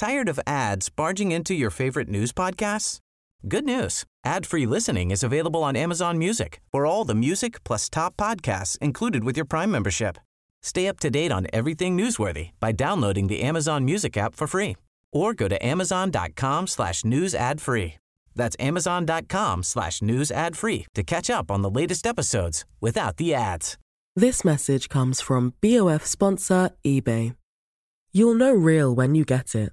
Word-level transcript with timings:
Tired 0.00 0.30
of 0.30 0.40
ads 0.46 0.88
barging 0.88 1.30
into 1.30 1.52
your 1.52 1.68
favorite 1.68 2.08
news 2.08 2.32
podcasts? 2.32 3.00
Good 3.46 3.66
news. 3.66 4.04
Ad-free 4.24 4.64
listening 4.64 5.10
is 5.10 5.22
available 5.22 5.62
on 5.62 5.76
Amazon 5.76 6.16
Music 6.16 6.62
for 6.72 6.86
all 6.86 7.04
the 7.04 7.14
music 7.14 7.62
plus 7.64 7.90
top 7.90 8.16
podcasts 8.16 8.78
included 8.78 9.24
with 9.24 9.36
your 9.36 9.44
Prime 9.44 9.70
membership. 9.70 10.16
Stay 10.62 10.88
up 10.88 11.00
to 11.00 11.10
date 11.10 11.30
on 11.30 11.48
everything 11.52 11.98
newsworthy 11.98 12.52
by 12.60 12.72
downloading 12.72 13.26
the 13.26 13.42
Amazon 13.42 13.84
Music 13.84 14.16
app 14.16 14.34
for 14.34 14.46
free 14.46 14.78
or 15.12 15.34
go 15.34 15.48
to 15.48 15.66
amazon.com 15.66 16.66
slash 16.66 17.04
news 17.04 17.34
ad 17.34 17.60
free. 17.60 17.98
That's 18.34 18.56
amazon.com 18.58 19.62
slash 19.62 20.00
news 20.00 20.30
ad 20.30 20.56
free 20.56 20.86
to 20.94 21.02
catch 21.02 21.28
up 21.28 21.50
on 21.50 21.60
the 21.60 21.70
latest 21.70 22.06
episodes 22.06 22.64
without 22.80 23.18
the 23.18 23.34
ads. 23.34 23.76
This 24.16 24.46
message 24.46 24.88
comes 24.88 25.20
from 25.20 25.52
BOF 25.60 26.06
sponsor 26.06 26.70
eBay. 26.86 27.36
You'll 28.12 28.32
know 28.34 28.54
real 28.54 28.94
when 28.94 29.14
you 29.14 29.26
get 29.26 29.54
it. 29.54 29.72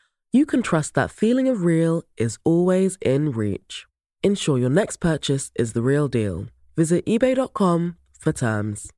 you 0.33 0.45
can 0.45 0.61
trust 0.61 0.93
that 0.93 1.11
feeling 1.11 1.49
of 1.49 1.63
real 1.63 2.03
is 2.15 2.37
always 2.45 2.97
in 3.01 3.31
reach. 3.31 3.85
Ensure 4.23 4.57
your 4.57 4.69
next 4.69 4.97
purchase 4.97 5.51
is 5.55 5.73
the 5.73 5.81
real 5.81 6.07
deal. 6.07 6.45
Visit 6.77 7.05
eBay.com 7.05 7.97
for 8.17 8.31
terms. 8.31 8.89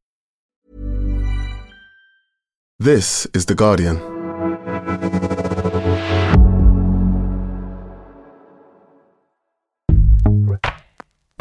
This 2.77 3.25
is 3.33 3.47
The 3.47 3.55
Guardian. 3.55 3.97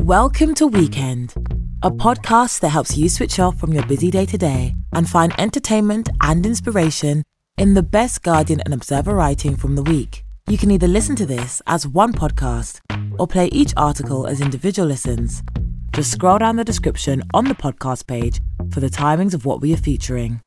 Welcome 0.01 0.55
to 0.55 0.67
Weekend, 0.67 1.35
a 1.83 1.91
podcast 1.91 2.61
that 2.61 2.71
helps 2.71 2.97
you 2.97 3.11
switch 3.11 3.39
off 3.39 3.59
from 3.59 3.73
your 3.75 3.85
busy 3.87 4.11
day 4.11 4.25
to 4.25 4.39
day 4.39 4.75
and 4.93 5.09
find 5.09 5.39
entertainment 5.39 6.09
and 6.23 6.47
inspiration 6.47 7.25
in 7.63 7.75
the 7.75 7.83
best 7.83 8.25
Guardian 8.25 8.61
and 8.63 8.75
Observer 8.75 9.15
writing 9.15 9.55
from 9.55 9.77
the 9.77 9.85
week. 9.85 10.25
You 10.49 10.59
can 10.59 10.73
either 10.73 10.89
listen 10.89 11.15
to 11.15 11.25
this 11.25 11.63
as 11.69 11.87
one 11.87 12.13
podcast 12.13 12.81
or 13.21 13.29
play 13.29 13.47
each 13.53 13.73
article 13.77 14.27
as 14.27 14.41
individual 14.41 14.89
listens. 14.89 15.45
Just 15.93 16.11
scroll 16.11 16.39
down 16.39 16.57
the 16.57 16.65
description 16.65 17.23
on 17.33 17.45
the 17.45 17.55
podcast 17.55 18.09
page 18.09 18.41
for 18.73 18.81
the 18.81 18.91
timings 18.91 19.33
of 19.33 19.47
what 19.47 19.61
we 19.61 19.73
are 19.73 19.77
featuring. 19.77 20.41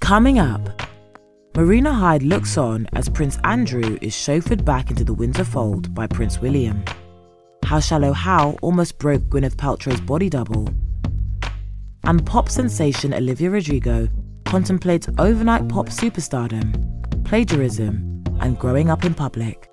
Coming 0.00 0.38
up, 0.38 0.80
Marina 1.54 1.92
Hyde 1.92 2.22
looks 2.22 2.56
on 2.56 2.88
as 2.94 3.10
Prince 3.10 3.38
Andrew 3.44 3.98
is 4.00 4.14
chauffeured 4.14 4.64
back 4.64 4.88
into 4.88 5.04
the 5.04 5.12
Windsor 5.12 5.44
fold 5.44 5.94
by 5.94 6.06
Prince 6.06 6.40
William. 6.40 6.82
How 7.62 7.78
Shallow 7.78 8.14
Hal 8.14 8.58
almost 8.62 8.98
broke 8.98 9.24
Gwyneth 9.24 9.56
Paltrow's 9.56 10.00
body 10.00 10.30
double. 10.30 10.66
And 12.04 12.24
pop 12.24 12.48
sensation 12.48 13.12
Olivia 13.12 13.50
Rodrigo 13.50 14.08
contemplates 14.48 15.08
overnight 15.18 15.68
pop 15.68 15.90
superstardom, 15.90 16.72
plagiarism, 17.24 18.24
and 18.40 18.58
growing 18.58 18.88
up 18.88 19.04
in 19.04 19.12
public. 19.12 19.68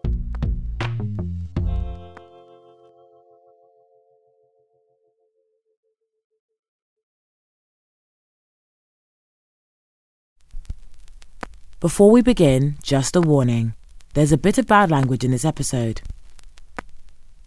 Before 11.80 12.12
we 12.12 12.22
begin, 12.22 12.76
just 12.84 13.16
a 13.16 13.22
warning 13.22 13.76
there's 14.14 14.32
a 14.32 14.38
bit 14.38 14.58
of 14.58 14.66
bad 14.66 14.92
language 14.92 15.24
in 15.24 15.32
this 15.32 15.46
episode. 15.46 16.02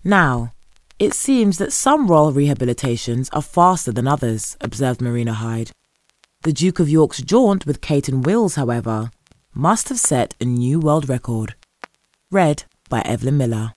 Now, 0.04 0.52
it 0.98 1.14
seems 1.14 1.58
that 1.58 1.72
some 1.72 2.06
royal 2.06 2.32
rehabilitations 2.32 3.28
are 3.32 3.42
faster 3.42 3.90
than 3.90 4.06
others, 4.06 4.56
observed 4.60 5.00
Marina 5.00 5.32
Hyde. 5.32 5.72
The 6.42 6.52
Duke 6.52 6.78
of 6.78 6.88
York's 6.88 7.20
jaunt 7.20 7.66
with 7.66 7.80
Kate 7.80 8.08
and 8.08 8.24
Wills, 8.24 8.54
however, 8.54 9.10
must 9.54 9.88
have 9.88 9.98
set 9.98 10.36
a 10.40 10.44
new 10.44 10.78
world 10.78 11.08
record. 11.08 11.56
Read 12.30 12.62
by 12.88 13.00
Evelyn 13.00 13.36
Miller. 13.36 13.74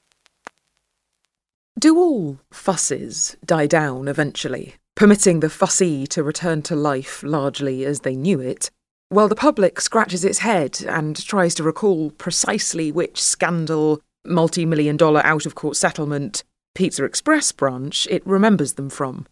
Do 1.79 1.97
all 1.97 2.39
fusses 2.51 3.35
die 3.43 3.65
down 3.65 4.07
eventually, 4.07 4.75
permitting 4.95 5.39
the 5.39 5.49
fussy 5.49 6.05
to 6.07 6.21
return 6.21 6.61
to 6.63 6.75
life 6.75 7.23
largely 7.23 7.83
as 7.83 8.01
they 8.01 8.15
knew 8.15 8.39
it, 8.39 8.69
while 9.09 9.27
the 9.27 9.35
public 9.35 9.81
scratches 9.81 10.23
its 10.23 10.39
head 10.39 10.85
and 10.87 11.15
tries 11.25 11.55
to 11.55 11.63
recall 11.63 12.11
precisely 12.11 12.91
which 12.91 13.19
scandal, 13.19 14.01
multi 14.23 14.67
million 14.67 14.97
dollar 14.97 15.25
out 15.25 15.47
of 15.47 15.55
court 15.55 15.77
settlement, 15.77 16.43
Pizza 16.75 17.05
Express 17.05 17.51
branch 17.51 18.07
it 18.11 18.25
remembers 18.25 18.73
them 18.73 18.91
from? 18.91 19.25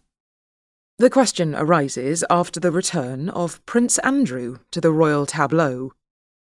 The 1.00 1.08
question 1.08 1.54
arises 1.54 2.22
after 2.28 2.60
the 2.60 2.70
return 2.70 3.30
of 3.30 3.64
Prince 3.64 3.96
Andrew 4.00 4.58
to 4.70 4.82
the 4.82 4.92
royal 4.92 5.24
tableau, 5.24 5.92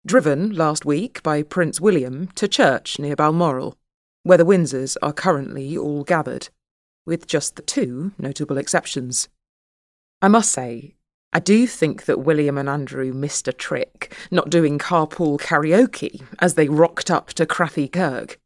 driven 0.04 0.50
last 0.50 0.84
week 0.84 1.22
by 1.22 1.42
Prince 1.42 1.80
William 1.80 2.26
to 2.34 2.46
church 2.46 2.98
near 2.98 3.16
Balmoral, 3.16 3.78
where 4.22 4.36
the 4.36 4.44
Windsors 4.44 4.98
are 5.00 5.14
currently 5.14 5.78
all 5.78 6.04
gathered, 6.04 6.50
with 7.06 7.26
just 7.26 7.56
the 7.56 7.62
two 7.62 8.12
notable 8.18 8.58
exceptions. 8.58 9.30
I 10.20 10.28
must 10.28 10.52
say, 10.52 10.94
I 11.32 11.40
do 11.40 11.66
think 11.66 12.04
that 12.04 12.20
William 12.20 12.58
and 12.58 12.68
Andrew 12.68 13.14
missed 13.14 13.48
a 13.48 13.52
trick, 13.54 14.14
not 14.30 14.50
doing 14.50 14.78
carpool 14.78 15.40
karaoke 15.40 16.22
as 16.38 16.52
they 16.52 16.68
rocked 16.68 17.10
up 17.10 17.28
to 17.28 17.46
Crathie 17.46 17.90
Kirk. 17.90 18.38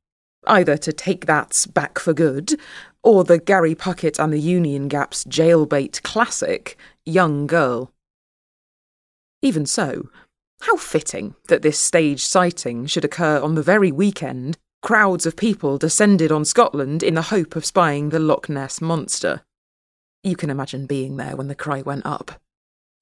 Either 0.49 0.77
to 0.79 0.93
take 0.93 1.27
that 1.27 1.67
back 1.75 1.99
for 1.99 2.13
good, 2.13 2.59
or 3.03 3.23
the 3.23 3.39
Gary 3.39 3.75
Puckett 3.75 4.19
and 4.19 4.33
the 4.33 4.41
Union 4.41 4.89
Gap's 4.89 5.25
jailbait 5.25 6.03
classic, 6.03 6.77
Young 7.05 7.47
Girl. 7.47 7.93
Even 9.43 9.67
so, 9.67 10.09
how 10.63 10.77
fitting 10.77 11.35
that 11.47 11.63
this 11.63 11.79
stage 11.79 12.25
sighting 12.25 12.87
should 12.87 13.05
occur 13.05 13.41
on 13.41 13.55
the 13.55 13.63
very 13.63 13.93
weekend 13.93 14.59
crowds 14.83 15.27
of 15.27 15.37
people 15.37 15.79
descended 15.79 16.33
on 16.33 16.45
Scotland 16.45 17.03
in 17.03 17.15
the 17.15 17.23
hope 17.23 17.55
of 17.55 17.65
spying 17.65 18.09
the 18.09 18.19
Loch 18.19 18.49
Ness 18.49 18.81
monster. 18.81 19.43
You 20.23 20.35
can 20.35 20.51
imagine 20.51 20.87
being 20.87 21.17
there 21.17 21.37
when 21.37 21.49
the 21.49 21.55
cry 21.55 21.83
went 21.83 22.07
up. 22.07 22.41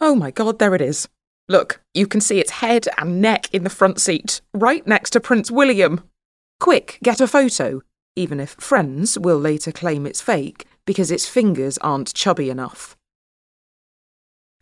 Oh 0.01 0.15
my 0.15 0.31
god, 0.31 0.59
there 0.59 0.75
it 0.75 0.81
is. 0.81 1.09
Look, 1.49 1.81
you 1.95 2.07
can 2.07 2.21
see 2.21 2.41
its 2.41 2.51
head 2.51 2.89
and 2.99 3.23
neck 3.23 3.49
in 3.55 3.63
the 3.63 3.71
front 3.71 4.01
seat, 4.01 4.41
right 4.53 4.87
next 4.87 5.11
to 5.11 5.21
Prince 5.21 5.51
William. 5.51 6.03
Quick, 6.59 6.99
get 7.03 7.21
a 7.21 7.27
photo, 7.27 7.83
even 8.17 8.41
if 8.41 8.51
friends 8.51 9.19
will 9.19 9.39
later 9.39 9.71
claim 9.71 10.07
it's 10.07 10.23
fake 10.23 10.67
because 10.87 11.11
its 11.11 11.29
fingers 11.29 11.79
aren't 11.79 12.15
chubby 12.15 12.51
enough. 12.51 12.97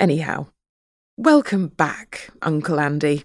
Anyhow, 0.00 0.48
welcome 1.16 1.68
back, 1.68 2.30
Uncle 2.42 2.80
Andy. 2.80 3.24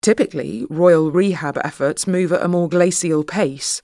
Typically, 0.00 0.66
royal 0.70 1.10
rehab 1.10 1.58
efforts 1.64 2.06
move 2.06 2.32
at 2.32 2.42
a 2.42 2.48
more 2.48 2.68
glacial 2.68 3.24
pace. 3.24 3.82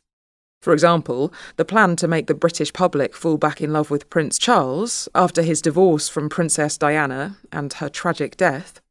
For 0.62 0.72
example, 0.72 1.32
the 1.56 1.64
plan 1.64 1.96
to 1.96 2.08
make 2.08 2.28
the 2.28 2.34
British 2.34 2.72
public 2.72 3.16
fall 3.16 3.36
back 3.36 3.60
in 3.60 3.72
love 3.72 3.90
with 3.90 4.08
Prince 4.08 4.38
Charles 4.38 5.08
after 5.14 5.42
his 5.42 5.60
divorce 5.60 6.08
from 6.08 6.28
Princess 6.28 6.78
Diana 6.78 7.36
and 7.50 7.72
her 7.74 7.88
tragic 7.88 8.36
death 8.36 8.81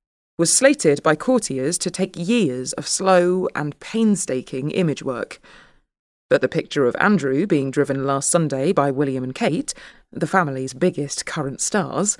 was 0.41 0.52
slated 0.52 1.03
by 1.03 1.16
courtiers 1.16 1.78
to 1.78 1.91
take 1.91 2.18
years 2.18 2.74
of 2.74 2.88
slow 2.88 3.47
and 3.53 3.79
painstaking 3.79 4.72
image 4.72 5.04
work. 5.04 5.39
But 6.31 6.42
the 6.42 6.50
picture 6.50 6.88
of 6.88 6.95
Andrew 7.00 7.45
being 7.45 7.69
driven 7.69 8.07
last 8.07 8.31
Sunday 8.31 8.71
by 8.71 8.89
William 8.89 9.24
and 9.24 9.36
Kate, 9.36 9.75
the 10.12 10.25
family's 10.25 10.74
biggest 10.74 11.27
current 11.27 11.62
stars, 11.62 12.18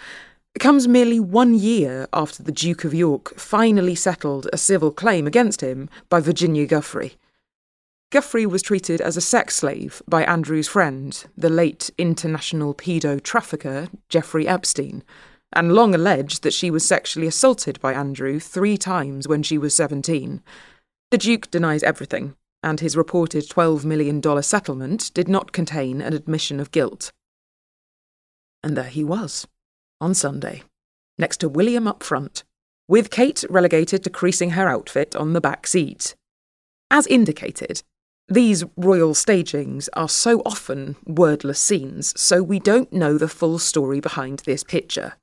comes 0.60 0.88
merely 0.88 1.20
one 1.20 1.56
year 1.56 2.08
after 2.14 2.44
the 2.44 2.52
Duke 2.52 2.84
of 2.84 2.94
York 2.94 3.34
finally 3.40 3.96
settled 3.96 4.48
a 4.54 4.58
civil 4.58 4.92
claim 4.92 5.26
against 5.26 5.62
him 5.62 5.90
by 6.08 6.20
Virginia 6.20 6.68
Giuffre. 6.68 7.16
Giuffre 8.12 8.46
was 8.46 8.62
treated 8.62 9.02
as 9.02 9.18
a 9.18 9.22
sex 9.22 9.56
slave 9.56 10.04
by 10.08 10.24
Andrew's 10.26 10.68
friend, 10.68 11.26
the 11.36 11.50
late 11.50 11.90
international 11.98 12.76
pedo 12.76 13.20
trafficker 13.20 13.88
Jeffrey 14.10 14.48
Epstein, 14.48 15.02
and 15.54 15.74
long 15.74 15.94
alleged 15.94 16.44
that 16.44 16.54
she 16.54 16.72
was 16.72 16.86
sexually 16.86 17.28
assaulted 17.28 17.80
by 17.82 17.94
Andrew 17.94 18.40
three 18.40 18.78
times 18.78 19.28
when 19.28 19.44
she 19.44 19.58
was 19.58 19.76
17. 19.76 20.42
The 21.12 21.18
Duke 21.18 21.52
denies 21.52 21.84
everything, 21.84 22.36
and 22.64 22.80
his 22.80 22.96
reported 22.96 23.50
$12 23.50 23.84
million 23.84 24.22
settlement 24.44 25.12
did 25.14 25.28
not 25.28 25.52
contain 25.52 26.02
an 26.02 26.14
admission 26.14 26.60
of 26.60 26.72
guilt. 26.72 27.12
And 28.64 28.78
there 28.78 28.84
he 28.86 29.04
was, 29.04 29.48
on 30.00 30.14
Sunday, 30.14 30.64
next 31.18 31.38
to 31.38 31.50
William 31.50 31.88
up 31.88 32.04
front, 32.04 32.44
with 32.88 33.10
Kate 33.10 33.44
relegated 33.50 34.04
to 34.04 34.10
creasing 34.10 34.52
her 34.52 34.70
outfit 34.70 35.16
on 35.16 35.34
the 35.34 35.42
back 35.42 35.68
seat. 35.68 36.16
As 36.90 37.08
indicated, 37.08 37.84
these 38.28 38.64
royal 38.78 39.14
stagings 39.14 39.90
are 39.94 40.08
so 40.08 40.42
often 40.46 40.96
wordless 41.06 41.60
scenes, 41.60 42.20
so 42.20 42.42
we 42.42 42.60
don't 42.60 42.94
know 42.94 43.18
the 43.18 43.28
full 43.28 43.60
story 43.60 44.00
behind 44.00 44.40
this 44.40 44.64
picture. 44.64 45.14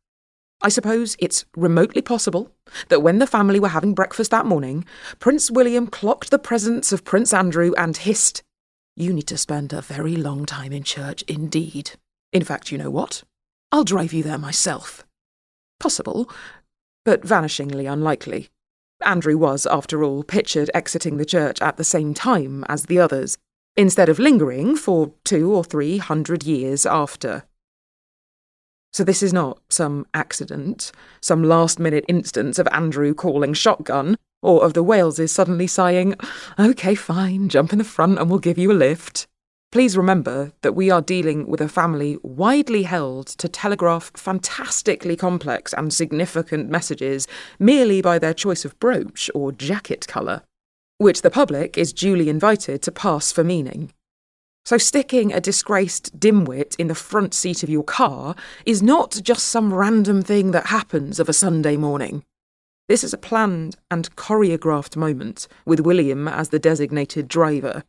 I 0.61 0.69
suppose 0.69 1.17
it's 1.21 1.45
remotely 1.57 2.03
possible 2.03 2.51
that 2.89 3.03
when 3.03 3.21
the 3.21 3.29
family 3.29 3.61
were 3.61 3.69
having 3.69 3.95
breakfast 3.95 4.33
that 4.33 4.47
morning, 4.47 4.85
Prince 5.21 5.51
William 5.51 5.87
clocked 5.87 6.31
the 6.31 6.39
presence 6.39 6.93
of 6.93 7.05
Prince 7.05 7.33
Andrew 7.33 7.73
and 7.79 7.97
hissed, 7.97 8.43
You 8.97 9.13
need 9.13 9.29
to 9.29 9.39
spend 9.39 9.73
a 9.73 9.81
very 9.81 10.17
long 10.17 10.47
time 10.47 10.73
in 10.73 10.83
church 10.83 11.23
indeed. 11.23 11.93
In 12.33 12.43
fact, 12.43 12.73
you 12.73 12.79
know 12.79 12.91
what? 12.91 13.23
I'll 13.71 13.85
drive 13.85 14.13
you 14.13 14.25
there 14.25 14.39
myself. 14.39 15.05
Possible, 15.79 16.29
but 17.05 17.23
vanishingly 17.23 17.91
unlikely. 17.91 18.49
Andrew 19.05 19.39
was, 19.39 19.65
after 19.65 20.03
all, 20.03 20.25
pictured 20.25 20.71
exiting 20.75 21.19
the 21.19 21.25
church 21.25 21.63
at 21.63 21.77
the 21.77 21.85
same 21.85 22.15
time 22.15 22.65
as 22.69 22.87
the 22.87 22.99
others, 22.99 23.39
instead 23.77 24.09
of 24.09 24.19
lingering 24.19 24.75
for 24.75 25.13
two 25.25 25.55
or 25.55 25.63
three 25.63 25.99
hundred 25.99 26.43
years 26.43 26.85
after. 26.85 27.45
So 28.93 29.05
this 29.05 29.23
is 29.23 29.33
not 29.33 29.61
some 29.69 30.07
accident, 30.15 30.93
some 31.21 31.45
last 31.45 31.79
minute 31.79 32.05
instance 32.09 32.59
of 32.59 32.69
Andrew 32.73 33.15
calling 33.15 33.55
shotgun, 33.55 34.17
or 34.43 34.65
of 34.65 34.75
the 34.75 34.85
Waleses 34.85 35.31
suddenly 35.31 35.67
sighing, 35.67 36.15
OK, 36.59 36.95
fine, 36.95 37.49
jump 37.49 37.73
in 37.73 37.79
the 37.79 37.85
front 37.85 38.19
and 38.19 38.31
we'll 38.31 38.39
give 38.39 38.59
you 38.59 38.73
a 38.73 38.75
lift. 38.75 39.27
Please 39.71 39.99
remember 39.99 40.53
that 40.63 40.75
we 40.75 40.91
are 40.91 41.03
dealing 41.03 41.47
with 41.47 41.61
a 41.61 41.69
family 41.69 42.17
widely 42.23 42.85
held 42.85 43.27
to 43.27 43.49
telegraph 43.49 44.11
fantastically 44.17 45.15
complex 45.15 45.75
and 45.75 45.93
significant 45.93 46.71
messages 46.71 47.29
merely 47.59 48.01
by 48.01 48.19
their 48.19 48.33
choice 48.33 48.65
of 48.65 48.79
brooch 48.81 49.31
or 49.35 49.53
jacket 49.53 50.07
colour, 50.09 50.43
which 50.97 51.21
the 51.21 51.31
public 51.31 51.77
is 51.77 51.93
duly 51.93 52.31
invited 52.31 52.81
to 52.81 52.91
pass 52.91 53.31
for 53.31 53.45
meaning. 53.45 53.93
So, 54.69 54.77
sticking 54.77 55.33
a 55.33 55.41
disgraced 55.41 56.21
dimwit 56.21 56.77
in 56.77 56.89
the 56.89 56.95
front 56.95 57.33
seat 57.33 57.63
of 57.63 57.71
your 57.71 57.83
car 57.83 58.35
is 58.67 58.83
not 58.83 59.19
just 59.23 59.47
some 59.47 59.73
random 59.73 60.21
thing 60.21 60.51
that 60.51 60.67
happens 60.67 61.19
of 61.19 61.27
a 61.27 61.33
Sunday 61.33 61.79
morning. 61.79 62.23
This 62.87 63.03
is 63.03 63.15
a 63.15 63.17
planned 63.17 63.77
and 63.91 64.15
choreographed 64.15 64.95
moment, 64.95 65.49
with 65.65 65.81
William 65.81 66.29
as 66.29 66.51
the 66.51 66.59
designated 66.59 67.29
driver. 67.29 67.83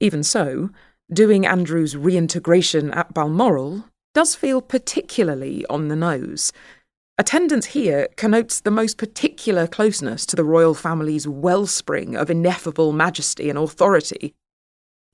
Even 0.00 0.22
so, 0.22 0.70
doing 1.12 1.44
Andrew's 1.44 1.98
reintegration 1.98 2.90
at 2.92 3.12
Balmoral 3.12 3.84
does 4.14 4.34
feel 4.34 4.62
particularly 4.62 5.66
on 5.66 5.88
the 5.88 5.96
nose. 5.96 6.50
Attendance 7.18 7.66
here 7.66 8.08
connotes 8.16 8.58
the 8.58 8.70
most 8.70 8.96
particular 8.96 9.66
closeness 9.66 10.24
to 10.24 10.34
the 10.34 10.44
royal 10.44 10.72
family's 10.72 11.28
wellspring 11.28 12.16
of 12.16 12.30
ineffable 12.30 12.92
majesty 12.92 13.50
and 13.50 13.58
authority 13.58 14.34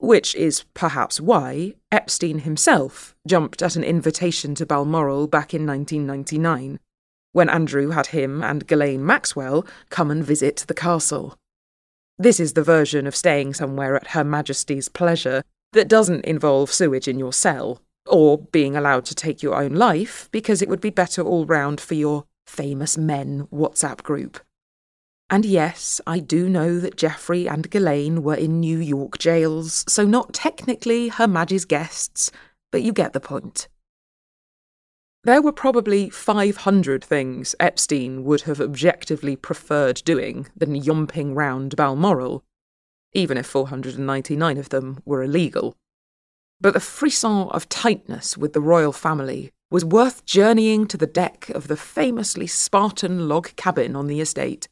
which 0.03 0.35
is 0.35 0.65
perhaps 0.73 1.21
why 1.21 1.73
Epstein 1.89 2.39
himself 2.39 3.15
jumped 3.25 3.61
at 3.61 3.77
an 3.77 3.85
invitation 3.85 4.53
to 4.53 4.65
Balmoral 4.65 5.27
back 5.27 5.53
in 5.53 5.65
1999, 5.65 6.77
when 7.31 7.47
Andrew 7.47 7.91
had 7.91 8.07
him 8.07 8.43
and 8.43 8.67
Ghislaine 8.67 9.05
Maxwell 9.05 9.65
come 9.89 10.11
and 10.11 10.21
visit 10.21 10.65
the 10.67 10.73
castle. 10.73 11.37
This 12.19 12.41
is 12.41 12.51
the 12.51 12.63
version 12.63 13.07
of 13.07 13.15
staying 13.15 13.53
somewhere 13.53 13.95
at 13.95 14.07
Her 14.07 14.25
Majesty's 14.25 14.89
pleasure 14.89 15.41
that 15.71 15.87
doesn't 15.87 16.25
involve 16.25 16.69
sewage 16.69 17.07
in 17.07 17.17
your 17.17 17.31
cell, 17.31 17.81
or 18.05 18.39
being 18.39 18.75
allowed 18.75 19.05
to 19.05 19.15
take 19.15 19.41
your 19.41 19.55
own 19.55 19.73
life 19.73 20.27
because 20.33 20.61
it 20.61 20.67
would 20.67 20.81
be 20.81 20.89
better 20.89 21.21
all 21.21 21.45
round 21.45 21.79
for 21.79 21.93
your 21.93 22.25
famous 22.45 22.97
men 22.97 23.47
WhatsApp 23.53 24.03
group. 24.03 24.41
And 25.29 25.45
yes, 25.45 25.99
I 26.05 26.19
do 26.19 26.47
know 26.47 26.79
that 26.79 26.97
Jeffrey 26.97 27.47
and 27.47 27.69
Ghislaine 27.69 28.23
were 28.23 28.35
in 28.35 28.59
New 28.59 28.77
York 28.77 29.17
jails, 29.17 29.83
so 29.87 30.05
not 30.05 30.33
technically 30.33 31.07
Her 31.07 31.27
Majesty's 31.27 31.65
guests, 31.65 32.31
but 32.71 32.83
you 32.83 32.93
get 32.93 33.13
the 33.13 33.19
point. 33.19 33.67
There 35.23 35.41
were 35.41 35.53
probably 35.53 36.09
500 36.09 37.03
things 37.03 37.55
Epstein 37.59 38.25
would 38.25 38.41
have 38.41 38.59
objectively 38.59 39.37
preferred 39.37 40.01
doing 40.03 40.47
than 40.55 40.75
yomping 40.75 41.33
round 41.33 41.77
Balmoral, 41.77 42.43
even 43.13 43.37
if 43.37 43.45
499 43.45 44.57
of 44.57 44.69
them 44.69 45.01
were 45.05 45.23
illegal. 45.23 45.77
But 46.59 46.73
the 46.73 46.81
frisson 46.81 47.47
of 47.49 47.69
tightness 47.69 48.37
with 48.37 48.51
the 48.51 48.61
royal 48.61 48.91
family 48.91 49.51
was 49.71 49.85
worth 49.85 50.25
journeying 50.25 50.87
to 50.87 50.97
the 50.97 51.07
deck 51.07 51.49
of 51.49 51.69
the 51.69 51.77
famously 51.77 52.45
Spartan 52.45 53.29
log 53.29 53.55
cabin 53.55 53.95
on 53.95 54.07
the 54.07 54.19
estate 54.19 54.67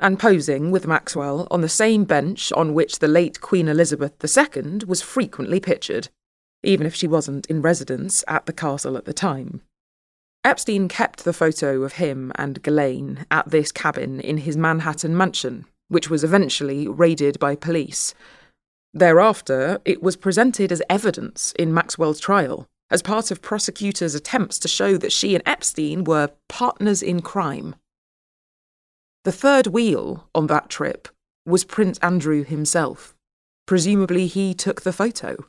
and 0.00 0.18
posing 0.18 0.70
with 0.70 0.86
Maxwell 0.86 1.46
on 1.50 1.60
the 1.60 1.68
same 1.68 2.04
bench 2.04 2.52
on 2.52 2.74
which 2.74 2.98
the 2.98 3.08
late 3.08 3.40
Queen 3.40 3.68
Elizabeth 3.68 4.12
II 4.22 4.80
was 4.86 5.02
frequently 5.02 5.60
pictured, 5.60 6.08
even 6.62 6.86
if 6.86 6.94
she 6.94 7.06
wasn't 7.06 7.46
in 7.46 7.62
residence 7.62 8.24
at 8.26 8.46
the 8.46 8.52
castle 8.52 8.96
at 8.96 9.04
the 9.04 9.12
time. 9.12 9.60
Epstein 10.44 10.88
kept 10.88 11.24
the 11.24 11.32
photo 11.32 11.82
of 11.82 11.94
him 11.94 12.30
and 12.34 12.62
Ghislaine 12.62 13.24
at 13.30 13.50
this 13.50 13.72
cabin 13.72 14.20
in 14.20 14.38
his 14.38 14.56
Manhattan 14.56 15.16
mansion, 15.16 15.64
which 15.88 16.10
was 16.10 16.22
eventually 16.22 16.86
raided 16.86 17.38
by 17.38 17.56
police. 17.56 18.14
Thereafter, 18.92 19.80
it 19.84 20.02
was 20.02 20.16
presented 20.16 20.70
as 20.70 20.82
evidence 20.90 21.52
in 21.58 21.72
Maxwell's 21.72 22.20
trial, 22.20 22.66
as 22.90 23.02
part 23.02 23.30
of 23.30 23.42
prosecutors' 23.42 24.14
attempts 24.14 24.58
to 24.60 24.68
show 24.68 24.98
that 24.98 25.12
she 25.12 25.34
and 25.34 25.42
Epstein 25.46 26.04
were 26.04 26.30
partners 26.48 27.02
in 27.02 27.22
crime. 27.22 27.74
The 29.24 29.32
third 29.32 29.68
wheel 29.68 30.28
on 30.34 30.48
that 30.48 30.68
trip 30.68 31.08
was 31.46 31.64
Prince 31.64 31.98
Andrew 31.98 32.44
himself. 32.44 33.14
Presumably, 33.66 34.26
he 34.26 34.52
took 34.52 34.82
the 34.82 34.92
photo. 34.92 35.46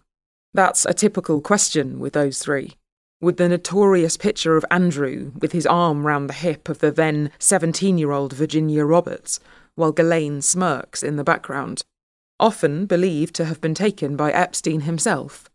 That's 0.53 0.85
a 0.85 0.93
typical 0.93 1.41
question 1.41 1.99
with 1.99 2.13
those 2.13 2.39
three. 2.39 2.75
With 3.19 3.35
the 3.35 3.49
notorious 3.49 4.15
picture 4.15 4.55
of 4.55 4.65
Andrew 4.71 5.33
with 5.37 5.51
his 5.51 5.65
arm 5.65 6.07
round 6.07 6.29
the 6.29 6.33
hip 6.33 6.69
of 6.69 6.79
the 6.79 6.89
then 6.89 7.31
17 7.39 7.97
year 7.97 8.11
old 8.11 8.31
Virginia 8.31 8.85
Roberts, 8.85 9.41
while 9.75 9.91
Ghislaine 9.91 10.41
smirks 10.41 11.03
in 11.03 11.17
the 11.17 11.23
background, 11.25 11.83
often 12.39 12.85
believed 12.85 13.35
to 13.35 13.45
have 13.45 13.59
been 13.59 13.75
taken 13.75 14.15
by 14.15 14.31
Epstein 14.31 14.81
himself. 14.81 15.49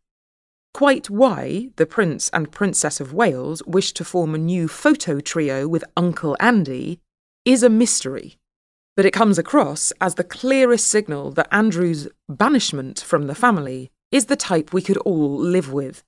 Quite 0.75 1.09
why 1.09 1.71
the 1.77 1.87
Prince 1.87 2.29
and 2.35 2.53
Princess 2.53 3.01
of 3.01 3.15
Wales 3.15 3.63
wished 3.67 3.97
to 3.97 4.05
form 4.05 4.35
a 4.35 4.39
new 4.39 4.69
photo 4.69 5.21
trio 5.21 5.67
with 5.67 5.85
Uncle 5.97 6.37
Andy 6.39 7.01
is 7.45 7.63
a 7.63 7.71
mystery, 7.71 8.39
but 8.97 9.07
it 9.07 9.13
comes 9.13 9.39
across 9.39 9.93
as 10.01 10.15
the 10.15 10.25
clearest 10.25 10.89
signal 10.89 11.31
that 11.33 11.49
Andrew's 11.53 12.09
banishment 12.29 13.01
from 13.01 13.27
the 13.27 13.35
family 13.35 13.91
is 14.11 14.27
the 14.27 14.37
type 14.37 14.73
we 14.73 14.83
could 14.83 14.99
all 14.99 15.39
live 15.39 15.73
with. 15.73 16.03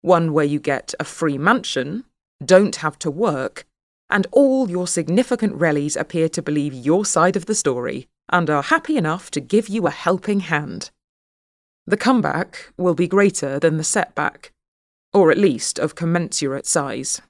One 0.00 0.32
where 0.32 0.44
you 0.44 0.58
get 0.58 0.94
a 0.98 1.04
free 1.04 1.38
mansion, 1.38 2.04
don't 2.44 2.76
have 2.76 2.98
to 3.00 3.10
work, 3.10 3.66
and 4.10 4.26
all 4.32 4.68
your 4.68 4.86
significant 4.86 5.56
relis 5.58 5.96
appear 5.98 6.28
to 6.30 6.42
believe 6.42 6.74
your 6.74 7.04
side 7.04 7.36
of 7.36 7.46
the 7.46 7.54
story 7.54 8.08
and 8.28 8.50
are 8.50 8.62
happy 8.62 8.96
enough 8.96 9.30
to 9.30 9.40
give 9.40 9.68
you 9.68 9.86
a 9.86 9.90
helping 9.90 10.40
hand. 10.40 10.90
The 11.86 11.96
comeback 11.96 12.72
will 12.76 12.94
be 12.94 13.08
greater 13.08 13.58
than 13.58 13.76
the 13.76 13.84
setback, 13.84 14.52
or 15.12 15.30
at 15.30 15.38
least 15.38 15.78
of 15.78 15.94
commensurate 15.94 16.66
size. 16.66 17.20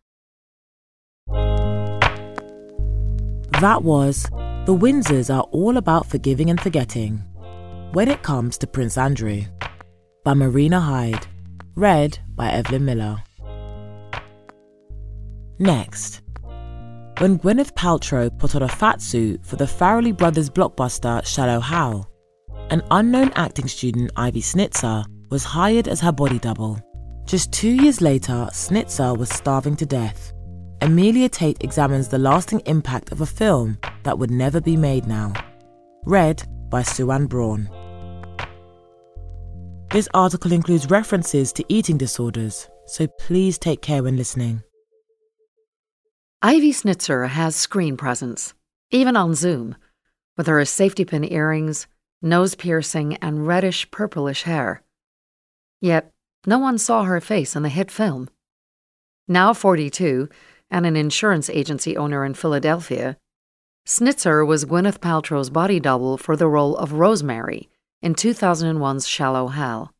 That 3.63 3.85
was 3.85 4.25
The 4.67 4.77
Windsors 4.77 5.33
Are 5.33 5.45
All 5.53 5.77
About 5.77 6.07
Forgiving 6.07 6.51
and 6.51 6.61
Forgetting 6.61 7.23
When 7.93 8.09
It 8.09 8.25
Comes 8.25 8.59
to 8.59 8.67
Prince 8.67 8.99
Andrew 8.99 9.45
by 10.25 10.35
Marina 10.35 10.81
Hyde. 10.81 11.29
Read 11.77 12.19
by 12.35 12.51
Evelyn 12.51 12.85
Miller. 12.85 13.23
Next. 15.61 16.23
When 17.19 17.39
Gwyneth 17.39 17.73
Paltrow 17.75 18.37
put 18.37 18.57
on 18.57 18.65
a 18.65 18.69
fat 18.69 19.01
suit 19.01 19.47
for 19.47 19.55
the 19.55 19.67
Farrelly 19.67 20.17
Brothers 20.17 20.51
blockbuster 20.51 21.25
Shallow 21.25 21.61
Hal, 21.61 22.11
an 22.71 22.83
unknown 22.91 23.31
acting 23.37 23.69
student, 23.69 24.11
Ivy 24.17 24.43
Snitzer, 24.43 25.05
was 25.31 25.45
hired 25.45 25.87
as 25.87 26.01
her 26.01 26.11
body 26.11 26.41
double. 26.41 26.81
Just 27.27 27.53
two 27.53 27.71
years 27.71 28.01
later, 28.01 28.49
Snitzer 28.51 29.17
was 29.17 29.31
starving 29.31 29.77
to 29.77 29.87
death 29.87 30.33
Amelia 30.83 31.29
Tate 31.29 31.63
examines 31.63 32.09
the 32.09 32.19
lasting 32.19 32.59
impact 32.67 33.13
of 33.13 33.21
a 33.21 33.27
film 33.27 33.79
that 34.03 34.19
would 34.19 34.33
never 34.33 34.61
be 34.61 34.77
made 34.77 35.07
now. 35.07 35.33
Read 36.07 36.43
by 36.71 36.83
Suanne 36.83 37.27
Braun. 37.27 37.71
This 39.93 40.09
article 40.13 40.51
includes 40.51 40.91
references 40.91 41.53
to 41.53 41.65
eating 41.69 41.99
disorders, 41.99 42.69
so 42.87 43.07
please 43.21 43.59
take 43.59 43.81
care 43.81 44.03
when 44.03 44.17
listening. 44.17 44.65
Ivy 46.43 46.73
Snitzer 46.73 47.29
has 47.29 47.55
screen 47.55 47.97
presence, 47.97 48.53
even 48.91 49.17
on 49.17 49.37
Zoom, 49.37 49.77
with 50.37 50.49
her 50.49 50.65
safety 50.65 51.05
pin 51.05 51.23
earrings, 51.23 51.87
nose 52.23 52.57
piercing, 52.57 53.15
and 53.19 53.47
reddish 53.47 53.89
purplish 53.93 54.43
hair. 54.43 54.83
Yet, 55.81 56.11
no 56.45 56.59
one 56.59 56.77
saw 56.77 57.05
her 57.05 57.21
face 57.21 57.55
in 57.55 57.63
the 57.63 57.69
hit 57.69 57.93
film. 57.93 58.29
Now 59.29 59.55
42, 59.55 60.29
and 60.73 60.87
an 60.87 60.97
insurance 60.97 61.51
agency 61.51 61.97
owner 61.97 62.25
in 62.25 62.35
Philadelphia, 62.35 63.19
Snitzer 63.87 64.45
was 64.45 64.65
Gwyneth 64.65 64.99
Paltrow's 64.99 65.51
body 65.51 65.79
double 65.79 66.17
for 66.17 66.35
the 66.35 66.49
role 66.49 66.77
of 66.77 66.95
Rosemary 66.95 67.69
in 68.01 68.15
2001's 68.15 69.07
Shallow 69.07 69.49
Hal. 69.49 69.93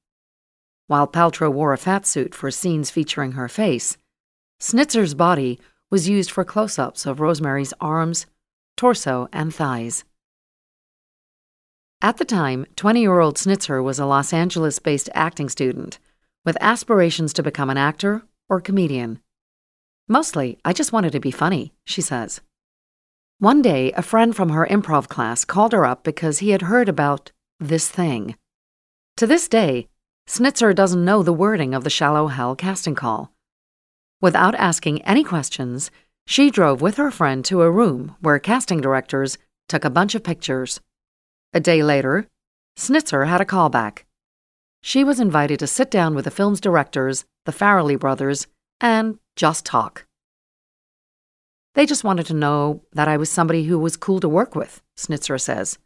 While 0.87 1.07
Paltrow 1.07 1.53
wore 1.53 1.73
a 1.73 1.79
fat 1.79 2.07
suit 2.07 2.35
for 2.35 2.51
scenes 2.51 2.91
featuring 2.91 3.33
her 3.33 3.49
face, 3.49 3.97
Snitzer's 4.61 5.15
body 5.15 5.61
was 5.91 6.09
used 6.09 6.31
for 6.31 6.45
close 6.45 6.79
ups 6.79 7.07
of 7.07 7.21
Rosemary's 7.21 7.75
arms, 7.81 8.27
torso, 8.77 9.29
and 9.33 9.55
thighs. 9.55 10.05
At 12.01 12.17
the 12.17 12.25
time, 12.25 12.67
20 12.77 13.01
year 13.01 13.21
old 13.21 13.37
Snitzer 13.37 13.83
was 13.83 13.99
a 13.99 14.07
Los 14.07 14.33
Angeles 14.33 14.79
based 14.79 15.11
acting 15.15 15.49
student 15.49 15.99
with 16.45 16.57
aspirations 16.61 17.33
to 17.35 17.43
become 17.43 17.71
an 17.71 17.79
actor 17.79 18.23
or 18.49 18.61
comedian. 18.61 19.21
Mostly, 20.09 20.59
I 20.65 20.73
just 20.73 20.93
wanted 20.93 21.13
to 21.13 21.21
be 21.21 21.31
funny, 21.31 21.73
she 21.85 22.01
says. 22.01 22.41
One 23.39 23.63
day, 23.63 23.93
a 23.93 24.03
friend 24.03 24.35
from 24.35 24.51
her 24.51 24.67
improv 24.67 25.09
class 25.09 25.45
called 25.45 25.73
her 25.73 25.85
up 25.85 26.05
because 26.05 26.39
he 26.39 26.51
had 26.51 26.63
heard 26.63 26.89
about 26.89 27.33
this 27.59 27.89
thing. 27.89 28.37
To 29.17 29.27
this 29.27 29.49
day, 29.49 29.89
Snitzer 30.29 30.75
doesn't 30.75 31.05
know 31.05 31.23
the 31.23 31.33
wording 31.33 31.75
of 31.75 31.85
the 31.85 31.91
Shallow 31.91 32.29
Hal 32.29 32.55
casting 32.55 32.95
call. 32.95 33.33
Without 34.21 34.55
asking 34.55 35.03
any 35.03 35.25
questions, 35.25 35.91
she 36.27 36.51
drove 36.51 36.81
with 36.81 36.97
her 36.97 37.11
friend 37.11 37.45
to 37.47 37.63
a 37.63 37.71
room 37.71 38.15
where 38.21 38.39
casting 38.39 38.81
directors 38.81 39.39
took 39.69 39.85
a 39.85 39.91
bunch 39.91 40.15
of 40.15 40.23
pictures. 40.23 40.81
A 41.53 41.61
day 41.61 41.83
later, 41.83 42.29
Snitzer 42.79 43.27
had 43.27 43.41
a 43.41 43.45
callback. 43.45 44.05
She 44.83 45.05
was 45.05 45.21
invited 45.21 45.59
to 45.59 45.67
sit 45.67 45.91
down 45.91 46.15
with 46.15 46.25
the 46.25 46.31
film's 46.31 46.61
directors, 46.61 47.25
the 47.45 47.53
Farrelly 47.53 47.99
brothers, 47.99 48.47
and 48.83 49.19
just 49.37 49.65
talk. 49.65 50.05
They 51.75 51.87
just 51.87 52.05
wanted 52.05 52.27
to 52.27 52.35
know 52.35 52.83
that 52.93 53.09
I 53.09 53.17
was 53.17 53.31
somebody 53.31 53.65
who 53.65 53.79
was 53.79 53.97
cool 53.97 54.21
to 54.21 54.29
work 54.29 54.55
with, 54.55 54.83
Snitzer 54.99 55.41
says. 55.41 55.79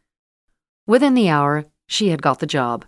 Within 0.85 1.13
the 1.13 1.29
hour, 1.29 1.65
she 1.87 2.09
had 2.09 2.21
got 2.21 2.39
the 2.39 2.45
job. 2.45 2.83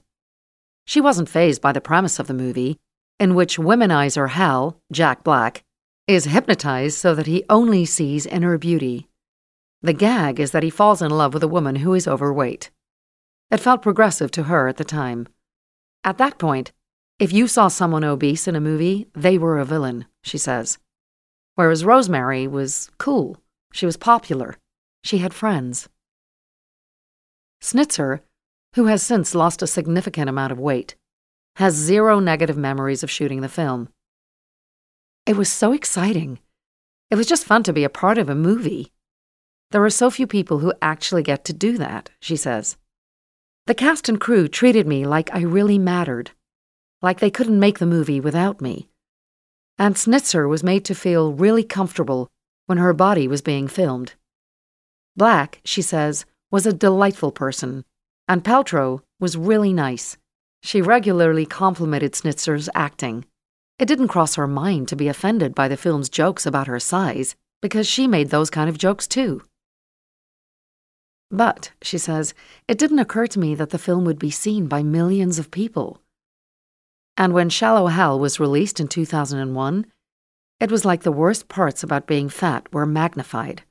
She 0.85 0.99
wasn't 0.99 1.29
fazed 1.29 1.61
by 1.61 1.71
the 1.71 1.79
premise 1.79 2.19
of 2.19 2.27
the 2.27 2.33
movie, 2.33 2.77
in 3.19 3.35
which 3.35 3.57
womanizer 3.57 4.29
Hal, 4.29 4.81
Jack 4.91 5.23
Black, 5.23 5.63
is 6.07 6.25
hypnotized 6.25 6.97
so 6.97 7.13
that 7.13 7.27
he 7.27 7.45
only 7.49 7.85
sees 7.85 8.25
inner 8.25 8.57
beauty. 8.57 9.07
The 9.81 9.93
gag 9.93 10.39
is 10.39 10.51
that 10.51 10.63
he 10.63 10.69
falls 10.69 11.01
in 11.01 11.11
love 11.11 11.33
with 11.33 11.43
a 11.43 11.47
woman 11.47 11.77
who 11.77 11.93
is 11.93 12.07
overweight. 12.07 12.71
It 13.51 13.59
felt 13.59 13.81
progressive 13.81 14.31
to 14.31 14.43
her 14.43 14.67
at 14.67 14.77
the 14.77 14.83
time. 14.83 15.27
At 16.03 16.17
that 16.17 16.37
point, 16.37 16.71
if 17.19 17.33
you 17.33 17.47
saw 17.47 17.67
someone 17.67 18.05
obese 18.05 18.47
in 18.47 18.55
a 18.55 18.61
movie, 18.61 19.07
they 19.13 19.37
were 19.37 19.59
a 19.59 19.65
villain, 19.65 20.05
she 20.23 20.37
says. 20.37 20.77
Whereas 21.55 21.83
Rosemary 21.83 22.47
was 22.47 22.89
cool. 22.97 23.37
She 23.73 23.85
was 23.85 23.97
popular. 23.97 24.55
She 25.03 25.17
had 25.17 25.33
friends. 25.33 25.89
Snitzer, 27.61 28.21
who 28.75 28.85
has 28.85 29.03
since 29.03 29.35
lost 29.35 29.61
a 29.61 29.67
significant 29.67 30.29
amount 30.29 30.53
of 30.53 30.59
weight, 30.59 30.95
has 31.57 31.73
zero 31.73 32.19
negative 32.19 32.57
memories 32.57 33.03
of 33.03 33.11
shooting 33.11 33.41
the 33.41 33.49
film. 33.49 33.89
It 35.25 35.35
was 35.35 35.51
so 35.51 35.73
exciting. 35.73 36.39
It 37.11 37.15
was 37.15 37.27
just 37.27 37.45
fun 37.45 37.63
to 37.63 37.73
be 37.73 37.83
a 37.83 37.89
part 37.89 38.17
of 38.17 38.29
a 38.29 38.35
movie. 38.35 38.93
There 39.71 39.83
are 39.83 39.89
so 39.89 40.09
few 40.09 40.25
people 40.25 40.59
who 40.59 40.73
actually 40.81 41.23
get 41.23 41.43
to 41.45 41.53
do 41.53 41.77
that, 41.77 42.11
she 42.21 42.37
says. 42.37 42.77
The 43.67 43.75
cast 43.75 44.07
and 44.07 44.19
crew 44.21 44.47
treated 44.47 44.87
me 44.87 45.05
like 45.05 45.29
I 45.33 45.41
really 45.41 45.77
mattered, 45.77 46.31
like 47.01 47.19
they 47.19 47.31
couldn't 47.31 47.59
make 47.59 47.79
the 47.79 47.85
movie 47.85 48.19
without 48.19 48.61
me 48.61 48.89
and 49.79 49.95
Snitzer 49.95 50.47
was 50.47 50.61
made 50.61 50.83
to 50.85 50.93
feel 50.93 51.31
really 51.31 51.63
comfortable 51.63 52.27
when 52.65 52.77
her 52.77 52.93
body 52.93 53.27
was 53.29 53.41
being 53.41 53.67
filmed. 53.69 54.13
Black, 55.15 55.61
she 55.63 55.81
says, 55.81 56.25
was 56.51 56.65
a 56.65 56.73
delightful 56.73 57.31
person, 57.31 57.85
and 58.27 58.43
Paltrow 58.43 59.01
was 59.21 59.37
really 59.37 59.71
nice. 59.71 60.17
She 60.61 60.81
regularly 60.81 61.45
complimented 61.45 62.11
Snitzer's 62.11 62.69
acting. 62.75 63.25
It 63.79 63.87
didn't 63.87 64.09
cross 64.09 64.35
her 64.35 64.47
mind 64.47 64.89
to 64.89 64.97
be 64.97 65.07
offended 65.07 65.55
by 65.55 65.69
the 65.69 65.77
film's 65.77 66.09
jokes 66.09 66.45
about 66.45 66.67
her 66.67 66.79
size, 66.79 67.35
because 67.61 67.87
she 67.87 68.05
made 68.05 68.29
those 68.29 68.49
kind 68.49 68.69
of 68.69 68.77
jokes 68.77 69.07
too. 69.07 69.43
But, 71.31 71.71
she 71.81 71.97
says, 71.97 72.33
it 72.67 72.77
didn't 72.77 72.99
occur 72.99 73.27
to 73.27 73.39
me 73.39 73.55
that 73.55 73.69
the 73.69 73.77
film 73.77 74.03
would 74.03 74.19
be 74.19 74.31
seen 74.31 74.67
by 74.67 74.83
millions 74.83 75.39
of 75.39 75.51
people. 75.51 76.01
And 77.19 77.33
when 77.33 77.49
Shallow 77.49 77.87
Hal 77.87 78.17
was 78.17 78.39
released 78.39 78.79
in 78.79 78.87
2001, 78.87 79.85
it 80.61 80.71
was 80.71 80.85
like 80.85 81.03
the 81.03 81.11
worst 81.11 81.49
parts 81.49 81.83
about 81.83 82.07
being 82.07 82.29
fat 82.29 82.71
were 82.71 82.85
magnified. 82.85 83.63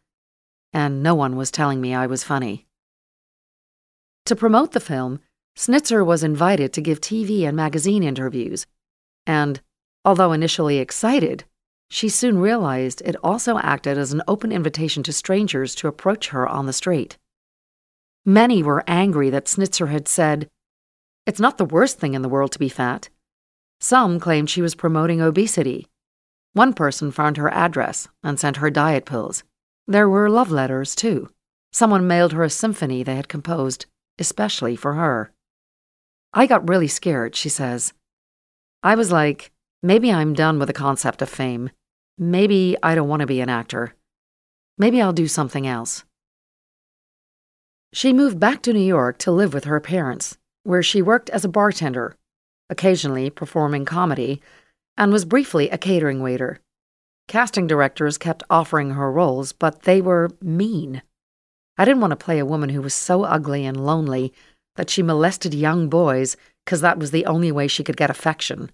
And 0.74 1.02
no 1.02 1.14
one 1.14 1.34
was 1.34 1.50
telling 1.50 1.80
me 1.80 1.94
I 1.94 2.06
was 2.06 2.22
funny. 2.22 2.66
To 4.26 4.36
promote 4.36 4.72
the 4.72 4.80
film, 4.80 5.20
Snitzer 5.56 6.04
was 6.04 6.22
invited 6.22 6.74
to 6.74 6.82
give 6.82 7.00
TV 7.00 7.48
and 7.48 7.56
magazine 7.56 8.02
interviews, 8.02 8.66
and, 9.26 9.62
although 10.04 10.32
initially 10.32 10.76
excited, 10.76 11.44
she 11.88 12.10
soon 12.10 12.36
realized 12.36 13.00
it 13.06 13.16
also 13.24 13.56
acted 13.60 13.96
as 13.96 14.12
an 14.12 14.20
open 14.28 14.52
invitation 14.52 15.02
to 15.04 15.12
strangers 15.12 15.74
to 15.76 15.88
approach 15.88 16.28
her 16.28 16.46
on 16.46 16.66
the 16.66 16.74
street. 16.74 17.16
Many 18.26 18.62
were 18.62 18.84
angry 18.86 19.30
that 19.30 19.46
Snitzer 19.46 19.88
had 19.88 20.06
said, 20.06 20.50
It's 21.24 21.40
not 21.40 21.56
the 21.56 21.64
worst 21.64 21.98
thing 21.98 22.12
in 22.12 22.20
the 22.20 22.28
world 22.28 22.52
to 22.52 22.58
be 22.58 22.68
fat. 22.68 23.08
Some 23.80 24.18
claimed 24.18 24.50
she 24.50 24.62
was 24.62 24.74
promoting 24.74 25.20
obesity. 25.20 25.86
One 26.52 26.72
person 26.72 27.12
found 27.12 27.36
her 27.36 27.48
address 27.50 28.08
and 28.22 28.38
sent 28.38 28.56
her 28.56 28.70
diet 28.70 29.04
pills. 29.04 29.44
There 29.86 30.08
were 30.08 30.28
love 30.28 30.50
letters, 30.50 30.94
too. 30.94 31.30
Someone 31.72 32.06
mailed 32.06 32.32
her 32.32 32.42
a 32.42 32.50
symphony 32.50 33.02
they 33.02 33.14
had 33.14 33.28
composed, 33.28 33.86
especially 34.18 34.74
for 34.74 34.94
her. 34.94 35.32
I 36.34 36.46
got 36.46 36.68
really 36.68 36.88
scared, 36.88 37.36
she 37.36 37.48
says. 37.48 37.92
I 38.82 38.96
was 38.96 39.12
like, 39.12 39.52
maybe 39.82 40.12
I'm 40.12 40.34
done 40.34 40.58
with 40.58 40.68
the 40.68 40.72
concept 40.72 41.22
of 41.22 41.28
fame. 41.28 41.70
Maybe 42.18 42.76
I 42.82 42.94
don't 42.94 43.08
want 43.08 43.20
to 43.20 43.26
be 43.26 43.40
an 43.40 43.48
actor. 43.48 43.94
Maybe 44.76 45.00
I'll 45.00 45.12
do 45.12 45.28
something 45.28 45.66
else. 45.66 46.04
She 47.92 48.12
moved 48.12 48.40
back 48.40 48.62
to 48.62 48.72
New 48.72 48.80
York 48.80 49.18
to 49.18 49.30
live 49.30 49.54
with 49.54 49.64
her 49.64 49.80
parents, 49.80 50.36
where 50.64 50.82
she 50.82 51.00
worked 51.00 51.30
as 51.30 51.44
a 51.44 51.48
bartender 51.48 52.16
occasionally 52.70 53.30
performing 53.30 53.84
comedy, 53.84 54.40
and 54.96 55.12
was 55.12 55.24
briefly 55.24 55.70
a 55.70 55.78
catering 55.78 56.22
waiter. 56.22 56.60
Casting 57.28 57.66
directors 57.66 58.18
kept 58.18 58.42
offering 58.48 58.90
her 58.90 59.12
roles, 59.12 59.52
but 59.52 59.82
they 59.82 60.00
were 60.00 60.30
mean. 60.40 61.02
I 61.76 61.84
didn't 61.84 62.00
want 62.00 62.10
to 62.12 62.16
play 62.16 62.38
a 62.38 62.46
woman 62.46 62.70
who 62.70 62.82
was 62.82 62.94
so 62.94 63.24
ugly 63.24 63.64
and 63.64 63.84
lonely 63.84 64.32
that 64.76 64.90
she 64.90 65.02
molested 65.02 65.54
young 65.54 65.88
boys 65.88 66.36
because 66.64 66.80
that 66.80 66.98
was 66.98 67.10
the 67.10 67.26
only 67.26 67.52
way 67.52 67.68
she 67.68 67.84
could 67.84 67.96
get 67.96 68.10
affection. 68.10 68.70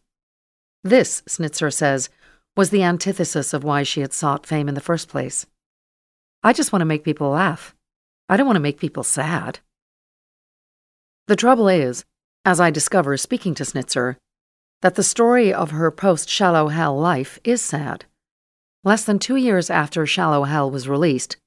This, 0.83 1.23
Snitzer 1.23 1.73
says, 1.73 2.09
was 2.57 2.71
the 2.71 2.83
antithesis 2.83 3.53
of 3.53 3.65
why 3.65 3.83
she 3.83 4.01
had 4.01 4.13
sought 4.13 4.47
fame 4.47 4.69
in 4.69 4.75
the 4.75 4.81
first 4.81 5.09
place. 5.09 5.47
I 6.43 6.53
just 6.53 6.73
want 6.73 6.83
to 6.83 6.87
make 6.87 7.05
people 7.05 7.31
laugh. 7.31 7.75
I 8.29 8.37
don't 8.37 8.47
want 8.47 8.57
to 8.57 8.61
make 8.61 8.79
people 8.79 9.03
sad. 9.03 9.61
The 11.27 11.37
trouble 11.37 11.69
is, 11.69 12.05
as 12.45 12.61
I 12.61 12.71
discover 12.71 13.17
speaking 13.17 13.55
to 13.55 13.65
Snitzer, 13.65 14.17
that 14.83 14.97
the 14.97 15.03
story 15.03 15.53
of 15.53 15.71
her 15.71 15.91
post 15.91 16.29
Shallow 16.29 16.69
Hal 16.69 16.99
life 16.99 17.39
is 17.43 17.63
sad. 17.63 18.05
Less 18.83 19.05
than 19.05 19.19
two 19.19 19.37
years 19.37 19.71
after 19.71 20.05
Shallow 20.05 20.45
Hal 20.45 20.71
was 20.71 20.89
released, 20.89 21.39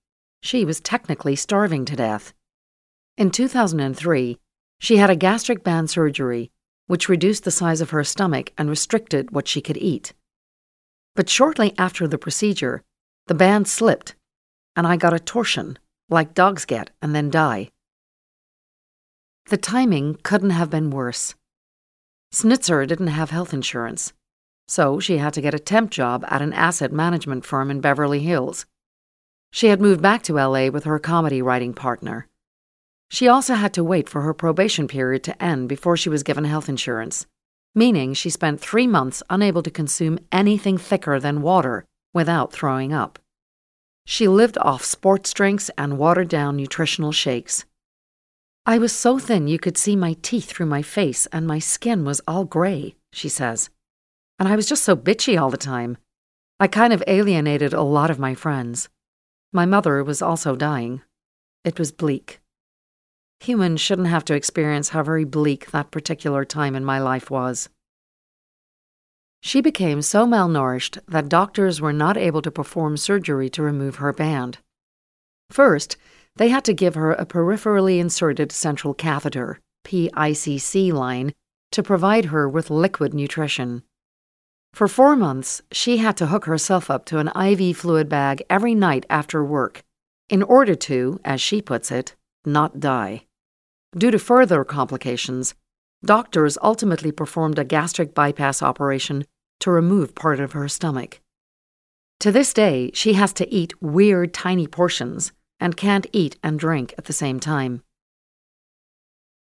she 0.41 0.65
was 0.65 0.79
technically 0.79 1.35
starving 1.35 1.85
to 1.85 1.95
death. 1.95 2.33
In 3.15 3.29
2003, 3.29 4.39
she 4.79 4.97
had 4.97 5.09
a 5.09 5.15
gastric 5.15 5.63
band 5.63 5.89
surgery, 5.89 6.51
which 6.87 7.09
reduced 7.09 7.43
the 7.43 7.51
size 7.51 7.81
of 7.81 7.91
her 7.91 8.03
stomach 8.03 8.51
and 8.57 8.69
restricted 8.69 9.31
what 9.31 9.47
she 9.47 9.61
could 9.61 9.77
eat. 9.77 10.13
But 11.15 11.29
shortly 11.29 11.73
after 11.77 12.07
the 12.07 12.17
procedure, 12.17 12.83
the 13.27 13.35
band 13.35 13.67
slipped, 13.67 14.15
and 14.75 14.87
I 14.87 14.97
got 14.97 15.13
a 15.13 15.19
torsion, 15.19 15.77
like 16.09 16.33
dogs 16.33 16.65
get 16.65 16.91
and 17.01 17.13
then 17.13 17.29
die. 17.29 17.69
The 19.49 19.57
timing 19.57 20.17
couldn't 20.23 20.49
have 20.49 20.69
been 20.69 20.89
worse. 20.89 21.33
Snitzer 22.33 22.85
didn't 22.85 23.07
have 23.07 23.29
health 23.29 23.53
insurance, 23.53 24.11
so 24.67 24.99
she 24.99 25.19
had 25.19 25.33
to 25.35 25.41
get 25.41 25.53
a 25.53 25.59
temp 25.59 25.89
job 25.89 26.25
at 26.27 26.41
an 26.41 26.51
asset 26.51 26.91
management 26.91 27.45
firm 27.45 27.71
in 27.71 27.79
Beverly 27.79 28.19
Hills. 28.19 28.65
She 29.53 29.67
had 29.67 29.79
moved 29.79 30.01
back 30.01 30.21
to 30.23 30.33
LA 30.33 30.67
with 30.67 30.83
her 30.83 30.99
comedy 30.99 31.41
writing 31.41 31.73
partner. 31.73 32.27
She 33.09 33.29
also 33.29 33.53
had 33.53 33.73
to 33.75 33.85
wait 33.85 34.09
for 34.09 34.21
her 34.23 34.33
probation 34.33 34.85
period 34.85 35.23
to 35.23 35.41
end 35.41 35.69
before 35.69 35.95
she 35.95 36.09
was 36.09 36.23
given 36.23 36.43
health 36.43 36.67
insurance, 36.67 37.25
meaning 37.73 38.13
she 38.13 38.29
spent 38.29 38.59
three 38.59 38.85
months 38.85 39.23
unable 39.29 39.63
to 39.63 39.71
consume 39.71 40.19
anything 40.29 40.77
thicker 40.77 41.21
than 41.21 41.41
water 41.41 41.85
without 42.13 42.51
throwing 42.51 42.91
up. 42.91 43.17
She 44.05 44.27
lived 44.27 44.57
off 44.57 44.83
sports 44.83 45.31
drinks 45.31 45.71
and 45.77 45.97
watered 45.97 46.27
down 46.27 46.57
nutritional 46.57 47.13
shakes. 47.13 47.63
I 48.69 48.79
was 48.79 48.91
so 48.91 49.17
thin 49.17 49.47
you 49.47 49.57
could 49.57 49.77
see 49.77 49.95
my 49.95 50.17
teeth 50.21 50.49
through 50.49 50.65
my 50.65 50.81
face, 50.81 51.25
and 51.27 51.47
my 51.47 51.57
skin 51.57 52.03
was 52.03 52.19
all 52.27 52.43
gray, 52.43 52.95
she 53.13 53.29
says. 53.29 53.69
And 54.39 54.49
I 54.49 54.57
was 54.57 54.67
just 54.67 54.83
so 54.83 54.93
bitchy 54.93 55.39
all 55.39 55.49
the 55.49 55.55
time. 55.55 55.95
I 56.59 56.67
kind 56.67 56.91
of 56.91 57.01
alienated 57.07 57.71
a 57.71 57.81
lot 57.81 58.11
of 58.11 58.19
my 58.19 58.35
friends. 58.35 58.89
My 59.53 59.65
mother 59.65 60.03
was 60.03 60.21
also 60.21 60.57
dying, 60.57 61.01
It 61.63 61.79
was 61.79 61.93
bleak. 61.93 62.41
Humans 63.39 63.79
shouldn't 63.79 64.09
have 64.09 64.25
to 64.25 64.33
experience 64.35 64.89
how 64.89 65.01
very 65.01 65.23
bleak 65.23 65.71
that 65.71 65.89
particular 65.89 66.43
time 66.43 66.75
in 66.75 66.83
my 66.83 66.99
life 66.99 67.31
was. 67.31 67.69
She 69.41 69.61
became 69.61 70.01
so 70.01 70.25
malnourished 70.25 70.99
that 71.07 71.29
doctors 71.29 71.79
were 71.79 71.93
not 71.93 72.17
able 72.17 72.41
to 72.41 72.51
perform 72.51 72.97
surgery 72.97 73.49
to 73.51 73.63
remove 73.63 73.95
her 73.95 74.11
band. 74.11 74.57
First, 75.49 75.95
they 76.37 76.49
had 76.49 76.63
to 76.65 76.73
give 76.73 76.95
her 76.95 77.13
a 77.13 77.25
peripherally 77.25 77.99
inserted 77.99 78.51
central 78.51 78.93
catheter, 78.93 79.59
PICC 79.85 80.93
line, 80.93 81.33
to 81.71 81.83
provide 81.83 82.25
her 82.25 82.47
with 82.47 82.69
liquid 82.69 83.13
nutrition. 83.13 83.83
For 84.73 84.87
four 84.87 85.15
months, 85.15 85.61
she 85.71 85.97
had 85.97 86.15
to 86.17 86.27
hook 86.27 86.45
herself 86.45 86.91
up 86.91 87.05
to 87.05 87.19
an 87.19 87.29
IV 87.29 87.77
fluid 87.77 88.07
bag 88.07 88.43
every 88.49 88.75
night 88.75 89.05
after 89.09 89.43
work 89.43 89.83
in 90.29 90.43
order 90.43 90.75
to, 90.75 91.19
as 91.23 91.41
she 91.41 91.61
puts 91.61 91.89
it, 91.91 92.15
not 92.45 92.79
die. 92.79 93.25
Due 93.97 94.11
to 94.11 94.19
further 94.19 94.63
complications, 94.63 95.55
doctors 96.03 96.57
ultimately 96.61 97.11
performed 97.11 97.57
a 97.57 97.63
gastric 97.63 98.13
bypass 98.13 98.61
operation 98.61 99.25
to 99.59 99.71
remove 99.71 100.13
part 100.13 100.39
of 100.39 100.51
her 100.51 100.67
stomach. 100.67 101.19
To 102.19 102.31
this 102.31 102.53
day, 102.53 102.91
she 102.93 103.13
has 103.13 103.33
to 103.33 103.51
eat 103.51 103.81
weird 103.81 104.33
tiny 104.33 104.67
portions 104.67 105.31
and 105.59 105.77
can't 105.77 106.07
eat 106.11 106.37
and 106.43 106.59
drink 106.59 106.93
at 106.97 107.05
the 107.05 107.13
same 107.13 107.39
time. 107.39 107.83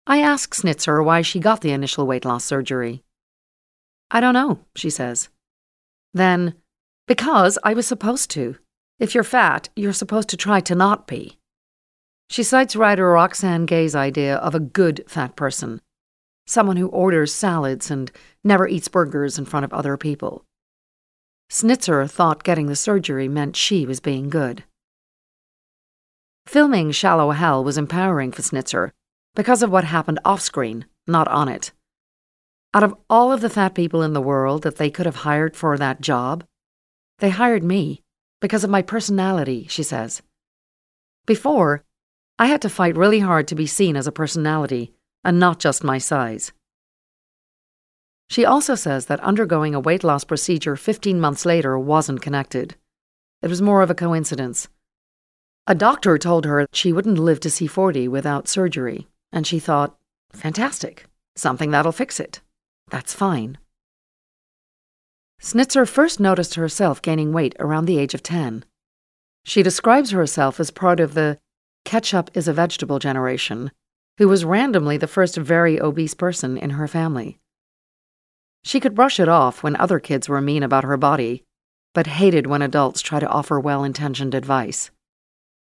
I 0.08 0.22
ask 0.22 0.56
Snitzer 0.56 1.04
why 1.04 1.22
she 1.22 1.40
got 1.40 1.62
the 1.62 1.72
initial 1.72 2.08
weight 2.08 2.26
loss 2.26 2.44
surgery. 2.44 3.04
I 4.10 4.20
don't 4.20 4.34
know, 4.34 4.60
she 4.76 4.90
says. 4.90 5.30
Then, 6.14 6.56
because 7.08 7.60
I 7.64 7.74
was 7.74 7.86
supposed 7.86 8.32
to. 8.32 8.58
If 8.98 9.14
you're 9.14 9.24
fat, 9.24 9.70
you're 9.76 9.94
supposed 9.94 10.30
to 10.30 10.38
try 10.38 10.60
to 10.62 10.76
not 10.76 11.08
be. 11.08 11.38
She 12.30 12.44
cites 12.44 12.76
writer 12.76 13.12
Roxane 13.12 13.66
Gay's 13.66 13.96
idea 13.96 14.38
of 14.38 14.56
a 14.56 14.60
good 14.60 15.04
fat 15.08 15.36
person 15.36 15.82
someone 16.50 16.78
who 16.78 16.88
orders 16.88 17.32
salads 17.32 17.92
and 17.92 18.12
never 18.44 18.68
eats 18.68 18.88
burgers 18.88 19.38
in 19.38 19.46
front 19.46 19.64
of 19.64 19.72
other 19.72 19.96
people. 19.98 20.44
Snitzer 21.50 22.10
thought 22.10 22.44
getting 22.44 22.66
the 22.66 22.76
surgery 22.76 23.28
meant 23.28 23.56
she 23.56 23.86
was 23.86 24.00
being 24.00 24.30
good. 24.30 24.64
Filming 26.50 26.90
Shallow 26.90 27.30
Hal 27.30 27.64
was 27.64 27.78
empowering 27.78 28.32
for 28.32 28.42
Snitzer 28.42 28.90
because 29.36 29.62
of 29.62 29.70
what 29.70 29.84
happened 29.84 30.18
off 30.26 30.42
screen, 30.42 30.86
not 31.06 31.28
on 31.28 31.48
it. 31.48 31.74
Out 32.74 32.82
of 32.82 32.96
all 33.08 33.32
of 33.32 33.42
the 33.42 33.52
fat 33.52 33.76
people 33.76 34.02
in 34.02 34.14
the 34.14 34.20
world 34.32 34.64
that 34.64 34.78
they 34.78 34.90
could 34.90 35.06
have 35.06 35.18
hired 35.18 35.56
for 35.56 35.78
that 35.78 36.02
job, 36.02 36.44
they 37.20 37.30
hired 37.30 37.64
me 37.64 38.02
because 38.42 38.64
of 38.64 38.72
my 38.72 38.82
personality, 38.82 39.68
she 39.70 39.84
says. 39.84 40.24
Before, 41.28 41.84
I 42.40 42.48
had 42.48 42.64
to 42.64 42.68
fight 42.70 42.98
really 42.98 43.20
hard 43.20 43.48
to 43.50 43.56
be 43.56 43.68
seen 43.68 43.96
as 43.96 44.08
a 44.08 44.12
personality 44.12 44.92
and 45.24 45.40
not 45.40 45.60
just 45.60 45.84
my 45.84 46.00
size. 46.00 46.52
She 48.28 48.44
also 48.44 48.74
says 48.74 49.06
that 49.06 49.20
undergoing 49.20 49.76
a 49.76 49.80
weight 49.80 50.04
loss 50.04 50.24
procedure 50.24 50.76
15 50.76 51.20
months 51.20 51.46
later 51.46 51.78
wasn't 51.78 52.24
connected. 52.24 52.76
It 53.44 53.52
was 53.52 53.62
more 53.62 53.84
of 53.84 53.92
a 53.92 53.94
coincidence. 53.94 54.68
A 55.70 55.76
doctor 55.76 56.18
told 56.18 56.46
her 56.46 56.66
she 56.74 56.92
wouldn't 56.92 57.20
live 57.20 57.40
to 57.42 57.50
see 57.52 57.68
40 57.68 58.08
without 58.08 58.48
surgery, 58.48 59.08
and 59.32 59.46
she 59.46 59.60
thought, 59.60 59.96
fantastic, 60.34 61.06
something 61.36 61.70
that'll 61.70 61.92
fix 61.92 62.20
it. 62.20 62.42
That's 62.90 63.14
fine. 63.14 63.60
Snitzer 65.40 65.88
first 65.88 66.20
noticed 66.20 66.56
herself 66.56 67.04
gaining 67.04 67.34
weight 67.34 67.56
around 67.60 67.86
the 67.86 68.00
age 68.00 68.16
of 68.16 68.24
10. 68.24 68.66
She 69.46 69.62
describes 69.62 70.10
herself 70.10 70.60
as 70.60 70.72
part 70.72 71.00
of 71.00 71.14
the 71.14 71.38
ketchup 71.86 72.32
is 72.34 72.48
a 72.48 72.54
vegetable 72.54 72.98
generation 72.98 73.70
who 74.18 74.28
was 74.28 74.44
randomly 74.44 74.98
the 74.98 75.06
first 75.06 75.38
very 75.38 75.80
obese 75.80 76.16
person 76.16 76.58
in 76.58 76.72
her 76.72 76.88
family. 76.88 77.38
She 78.64 78.80
could 78.80 78.96
brush 78.96 79.20
it 79.20 79.30
off 79.30 79.62
when 79.62 79.76
other 79.76 80.00
kids 80.00 80.28
were 80.28 80.42
mean 80.42 80.64
about 80.64 80.84
her 80.84 80.98
body, 80.98 81.44
but 81.94 82.08
hated 82.08 82.48
when 82.48 82.64
adults 82.64 83.02
try 83.02 83.20
to 83.20 83.30
offer 83.30 83.60
well 83.60 83.84
intentioned 83.84 84.34
advice. 84.34 84.90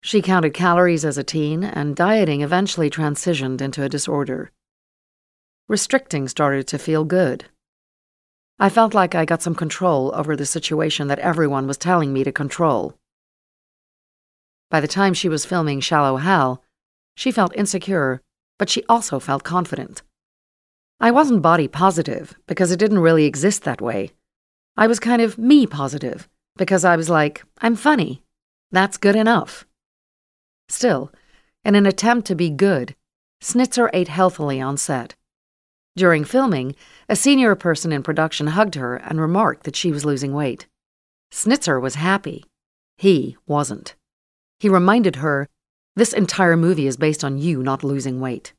She 0.00 0.22
counted 0.22 0.54
calories 0.54 1.04
as 1.04 1.18
a 1.18 1.24
teen, 1.24 1.62
and 1.62 1.96
dieting 1.96 2.40
eventually 2.40 2.90
transitioned 2.90 3.60
into 3.60 3.82
a 3.82 3.88
disorder. 3.88 4.50
Restricting 5.68 6.28
started 6.28 6.66
to 6.68 6.78
feel 6.78 7.04
good. 7.04 7.44
I 8.58 8.68
felt 8.68 8.94
like 8.94 9.14
I 9.14 9.24
got 9.24 9.42
some 9.42 9.54
control 9.54 10.12
over 10.14 10.36
the 10.36 10.46
situation 10.46 11.08
that 11.08 11.18
everyone 11.18 11.66
was 11.66 11.78
telling 11.78 12.12
me 12.12 12.24
to 12.24 12.32
control. 12.32 12.96
By 14.70 14.80
the 14.80 14.88
time 14.88 15.14
she 15.14 15.28
was 15.28 15.46
filming 15.46 15.80
Shallow 15.80 16.16
Hal, 16.16 16.62
she 17.14 17.30
felt 17.30 17.54
insecure 17.56 18.22
but 18.60 18.68
she 18.68 18.84
also 18.90 19.18
felt 19.18 19.42
confident. 19.42 20.02
I 21.00 21.10
wasn't 21.10 21.40
body 21.40 21.66
positive 21.66 22.34
because 22.46 22.70
it 22.70 22.78
didn't 22.78 22.98
really 22.98 23.24
exist 23.24 23.64
that 23.64 23.80
way. 23.80 24.10
I 24.76 24.86
was 24.86 25.00
kind 25.00 25.22
of 25.22 25.38
me 25.38 25.66
positive 25.66 26.28
because 26.58 26.84
I 26.84 26.94
was 26.94 27.08
like, 27.08 27.42
I'm 27.62 27.74
funny. 27.74 28.22
That's 28.70 28.98
good 28.98 29.16
enough. 29.16 29.64
Still, 30.70 31.10
in 31.64 31.74
an 31.74 31.84
attempt 31.84 32.26
to 32.28 32.36
be 32.36 32.48
good, 32.48 32.94
Snitzer 33.42 33.90
ate 33.92 34.08
healthily 34.08 34.60
on 34.60 34.76
set. 34.76 35.16
During 35.96 36.24
filming, 36.24 36.76
a 37.08 37.16
senior 37.16 37.56
person 37.56 37.92
in 37.92 38.04
production 38.04 38.46
hugged 38.46 38.76
her 38.76 38.94
and 38.96 39.20
remarked 39.20 39.64
that 39.64 39.74
she 39.74 39.90
was 39.90 40.04
losing 40.04 40.32
weight. 40.32 40.68
Snitzer 41.32 41.80
was 41.80 41.96
happy. 41.96 42.44
He 42.96 43.36
wasn't. 43.46 43.96
He 44.60 44.68
reminded 44.68 45.16
her 45.16 45.48
this 45.96 46.12
entire 46.12 46.56
movie 46.56 46.86
is 46.86 46.96
based 46.96 47.24
on 47.24 47.38
you 47.38 47.62
not 47.62 47.82
losing 47.82 48.20
weight. 48.20 48.52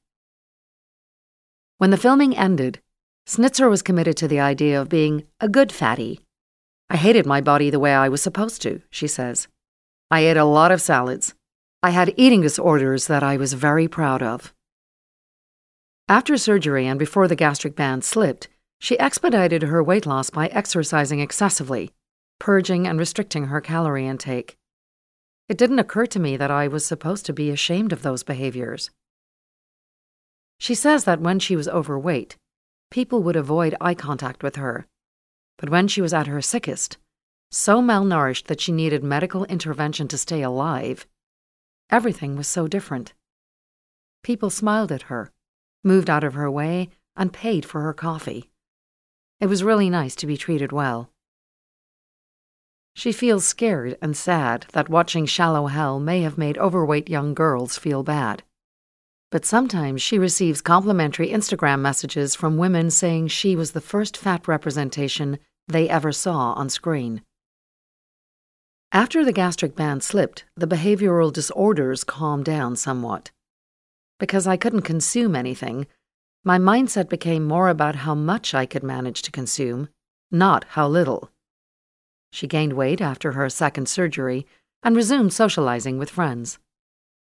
When 1.78 1.92
the 1.92 1.98
filming 1.98 2.36
ended, 2.36 2.82
Snitzer 3.26 3.70
was 3.70 3.82
committed 3.82 4.18
to 4.18 4.28
the 4.28 4.42
idea 4.42 4.82
of 4.82 4.90
being 4.90 5.24
a 5.40 5.48
good 5.48 5.72
fatty. 5.72 6.20
I 6.90 6.98
hated 6.98 7.26
my 7.26 7.40
body 7.40 7.70
the 7.70 7.80
way 7.80 7.94
I 7.94 8.10
was 8.10 8.22
supposed 8.22 8.62
to, 8.64 8.82
she 8.90 9.08
says. 9.08 9.48
I 10.12 10.22
ate 10.22 10.38
a 10.38 10.44
lot 10.44 10.72
of 10.72 10.82
salads. 10.82 11.34
I 11.84 11.90
had 11.90 12.14
eating 12.16 12.42
disorders 12.42 13.08
that 13.08 13.24
I 13.24 13.38
was 13.38 13.54
very 13.54 13.88
proud 13.88 14.22
of. 14.22 14.54
After 16.08 16.38
surgery 16.38 16.86
and 16.86 17.00
before 17.00 17.28
the 17.28 17.36
gastric 17.36 17.76
band 17.76 18.04
slipped, 18.04 18.50
she 18.80 19.00
expedited 19.00 19.64
her 19.64 19.84
weight 19.84 20.06
loss 20.06 20.30
by 20.30 20.48
exercising 20.48 21.22
excessively, 21.22 21.92
purging 22.40 22.88
and 22.88 23.00
restricting 23.00 23.46
her 23.46 23.62
calorie 23.62 24.08
intake. 24.08 24.58
It 25.50 25.58
didn't 25.58 25.80
occur 25.80 26.06
to 26.08 26.20
me 26.20 26.38
that 26.38 26.52
I 26.52 26.68
was 26.68 26.86
supposed 26.86 27.26
to 27.26 27.34
be 27.34 27.50
ashamed 27.50 27.92
of 27.92 28.04
those 28.04 28.24
behaviors. 28.24 28.92
She 30.60 30.76
says 30.76 31.06
that 31.06 31.22
when 31.22 31.40
she 31.40 31.56
was 31.56 31.68
overweight, 31.68 32.38
people 32.92 33.24
would 33.24 33.36
avoid 33.36 33.76
eye 33.82 33.96
contact 33.96 34.44
with 34.44 34.56
her. 34.58 34.86
But 35.58 35.70
when 35.70 35.88
she 35.88 36.02
was 36.02 36.14
at 36.14 36.28
her 36.28 36.42
sickest, 36.42 36.98
so 37.50 37.82
malnourished 37.82 38.46
that 38.46 38.62
she 38.62 38.72
needed 38.72 39.04
medical 39.04 39.46
intervention 39.46 40.08
to 40.10 40.18
stay 40.18 40.44
alive, 40.44 41.08
everything 41.92 42.36
was 42.36 42.48
so 42.48 42.68
different. 42.68 43.14
People 44.24 44.50
smiled 44.50 44.92
at 44.92 45.04
her, 45.04 45.32
moved 45.84 46.10
out 46.10 46.24
of 46.24 46.34
her 46.34 46.50
way, 46.50 46.90
and 47.16 47.34
paid 47.34 47.66
for 47.66 47.82
her 47.82 47.94
coffee. 47.94 48.50
It 49.40 49.48
was 49.48 49.64
really 49.64 49.90
nice 49.90 50.16
to 50.18 50.28
be 50.28 50.38
treated 50.38 50.72
well. 50.72 51.10
She 52.94 53.12
feels 53.12 53.46
scared 53.46 53.98
and 54.02 54.16
sad 54.16 54.68
that 54.74 54.90
watching 54.90 55.26
Shallow 55.26 55.68
Hal 55.68 56.00
may 56.00 56.22
have 56.22 56.38
made 56.38 56.58
overweight 56.58 57.10
young 57.10 57.34
girls 57.34 57.78
feel 57.78 58.04
bad. 58.04 58.44
But 59.32 59.46
sometimes 59.46 60.02
she 60.02 60.20
receives 60.20 60.62
complimentary 60.62 61.30
Instagram 61.30 61.80
messages 61.80 62.36
from 62.36 62.58
women 62.58 62.92
saying 62.92 63.30
she 63.30 63.56
was 63.56 63.72
the 63.72 63.82
first 63.82 64.18
fat 64.18 64.48
representation 64.48 65.40
they 65.68 65.88
ever 65.88 66.12
saw 66.12 66.52
on 66.54 66.70
screen. 66.70 67.22
After 68.94 69.24
the 69.24 69.32
gastric 69.32 69.74
band 69.74 70.04
slipped, 70.04 70.44
the 70.58 70.68
behavioral 70.68 71.32
disorders 71.32 72.04
calmed 72.04 72.44
down 72.44 72.76
somewhat. 72.76 73.32
Because 74.20 74.46
I 74.46 74.58
couldn't 74.58 74.82
consume 74.82 75.34
anything, 75.34 75.88
my 76.44 76.58
mindset 76.58 77.08
became 77.08 77.46
more 77.46 77.70
about 77.70 77.96
how 77.96 78.14
much 78.14 78.54
I 78.54 78.66
could 78.66 78.84
manage 78.84 79.22
to 79.22 79.32
consume, 79.32 79.88
not 80.30 80.66
how 80.72 80.90
little. 80.90 81.30
She 82.34 82.48
gained 82.48 82.74
weight 82.74 83.00
after 83.00 83.32
her 83.32 83.50
second 83.50 83.88
surgery 83.88 84.46
and 84.84 84.94
resumed 84.94 85.32
socializing 85.32 85.98
with 85.98 86.10
friends. 86.10 86.60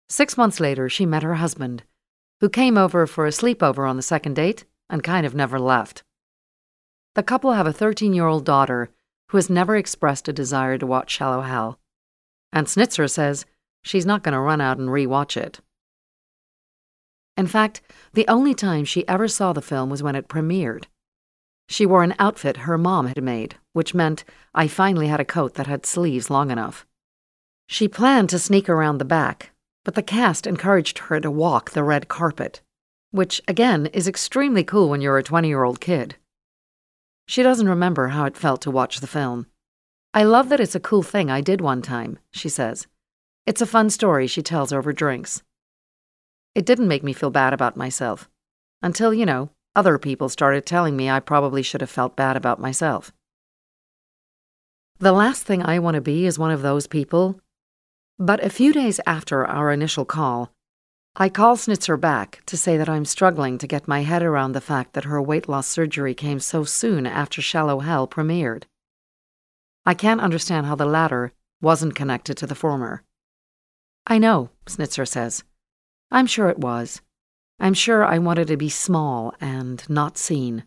Six 0.10 0.36
months 0.36 0.60
later, 0.60 0.90
she 0.90 1.06
met 1.06 1.24
her 1.24 1.36
husband, 1.36 1.84
who 2.42 2.50
came 2.50 2.78
over 2.78 3.08
for 3.08 3.26
a 3.26 3.32
sleepover 3.32 3.90
on 3.90 3.96
the 3.96 4.02
second 4.02 4.36
date 4.36 4.66
and 4.90 5.04
kind 5.04 5.26
of 5.26 5.34
never 5.34 5.58
left. 5.58 6.04
The 7.14 7.24
couple 7.24 7.54
have 7.54 7.66
a 7.66 7.72
13 7.72 8.14
year 8.14 8.28
old 8.28 8.44
daughter 8.44 8.90
who 9.30 9.38
has 9.38 9.50
never 9.50 9.76
expressed 9.76 10.28
a 10.28 10.34
desire 10.34 10.78
to 10.78 10.88
watch 10.88 11.12
Shallow 11.12 11.42
Hal, 11.42 11.80
and 12.52 12.68
Snitzer 12.68 13.10
says 13.10 13.46
she's 13.84 14.06
not 14.06 14.24
going 14.24 14.34
to 14.34 14.40
run 14.40 14.62
out 14.62 14.78
and 14.78 14.92
re-watch 14.92 15.36
it. 15.38 15.60
In 17.38 17.48
fact, 17.48 17.82
the 18.14 18.28
only 18.28 18.54
time 18.54 18.86
she 18.86 19.08
ever 19.08 19.28
saw 19.28 19.52
the 19.52 19.62
film 19.62 19.90
was 19.90 20.02
when 20.02 20.16
it 20.16 20.28
premiered. 20.28 20.86
She 21.68 21.86
wore 21.86 22.04
an 22.04 22.16
outfit 22.20 22.58
her 22.58 22.78
mom 22.78 23.08
had 23.08 23.22
made, 23.24 23.56
which 23.74 23.94
meant 23.94 24.24
I 24.54 24.68
finally 24.68 25.08
had 25.08 25.20
a 25.20 25.26
coat 25.26 25.56
that 25.56 25.68
had 25.68 25.86
sleeves 25.86 26.30
long 26.30 26.52
enough. 26.52 26.86
She 27.68 27.88
planned 27.88 28.30
to 28.30 28.40
sneak 28.40 28.70
around 28.70 29.00
the 29.00 29.06
back, 29.06 29.52
but 29.84 29.96
the 29.96 30.04
cast 30.04 30.46
encouraged 30.46 31.00
her 31.00 31.20
to 31.20 31.32
walk 31.32 31.72
the 31.72 31.84
red 31.84 32.08
carpet, 32.08 32.62
which, 33.12 33.42
again, 33.48 33.88
is 33.88 34.08
extremely 34.08 34.64
cool 34.64 34.90
when 34.90 35.02
you're 35.02 35.18
a 35.18 35.24
20 35.24 35.48
year 35.48 35.64
old 35.64 35.82
kid. 35.82 36.16
She 37.26 37.44
doesn't 37.44 37.70
remember 37.70 38.10
how 38.10 38.26
it 38.26 38.38
felt 38.38 38.62
to 38.62 38.72
watch 38.72 39.00
the 39.00 39.08
film. 39.08 39.48
I 40.14 40.24
love 40.24 40.50
that 40.50 40.60
it's 40.60 40.76
a 40.76 40.80
cool 40.80 41.04
thing 41.04 41.30
I 41.30 41.42
did 41.42 41.60
one 41.60 41.82
time, 41.82 42.20
she 42.32 42.50
says. 42.50 42.88
It's 43.46 43.62
a 43.62 43.66
fun 43.66 43.90
story 43.90 44.28
she 44.28 44.42
tells 44.42 44.72
over 44.72 44.94
drinks. 44.94 45.44
It 46.54 46.66
didn't 46.66 46.88
make 46.88 47.04
me 47.04 47.14
feel 47.14 47.32
bad 47.32 47.54
about 47.54 47.76
myself. 47.76 48.30
Until, 48.82 49.14
you 49.14 49.26
know, 49.26 49.50
other 49.76 49.98
people 49.98 50.30
started 50.30 50.66
telling 50.66 50.96
me 50.96 51.10
I 51.10 51.20
probably 51.20 51.62
should 51.62 51.82
have 51.82 51.90
felt 51.90 52.16
bad 52.16 52.38
about 52.38 52.62
myself. 52.62 53.12
The 55.00 55.12
last 55.12 55.44
thing 55.44 55.62
I 55.62 55.80
want 55.80 55.96
to 55.96 56.02
be 56.02 56.26
is 56.26 56.40
one 56.40 56.52
of 56.52 56.62
those 56.62 56.88
people. 56.88 57.40
But 58.18 58.42
a 58.42 58.50
few 58.50 58.72
days 58.72 59.02
after 59.06 59.46
our 59.46 59.72
initial 59.74 60.06
call, 60.06 60.54
I 61.18 61.30
call 61.30 61.56
Snitzer 61.56 61.98
back 61.98 62.44
to 62.46 62.58
say 62.58 62.76
that 62.76 62.90
I'm 62.90 63.06
struggling 63.06 63.58
to 63.60 63.68
get 63.68 63.88
my 63.88 64.02
head 64.02 64.22
around 64.22 64.52
the 64.52 64.60
fact 64.60 64.92
that 64.94 65.06
her 65.06 65.22
weight 65.22 65.48
loss 65.48 65.66
surgery 65.66 66.14
came 66.14 66.42
so 66.42 66.66
soon 66.66 67.06
after 67.06 67.42
Shallow 67.42 67.80
Hal 67.80 68.06
premiered. 68.06 68.64
I 69.86 69.94
can't 69.94 70.20
understand 70.20 70.66
how 70.66 70.76
the 70.76 70.86
latter 70.86 71.32
wasn't 71.62 71.96
connected 71.96 72.36
to 72.38 72.48
the 72.48 72.54
former. 72.54 73.02
I 74.06 74.18
know, 74.18 74.50
Snitzer 74.66 75.08
says. 75.08 75.46
I'm 76.12 76.28
sure 76.28 76.50
it 76.50 76.60
was. 76.60 77.02
I'm 77.62 77.74
sure 77.74 78.04
I 78.04 78.18
wanted 78.18 78.48
to 78.48 78.58
be 78.58 78.68
small 78.68 79.34
and 79.40 79.88
not 79.90 80.18
seen. 80.18 80.66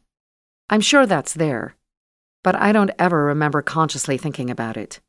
I'm 0.71 0.81
sure 0.81 1.05
that's 1.05 1.35
there, 1.35 1.77
but 2.43 2.55
I 2.55 2.73
don't 2.73 2.91
ever 2.99 3.25
remember 3.25 3.61
consciously 3.61 4.17
thinking 4.17 4.49
about 4.49 4.79
it. 4.79 5.01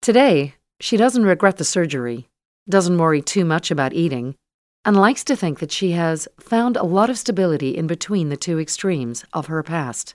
Today, 0.00 0.54
she 0.80 0.96
doesn't 0.96 1.26
regret 1.26 1.58
the 1.58 1.64
surgery, 1.64 2.30
doesn't 2.68 2.98
worry 2.98 3.22
too 3.22 3.44
much 3.44 3.70
about 3.70 3.92
eating, 3.92 4.34
and 4.84 4.96
likes 4.96 5.24
to 5.24 5.36
think 5.36 5.58
that 5.58 5.72
she 5.72 5.92
has 5.92 6.28
found 6.38 6.76
a 6.76 6.84
lot 6.84 7.10
of 7.10 7.18
stability 7.18 7.76
in 7.76 7.86
between 7.86 8.28
the 8.28 8.36
two 8.36 8.58
extremes 8.58 9.24
of 9.32 9.46
her 9.46 9.62
past. 9.62 10.14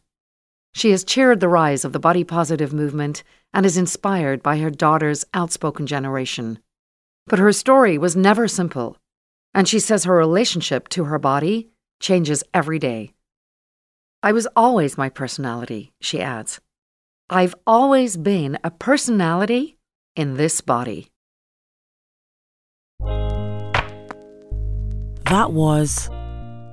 She 0.73 0.91
has 0.91 1.03
cheered 1.03 1.39
the 1.41 1.49
rise 1.49 1.83
of 1.83 1.91
the 1.91 1.99
body 1.99 2.23
positive 2.23 2.71
movement 2.71 3.23
and 3.53 3.65
is 3.65 3.77
inspired 3.77 4.41
by 4.41 4.57
her 4.57 4.69
daughter's 4.69 5.25
outspoken 5.33 5.85
generation. 5.85 6.59
But 7.27 7.39
her 7.39 7.51
story 7.51 7.97
was 7.97 8.15
never 8.15 8.47
simple, 8.47 8.97
and 9.53 9.67
she 9.67 9.79
says 9.79 10.05
her 10.05 10.15
relationship 10.15 10.87
to 10.89 11.05
her 11.05 11.19
body 11.19 11.69
changes 11.99 12.43
every 12.53 12.79
day. 12.79 13.13
I 14.23 14.31
was 14.31 14.47
always 14.55 14.97
my 14.97 15.09
personality, 15.09 15.91
she 15.99 16.21
adds. 16.21 16.61
I've 17.29 17.55
always 17.67 18.17
been 18.17 18.57
a 18.63 18.71
personality 18.71 19.77
in 20.15 20.35
this 20.35 20.61
body. 20.61 21.10
That 25.31 25.53
was 25.53 26.09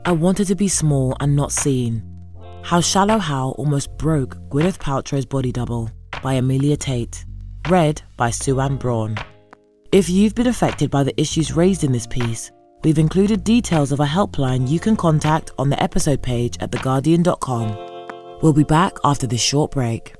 I 0.04 0.10
Wanted 0.10 0.48
to 0.48 0.56
Be 0.56 0.66
Small 0.66 1.16
and 1.20 1.36
Not 1.36 1.52
Seen. 1.52 2.02
How 2.64 2.80
Shallow 2.80 3.18
Hal 3.18 3.54
Almost 3.56 3.96
Broke 3.98 4.34
Gwyneth 4.48 4.78
Paltrow's 4.78 5.24
Body 5.24 5.52
Double 5.52 5.92
by 6.24 6.32
Amelia 6.32 6.76
Tate. 6.76 7.24
Read 7.68 8.02
by 8.16 8.30
Suanne 8.30 8.76
Braun. 8.76 9.16
If 9.92 10.10
you've 10.10 10.34
been 10.34 10.48
affected 10.48 10.90
by 10.90 11.04
the 11.04 11.14
issues 11.20 11.52
raised 11.52 11.84
in 11.84 11.92
this 11.92 12.08
piece, 12.08 12.50
we've 12.82 12.98
included 12.98 13.44
details 13.44 13.92
of 13.92 14.00
a 14.00 14.04
helpline 14.04 14.68
you 14.68 14.80
can 14.80 14.96
contact 14.96 15.52
on 15.56 15.70
the 15.70 15.80
episode 15.80 16.20
page 16.20 16.56
at 16.58 16.72
theguardian.com. 16.72 18.40
We'll 18.42 18.52
be 18.52 18.64
back 18.64 18.96
after 19.04 19.28
this 19.28 19.40
short 19.40 19.70
break. 19.70 20.16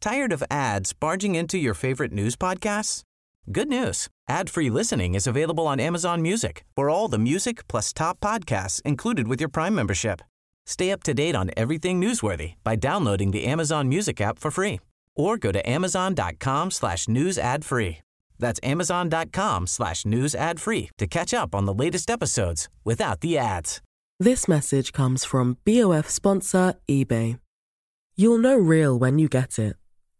Tired 0.00 0.32
of 0.32 0.42
ads 0.50 0.92
barging 0.92 1.36
into 1.36 1.56
your 1.56 1.74
favorite 1.74 2.10
news 2.10 2.34
podcasts? 2.34 3.04
Good 3.52 3.68
news. 3.68 4.08
Ad-free 4.28 4.70
listening 4.70 5.14
is 5.14 5.26
available 5.26 5.66
on 5.66 5.78
Amazon 5.78 6.22
Music. 6.22 6.64
For 6.74 6.88
all 6.88 7.08
the 7.08 7.18
music 7.18 7.68
plus 7.68 7.92
top 7.92 8.18
podcasts 8.20 8.80
included 8.82 9.28
with 9.28 9.38
your 9.38 9.50
Prime 9.50 9.74
membership. 9.74 10.22
Stay 10.66 10.90
up 10.90 11.02
to 11.02 11.12
date 11.12 11.36
on 11.36 11.50
everything 11.56 12.00
newsworthy 12.00 12.54
by 12.64 12.76
downloading 12.76 13.32
the 13.32 13.44
Amazon 13.44 13.88
Music 13.88 14.20
app 14.20 14.38
for 14.38 14.50
free 14.50 14.80
or 15.14 15.36
go 15.36 15.52
to 15.52 15.68
amazon.com 15.68 16.70
slash 16.70 17.06
news 17.06 17.38
ad 17.38 17.64
free. 17.64 17.98
That's 18.38 18.58
amazon.com 18.62 19.66
slash 19.66 20.06
news 20.06 20.34
ad 20.34 20.58
free 20.58 20.90
to 20.98 21.06
catch 21.06 21.34
up 21.34 21.54
on 21.54 21.66
the 21.66 21.74
latest 21.74 22.10
episodes 22.10 22.68
without 22.82 23.20
the 23.20 23.36
ads. 23.38 23.80
This 24.18 24.48
message 24.48 24.92
comes 24.92 25.24
from 25.24 25.58
BOF 25.64 26.08
sponsor 26.08 26.74
eBay. 26.88 27.38
You'll 28.16 28.38
know 28.38 28.56
real 28.56 28.98
when 28.98 29.18
you 29.18 29.28
get 29.28 29.58
it. 29.58 29.76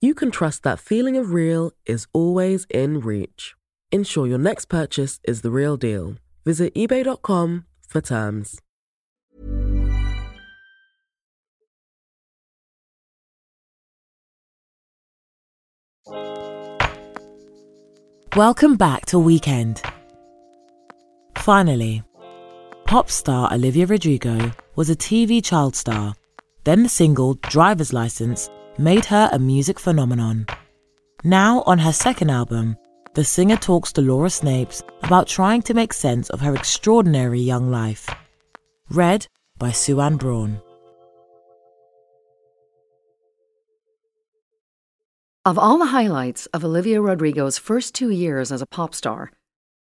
you 0.00 0.14
can 0.14 0.30
trust 0.30 0.62
that 0.62 0.80
feeling 0.80 1.16
of 1.16 1.32
real 1.32 1.72
is 1.84 2.06
always 2.14 2.66
in 2.70 3.00
reach. 3.00 3.54
Ensure 3.92 4.26
your 4.26 4.38
next 4.38 4.66
purchase 4.66 5.20
is 5.24 5.42
the 5.42 5.50
real 5.50 5.76
deal. 5.76 6.16
Visit 6.44 6.74
eBay.com 6.74 7.66
for 7.86 8.00
terms. 8.00 8.58
Welcome 18.36 18.76
back 18.76 19.06
to 19.06 19.18
Weekend. 19.18 19.82
Finally, 21.36 22.02
pop 22.86 23.10
star 23.10 23.52
Olivia 23.52 23.86
Rodrigo 23.86 24.52
was 24.76 24.88
a 24.88 24.96
TV 24.96 25.44
child 25.44 25.74
star. 25.74 26.14
Then 26.64 26.84
the 26.84 26.88
single 26.88 27.34
Driver's 27.34 27.92
License 27.92 28.48
made 28.78 29.04
her 29.06 29.28
a 29.32 29.38
music 29.38 29.78
phenomenon. 29.78 30.46
Now, 31.24 31.62
on 31.66 31.78
her 31.78 31.92
second 31.92 32.30
album, 32.30 32.76
the 33.14 33.24
singer 33.24 33.56
talks 33.56 33.92
to 33.92 34.00
Laura 34.00 34.28
Snapes 34.28 34.82
about 35.02 35.26
trying 35.26 35.62
to 35.62 35.74
make 35.74 35.92
sense 35.92 36.30
of 36.30 36.40
her 36.40 36.54
extraordinary 36.54 37.40
young 37.40 37.70
life. 37.70 38.08
Read 38.88 39.26
by 39.58 39.72
Suanne 39.72 40.16
Braun. 40.16 40.62
Of 45.44 45.58
all 45.58 45.78
the 45.78 45.86
highlights 45.86 46.46
of 46.46 46.64
Olivia 46.64 47.00
Rodrigo's 47.00 47.58
first 47.58 47.94
two 47.94 48.10
years 48.10 48.52
as 48.52 48.62
a 48.62 48.66
pop 48.66 48.94
star, 48.94 49.32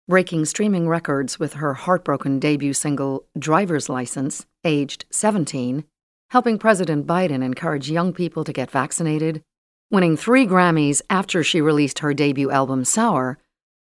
breaking 0.08 0.46
streaming 0.46 0.88
records 0.88 1.40
with 1.40 1.54
her 1.54 1.74
heartbroken 1.74 2.40
debut 2.40 2.74
single 2.74 3.26
Driver's 3.38 3.90
License, 3.90 4.46
aged 4.64 5.06
17, 5.12 5.84
helping 6.30 6.58
President 6.58 7.08
Biden 7.08 7.44
encourage 7.44 7.90
young 7.90 8.14
people 8.14 8.44
to 8.44 8.54
get 8.54 8.72
vaccinated, 8.72 9.44
winning 9.90 10.18
three 10.18 10.46
Grammys 10.46 11.02
after 11.10 11.44
she 11.44 11.62
released 11.62 12.00
her 12.00 12.14
debut 12.14 12.52
album 12.52 12.84
Sour, 12.84 13.38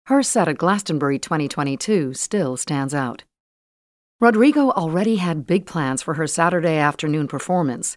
her 0.06 0.22
set 0.22 0.48
at 0.48 0.58
Glastonbury 0.58 1.18
2022 1.18 2.14
still 2.14 2.56
stands 2.56 2.94
out. 2.94 3.24
Rodrigo 4.20 4.70
already 4.70 5.16
had 5.16 5.46
big 5.46 5.66
plans 5.66 6.02
for 6.02 6.14
her 6.14 6.26
Saturday 6.26 6.76
afternoon 6.76 7.26
performance, 7.26 7.96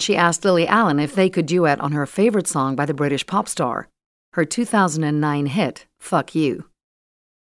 she 0.00 0.16
asked 0.16 0.44
Lily 0.44 0.66
Allen 0.66 0.98
if 0.98 1.14
they 1.14 1.30
could 1.30 1.46
duet 1.46 1.80
on 1.80 1.92
her 1.92 2.06
favorite 2.06 2.48
song 2.48 2.74
by 2.74 2.84
the 2.84 2.94
British 2.94 3.26
pop 3.26 3.48
star, 3.48 3.88
her 4.32 4.44
2009 4.44 5.46
hit, 5.46 5.86
Fuck 5.98 6.34
You. 6.34 6.68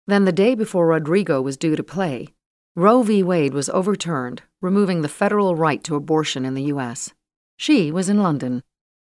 Then, 0.07 0.27
the 0.27 0.33
day 0.33 0.55
before 0.55 0.87
Rodrigo 0.87 1.40
was 1.40 1.57
due 1.57 1.77
to 1.77 1.83
play, 1.83 2.34
Roe 2.76 3.02
v. 3.02 3.22
Wade 3.22 3.54
was 3.54 3.68
overturned, 3.68 4.42
removing 4.60 5.02
the 5.02 5.08
federal 5.08 5.54
right 5.54 5.82
to 5.84 5.94
abortion 5.94 6.44
in 6.44 6.54
the 6.54 6.64
U.S. 6.64 7.14
She 7.56 7.92
was 7.92 8.08
in 8.08 8.22
London. 8.22 8.62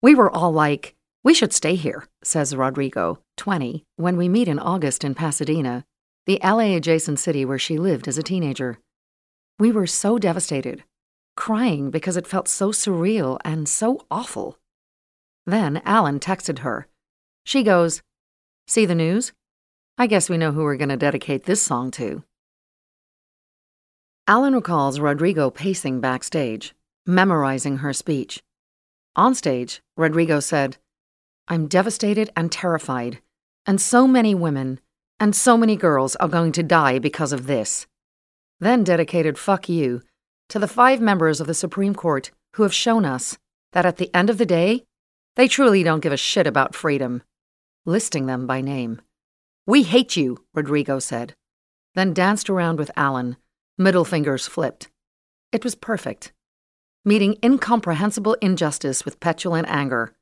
We 0.02 0.14
were 0.14 0.30
all 0.30 0.52
like, 0.52 0.94
we 1.22 1.32
should 1.32 1.54
stay 1.54 1.74
here, 1.74 2.06
says 2.22 2.54
Rodrigo, 2.54 3.20
20, 3.38 3.84
when 3.96 4.18
we 4.18 4.28
meet 4.28 4.48
in 4.48 4.58
August 4.58 5.02
in 5.02 5.14
Pasadena, 5.14 5.86
the 6.26 6.38
LA 6.44 6.76
adjacent 6.76 7.18
city 7.18 7.46
where 7.46 7.58
she 7.58 7.78
lived 7.78 8.06
as 8.06 8.18
a 8.18 8.22
teenager. 8.22 8.78
We 9.58 9.72
were 9.72 9.86
so 9.86 10.18
devastated 10.18 10.84
crying 11.36 11.90
because 11.90 12.16
it 12.16 12.26
felt 12.26 12.48
so 12.48 12.70
surreal 12.70 13.38
and 13.44 13.68
so 13.68 14.04
awful. 14.10 14.58
Then 15.46 15.82
Allen 15.84 16.20
texted 16.20 16.60
her. 16.60 16.86
She 17.44 17.62
goes, 17.62 18.02
See 18.66 18.86
the 18.86 18.94
news? 18.94 19.32
I 19.98 20.06
guess 20.06 20.28
we 20.28 20.38
know 20.38 20.52
who 20.52 20.62
we're 20.62 20.76
going 20.76 20.88
to 20.88 20.96
dedicate 20.96 21.44
this 21.44 21.62
song 21.62 21.90
to. 21.92 22.24
Allen 24.26 24.54
recalls 24.54 25.00
Rodrigo 25.00 25.50
pacing 25.50 26.00
backstage, 26.00 26.74
memorizing 27.06 27.78
her 27.78 27.92
speech. 27.92 28.42
On 29.16 29.34
stage, 29.34 29.82
Rodrigo 29.96 30.40
said, 30.40 30.78
I'm 31.46 31.68
devastated 31.68 32.30
and 32.34 32.50
terrified. 32.50 33.20
and 33.66 33.80
so 33.80 34.06
many 34.06 34.34
women 34.34 34.80
and 35.18 35.34
so 35.34 35.56
many 35.56 35.76
girls 35.76 36.16
are 36.16 36.28
going 36.28 36.52
to 36.52 36.62
die 36.62 36.98
because 36.98 37.32
of 37.32 37.46
this. 37.46 37.86
Then 38.60 38.84
dedicated 38.84 39.38
fuck 39.38 39.68
you 39.68 40.02
to 40.48 40.58
the 40.58 40.68
five 40.68 41.00
members 41.00 41.40
of 41.40 41.46
the 41.46 41.54
Supreme 41.54 41.94
Court 41.94 42.30
who 42.54 42.62
have 42.62 42.74
shown 42.74 43.04
us 43.04 43.38
that 43.72 43.86
at 43.86 43.96
the 43.96 44.14
end 44.14 44.30
of 44.30 44.38
the 44.38 44.46
day, 44.46 44.84
they 45.36 45.48
truly 45.48 45.82
don't 45.82 46.00
give 46.00 46.12
a 46.12 46.16
shit 46.16 46.46
about 46.46 46.74
freedom, 46.74 47.22
listing 47.84 48.26
them 48.26 48.46
by 48.46 48.60
name. 48.60 49.00
We 49.66 49.82
hate 49.82 50.16
you, 50.16 50.44
Rodrigo 50.54 50.98
said, 50.98 51.34
then 51.94 52.12
danced 52.12 52.50
around 52.50 52.78
with 52.78 52.90
Allen, 52.96 53.36
middle 53.76 54.04
fingers 54.04 54.46
flipped. 54.46 54.88
It 55.52 55.64
was 55.64 55.74
perfect. 55.74 56.32
Meeting 57.04 57.36
incomprehensible 57.42 58.34
injustice 58.40 59.04
with 59.04 59.20
petulant 59.20 59.68
anger. 59.68 60.12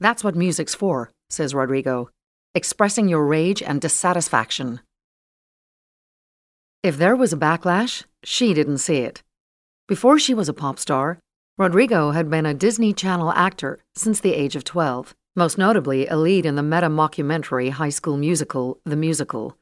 That's 0.00 0.24
what 0.24 0.34
music's 0.34 0.74
for, 0.74 1.10
says 1.28 1.54
Rodrigo, 1.54 2.10
expressing 2.54 3.08
your 3.08 3.26
rage 3.26 3.62
and 3.62 3.80
dissatisfaction. 3.80 4.80
If 6.82 6.96
there 6.96 7.14
was 7.14 7.32
a 7.32 7.36
backlash, 7.36 8.04
she 8.24 8.54
didn't 8.54 8.78
see 8.78 8.98
it. 8.98 9.22
Before 9.86 10.18
she 10.18 10.32
was 10.32 10.48
a 10.48 10.54
pop 10.54 10.78
star, 10.78 11.18
Rodrigo 11.58 12.12
had 12.12 12.30
been 12.30 12.46
a 12.46 12.54
Disney 12.54 12.94
Channel 12.94 13.32
actor 13.32 13.78
since 13.94 14.20
the 14.20 14.32
age 14.32 14.56
of 14.56 14.64
12, 14.64 15.14
most 15.36 15.58
notably 15.58 16.06
a 16.06 16.16
lead 16.16 16.46
in 16.46 16.54
the 16.54 16.62
meta 16.62 16.88
mockumentary 16.88 17.70
High 17.70 17.90
School 17.90 18.16
Musical, 18.16 18.80
The 18.86 18.96
Musical. 18.96 19.56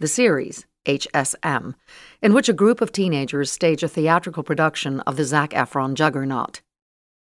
The 0.00 0.08
series, 0.08 0.66
HSM, 0.86 1.74
in 2.22 2.34
which 2.34 2.48
a 2.48 2.52
group 2.52 2.80
of 2.80 2.92
teenagers 2.92 3.50
stage 3.50 3.82
a 3.82 3.88
theatrical 3.88 4.42
production 4.42 5.00
of 5.00 5.16
the 5.16 5.24
Zac 5.24 5.50
Efron 5.50 5.94
juggernaut. 5.94 6.60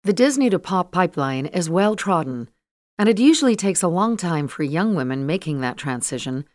The 0.03 0.13
Disney 0.13 0.49
to 0.49 0.59
pop 0.59 0.91
pipeline 0.91 1.45
is 1.45 1.69
well 1.69 1.95
trodden, 1.95 2.49
and 2.97 3.09
it 3.09 3.19
usually 3.19 3.55
takes 3.55 3.83
a 3.83 3.87
long 3.87 4.17
time 4.17 4.47
for 4.47 4.63
young 4.63 4.95
women 4.95 5.25
making 5.25 5.61
that 5.61 5.77
transition 5.77 6.45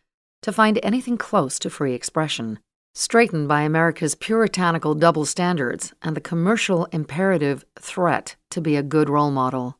to 0.41 0.51
find 0.51 0.79
anything 0.83 1.17
close 1.17 1.59
to 1.59 1.69
free 1.69 1.93
expression 1.93 2.59
straitened 2.99 3.47
by 3.47 3.61
America's 3.61 4.15
puritanical 4.15 4.93
double 4.93 5.25
standards 5.25 5.93
and 6.01 6.15
the 6.15 6.21
commercial 6.21 6.85
imperative 6.91 7.63
threat 7.79 8.35
to 8.49 8.59
be 8.59 8.75
a 8.75 8.83
good 8.83 9.09
role 9.09 9.31
model. 9.31 9.77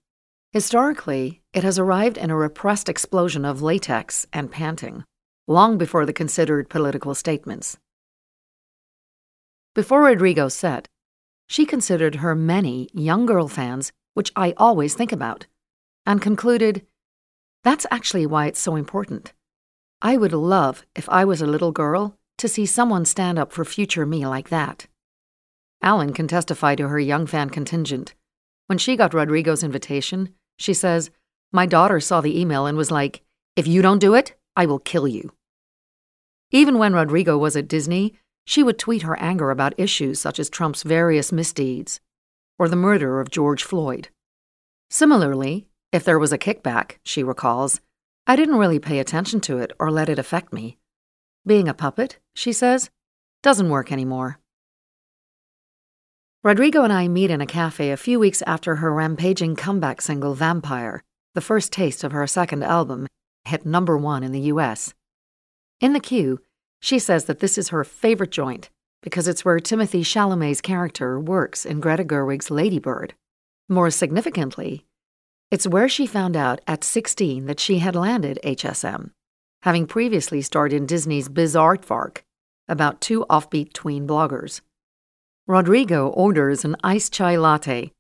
Historically, 0.51 1.41
it 1.53 1.63
has 1.63 1.77
arrived 1.77 2.17
in 2.17 2.31
a 2.31 2.35
repressed 2.35 2.89
explosion 2.89 3.45
of 3.45 3.61
latex 3.61 4.25
and 4.31 4.51
panting, 4.51 5.03
long 5.49 5.79
before 5.79 6.05
the 6.05 6.13
considered 6.13 6.69
political 6.69 7.15
statements. 7.15 7.79
Before 9.73 10.03
Rodrigo 10.03 10.47
set, 10.47 10.87
she 11.47 11.65
considered 11.65 12.15
her 12.17 12.35
many 12.35 12.87
young 12.93 13.25
girl 13.25 13.47
fans, 13.47 13.91
which 14.13 14.31
I 14.35 14.53
always 14.57 14.93
think 14.93 15.11
about, 15.11 15.47
and 16.05 16.21
concluded, 16.21 16.85
That's 17.63 17.87
actually 17.89 18.27
why 18.27 18.45
it's 18.45 18.59
so 18.59 18.75
important. 18.75 19.33
I 20.03 20.17
would 20.17 20.33
love, 20.33 20.85
if 20.95 21.09
I 21.09 21.25
was 21.25 21.41
a 21.41 21.47
little 21.47 21.71
girl, 21.71 22.15
to 22.37 22.47
see 22.47 22.67
someone 22.67 23.03
stand 23.03 23.39
up 23.39 23.51
for 23.51 23.65
future 23.65 24.05
me 24.05 24.27
like 24.27 24.49
that. 24.49 24.85
Allen 25.81 26.13
can 26.13 26.27
testify 26.27 26.75
to 26.75 26.89
her 26.89 26.99
young 26.99 27.25
fan 27.25 27.49
contingent. 27.49 28.13
When 28.67 28.77
she 28.77 28.95
got 28.95 29.15
Rodrigo's 29.15 29.63
invitation, 29.63 30.29
she 30.59 30.75
says, 30.75 31.09
My 31.51 31.65
daughter 31.65 31.99
saw 31.99 32.21
the 32.21 32.39
email 32.39 32.67
and 32.67 32.77
was 32.77 32.91
like, 32.91 33.23
If 33.55 33.65
you 33.65 33.81
don't 33.81 33.99
do 33.99 34.13
it, 34.13 34.35
I 34.55 34.67
will 34.67 34.79
kill 34.79 35.07
you. 35.07 35.31
Even 36.51 36.77
when 36.77 36.93
Rodrigo 36.93 37.37
was 37.37 37.55
at 37.55 37.67
Disney, 37.67 38.15
she 38.45 38.63
would 38.63 38.79
tweet 38.79 39.03
her 39.03 39.19
anger 39.19 39.51
about 39.51 39.79
issues 39.79 40.19
such 40.19 40.39
as 40.39 40.49
Trump's 40.49 40.83
various 40.83 41.31
misdeeds 41.31 41.99
or 42.57 42.67
the 42.67 42.75
murder 42.75 43.19
of 43.19 43.29
George 43.29 43.63
Floyd. 43.63 44.09
Similarly, 44.89 45.67
if 45.91 46.03
there 46.03 46.19
was 46.19 46.33
a 46.33 46.37
kickback, 46.37 46.97
she 47.03 47.23
recalls, 47.23 47.79
I 48.27 48.35
didn't 48.35 48.57
really 48.57 48.79
pay 48.79 48.99
attention 48.99 49.39
to 49.41 49.59
it 49.59 49.71
or 49.79 49.91
let 49.91 50.09
it 50.09 50.19
affect 50.19 50.51
me. 50.51 50.77
Being 51.45 51.67
a 51.67 51.73
puppet, 51.73 52.17
she 52.35 52.51
says, 52.51 52.89
doesn't 53.41 53.69
work 53.69 53.91
anymore. 53.91 54.39
Rodrigo 56.43 56.83
and 56.83 56.93
I 56.93 57.07
meet 57.07 57.31
in 57.31 57.41
a 57.41 57.45
cafe 57.45 57.91
a 57.91 57.97
few 57.97 58.19
weeks 58.19 58.41
after 58.47 58.77
her 58.77 58.93
rampaging 58.93 59.55
comeback 59.55 60.01
single 60.01 60.33
Vampire, 60.33 61.03
the 61.35 61.41
first 61.41 61.71
taste 61.71 62.03
of 62.03 62.11
her 62.11 62.25
second 62.27 62.63
album, 62.63 63.07
hit 63.45 63.65
number 63.65 63.97
one 63.97 64.23
in 64.23 64.31
the 64.31 64.41
US. 64.53 64.93
In 65.81 65.93
the 65.93 65.99
queue, 65.99 66.39
she 66.79 66.99
says 66.99 67.25
that 67.25 67.39
this 67.39 67.57
is 67.57 67.69
her 67.69 67.83
favorite 67.83 68.31
joint 68.31 68.69
because 69.01 69.27
it's 69.27 69.45
where 69.45 69.59
Timothée 69.59 70.01
Chalamet's 70.01 70.61
character 70.61 71.19
works 71.19 71.65
in 71.65 71.79
Greta 71.79 72.03
Gerwig's 72.03 72.51
Ladybird. 72.51 73.13
More 73.69 73.89
significantly, 73.89 74.85
it's 75.51 75.67
where 75.67 75.87
she 75.87 76.05
found 76.05 76.35
out 76.35 76.61
at 76.67 76.83
16 76.83 77.45
that 77.45 77.59
she 77.59 77.79
had 77.79 77.95
landed 77.95 78.39
HSM 78.43 79.11
having 79.63 79.85
previously 79.85 80.41
starred 80.41 80.73
in 80.73 80.85
Disney's 80.85 81.29
Bizaardvark 81.29 82.19
about 82.67 83.01
two 83.01 83.25
offbeat 83.29 83.73
tween 83.73 84.07
bloggers. 84.07 84.61
Rodrigo 85.47 86.09
orders 86.09 86.63
an 86.63 86.75
iced 86.83 87.11
chai 87.11 87.35
latte 87.35 87.91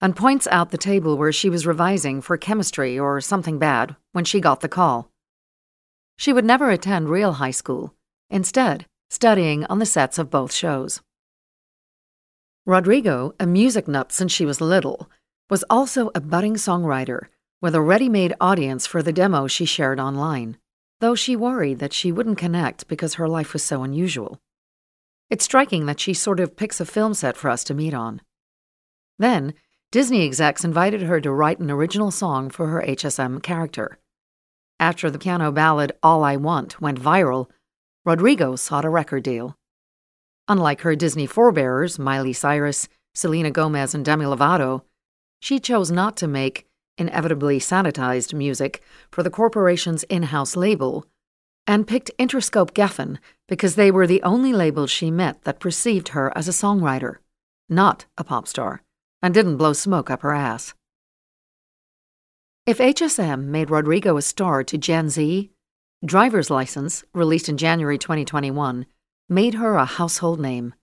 and 0.00 0.14
points 0.14 0.46
out 0.48 0.70
the 0.70 0.78
table 0.78 1.16
where 1.16 1.32
she 1.32 1.50
was 1.50 1.66
revising 1.66 2.20
for 2.20 2.36
chemistry 2.36 2.98
or 2.98 3.20
something 3.20 3.58
bad 3.58 3.96
when 4.12 4.24
she 4.24 4.40
got 4.40 4.60
the 4.60 4.68
call. 4.68 5.10
She 6.18 6.34
would 6.34 6.44
never 6.44 6.70
attend 6.70 7.08
real 7.08 7.32
high 7.32 7.52
school, 7.52 7.94
instead, 8.28 8.84
studying 9.08 9.64
on 9.64 9.78
the 9.78 9.86
sets 9.86 10.18
of 10.18 10.28
both 10.28 10.52
shows. 10.52 11.00
Rodrigo, 12.66 13.34
a 13.40 13.46
music 13.46 13.88
nut 13.88 14.12
since 14.12 14.32
she 14.32 14.44
was 14.44 14.60
little, 14.60 15.10
was 15.48 15.64
also 15.70 16.10
a 16.14 16.20
budding 16.20 16.56
songwriter 16.56 17.28
with 17.62 17.74
a 17.74 17.80
ready 17.80 18.10
made 18.10 18.34
audience 18.42 18.86
for 18.86 19.02
the 19.02 19.14
demo 19.14 19.46
she 19.46 19.64
shared 19.64 19.98
online 19.98 20.58
though 21.00 21.14
she 21.14 21.36
worried 21.36 21.78
that 21.78 21.92
she 21.92 22.12
wouldn't 22.12 22.38
connect 22.38 22.88
because 22.88 23.14
her 23.14 23.28
life 23.28 23.52
was 23.52 23.62
so 23.62 23.82
unusual. 23.82 24.40
It's 25.30 25.44
striking 25.44 25.86
that 25.86 26.00
she 26.00 26.14
sort 26.14 26.40
of 26.40 26.56
picks 26.56 26.80
a 26.80 26.86
film 26.86 27.14
set 27.14 27.36
for 27.36 27.50
us 27.50 27.62
to 27.64 27.74
meet 27.74 27.94
on. 27.94 28.20
Then, 29.18 29.54
Disney 29.90 30.24
execs 30.24 30.64
invited 30.64 31.02
her 31.02 31.20
to 31.20 31.32
write 31.32 31.60
an 31.60 31.70
original 31.70 32.10
song 32.10 32.50
for 32.50 32.68
her 32.68 32.82
HSM 32.82 33.42
character. 33.42 33.98
After 34.80 35.10
the 35.10 35.18
piano 35.18 35.50
ballad 35.50 35.92
All 36.02 36.22
I 36.22 36.36
Want 36.36 36.80
went 36.80 37.00
viral, 37.00 37.48
Rodrigo 38.04 38.54
sought 38.54 38.84
a 38.84 38.88
record 38.88 39.24
deal. 39.24 39.56
Unlike 40.46 40.82
her 40.82 40.96
Disney 40.96 41.26
forebearers, 41.26 41.98
Miley 41.98 42.32
Cyrus, 42.32 42.88
Selena 43.14 43.50
Gomez, 43.50 43.94
and 43.94 44.04
Demi 44.04 44.24
Lovato, 44.24 44.82
she 45.40 45.58
chose 45.58 45.90
not 45.90 46.16
to 46.18 46.28
make 46.28 46.66
inevitably 46.96 47.58
sanitized 47.58 48.32
music 48.32 48.82
for 49.10 49.22
the 49.22 49.30
corporation's 49.30 50.04
in 50.04 50.24
house 50.24 50.56
label, 50.56 51.06
and 51.66 51.86
picked 51.86 52.10
Interscope 52.18 52.72
Geffen 52.72 53.18
because 53.46 53.74
they 53.74 53.90
were 53.90 54.06
the 54.06 54.22
only 54.22 54.52
labels 54.52 54.90
she 54.90 55.10
met 55.10 55.42
that 55.44 55.60
perceived 55.60 56.08
her 56.08 56.36
as 56.36 56.48
a 56.48 56.52
songwriter, 56.52 57.16
not 57.68 58.06
a 58.16 58.24
pop 58.24 58.48
star, 58.48 58.82
and 59.20 59.34
didn't 59.34 59.58
blow 59.58 59.72
smoke 59.72 60.10
up 60.10 60.22
her 60.22 60.32
ass. 60.32 60.74
If 62.68 62.76
HSM 62.76 63.44
made 63.44 63.70
Rodrigo 63.70 64.18
a 64.18 64.20
star 64.20 64.62
to 64.62 64.76
Gen 64.76 65.08
Z, 65.08 65.50
Driver's 66.04 66.50
License, 66.50 67.02
released 67.14 67.48
in 67.48 67.56
January 67.56 67.96
2021, 67.96 68.84
made 69.26 69.54
her 69.54 69.76
a 69.76 69.86
household 69.86 70.38
name. 70.38 70.74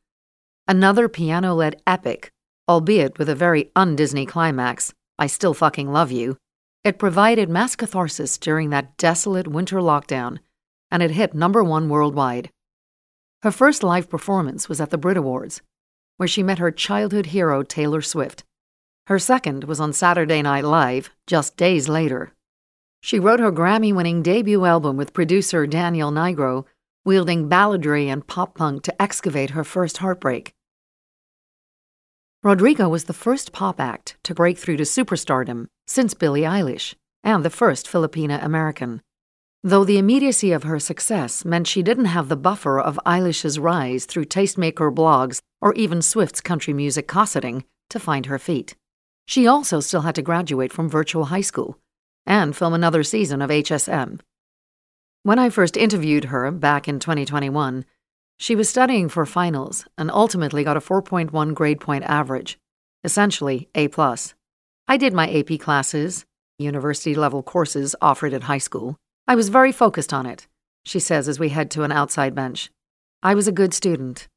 Another 0.67 1.07
piano 1.07 1.53
led 1.53 1.79
epic, 1.85 2.31
albeit 2.67 3.19
with 3.19 3.29
a 3.29 3.35
very 3.35 3.69
un 3.75 3.95
Disney 3.95 4.25
climax, 4.25 4.95
I 5.19 5.27
Still 5.27 5.53
Fucking 5.53 5.91
Love 5.91 6.11
You, 6.11 6.37
it 6.83 6.97
provided 6.97 7.49
mass 7.49 7.75
catharsis 7.75 8.39
during 8.39 8.71
that 8.71 8.97
desolate 8.97 9.47
winter 9.47 9.77
lockdown, 9.77 10.39
and 10.89 11.03
it 11.03 11.11
hit 11.11 11.35
number 11.35 11.63
one 11.63 11.87
worldwide. 11.87 12.49
Her 13.43 13.51
first 13.51 13.83
live 13.83 14.09
performance 14.09 14.67
was 14.67 14.81
at 14.81 14.89
the 14.89 14.97
Brit 14.97 15.17
Awards, 15.17 15.61
where 16.17 16.27
she 16.27 16.41
met 16.41 16.57
her 16.57 16.71
childhood 16.71 17.27
hero 17.27 17.61
Taylor 17.61 18.01
Swift. 18.01 18.43
Her 19.07 19.19
second 19.19 19.65
was 19.65 19.79
on 19.79 19.93
Saturday 19.93 20.41
Night 20.41 20.63
Live, 20.63 21.11
just 21.27 21.57
days 21.57 21.87
later. 21.87 22.33
She 23.01 23.19
wrote 23.19 23.39
her 23.39 23.51
Grammy 23.51 23.93
winning 23.93 24.23
debut 24.23 24.65
album 24.65 24.97
with 24.97 25.13
producer 25.13 25.67
Daniel 25.67 26.11
Nigro, 26.11 26.65
wielding 27.03 27.47
balladry 27.47 28.07
and 28.07 28.25
pop 28.25 28.55
punk 28.55 28.81
to 28.81 28.99
excavate 28.99 29.51
her 29.51 29.63
first 29.63 29.97
heartbreak. 29.97 30.55
Rodrigo 32.41 32.89
was 32.89 33.03
the 33.03 33.13
first 33.13 33.51
pop 33.51 33.79
act 33.79 34.17
to 34.23 34.33
break 34.33 34.57
through 34.57 34.77
to 34.77 34.83
superstardom 34.83 35.67
since 35.85 36.15
Billie 36.15 36.41
Eilish, 36.41 36.95
and 37.23 37.45
the 37.45 37.51
first 37.51 37.85
Filipina 37.85 38.43
American. 38.43 39.03
Though 39.63 39.83
the 39.83 39.99
immediacy 39.99 40.51
of 40.51 40.63
her 40.63 40.79
success 40.79 41.45
meant 41.45 41.67
she 41.67 41.83
didn't 41.83 42.05
have 42.05 42.27
the 42.27 42.35
buffer 42.35 42.79
of 42.79 42.99
Eilish's 43.05 43.59
rise 43.59 44.05
through 44.05 44.25
tastemaker 44.25 44.91
blogs 44.91 45.41
or 45.61 45.73
even 45.73 46.01
Swift's 46.01 46.41
country 46.41 46.73
music 46.73 47.07
cosseting 47.07 47.65
to 47.91 47.99
find 47.99 48.25
her 48.25 48.39
feet. 48.39 48.75
She 49.25 49.47
also 49.47 49.79
still 49.79 50.01
had 50.01 50.15
to 50.15 50.21
graduate 50.21 50.71
from 50.71 50.89
virtual 50.89 51.25
high 51.25 51.41
school 51.41 51.79
and 52.25 52.55
film 52.55 52.73
another 52.73 53.03
season 53.03 53.41
of 53.41 53.49
HSM. 53.49 54.19
When 55.23 55.39
I 55.39 55.49
first 55.49 55.77
interviewed 55.77 56.25
her 56.25 56.51
back 56.51 56.87
in 56.87 56.99
2021, 56.99 57.85
she 58.37 58.55
was 58.55 58.69
studying 58.69 59.09
for 59.09 59.25
finals 59.25 59.85
and 59.97 60.11
ultimately 60.11 60.63
got 60.63 60.77
a 60.77 60.81
4.1 60.81 61.53
grade 61.53 61.79
point 61.79 62.03
average, 62.03 62.59
essentially 63.03 63.69
A+. 63.75 63.89
I 64.87 64.97
did 64.97 65.13
my 65.13 65.31
AP 65.31 65.59
classes, 65.59 66.25
university 66.59 67.15
level 67.15 67.41
courses 67.41 67.95
offered 68.01 68.33
at 68.33 68.43
high 68.43 68.59
school, 68.59 68.97
I 69.27 69.33
was 69.33 69.49
very 69.49 69.71
focused 69.71 70.13
on 70.13 70.27
it, 70.27 70.47
she 70.85 70.99
says 70.99 71.27
as 71.27 71.39
we 71.39 71.49
head 71.49 71.71
to 71.71 71.83
an 71.83 71.91
outside 71.91 72.35
bench. 72.35 72.69
I 73.23 73.33
was 73.33 73.47
a 73.47 73.51
good 73.51 73.73
student. 73.73 74.27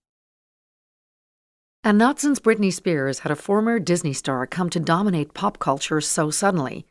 And 1.84 1.96
not 1.96 2.18
since 2.18 2.40
Britney 2.40 2.72
Spears 2.72 3.20
had 3.20 3.32
a 3.32 3.36
former 3.36 3.78
Disney 3.78 4.12
star 4.12 4.46
come 4.46 4.68
to 4.70 4.80
dominate 4.80 5.34
pop 5.34 5.58
culture 5.58 6.00
so 6.00 6.30
suddenly. 6.30 6.86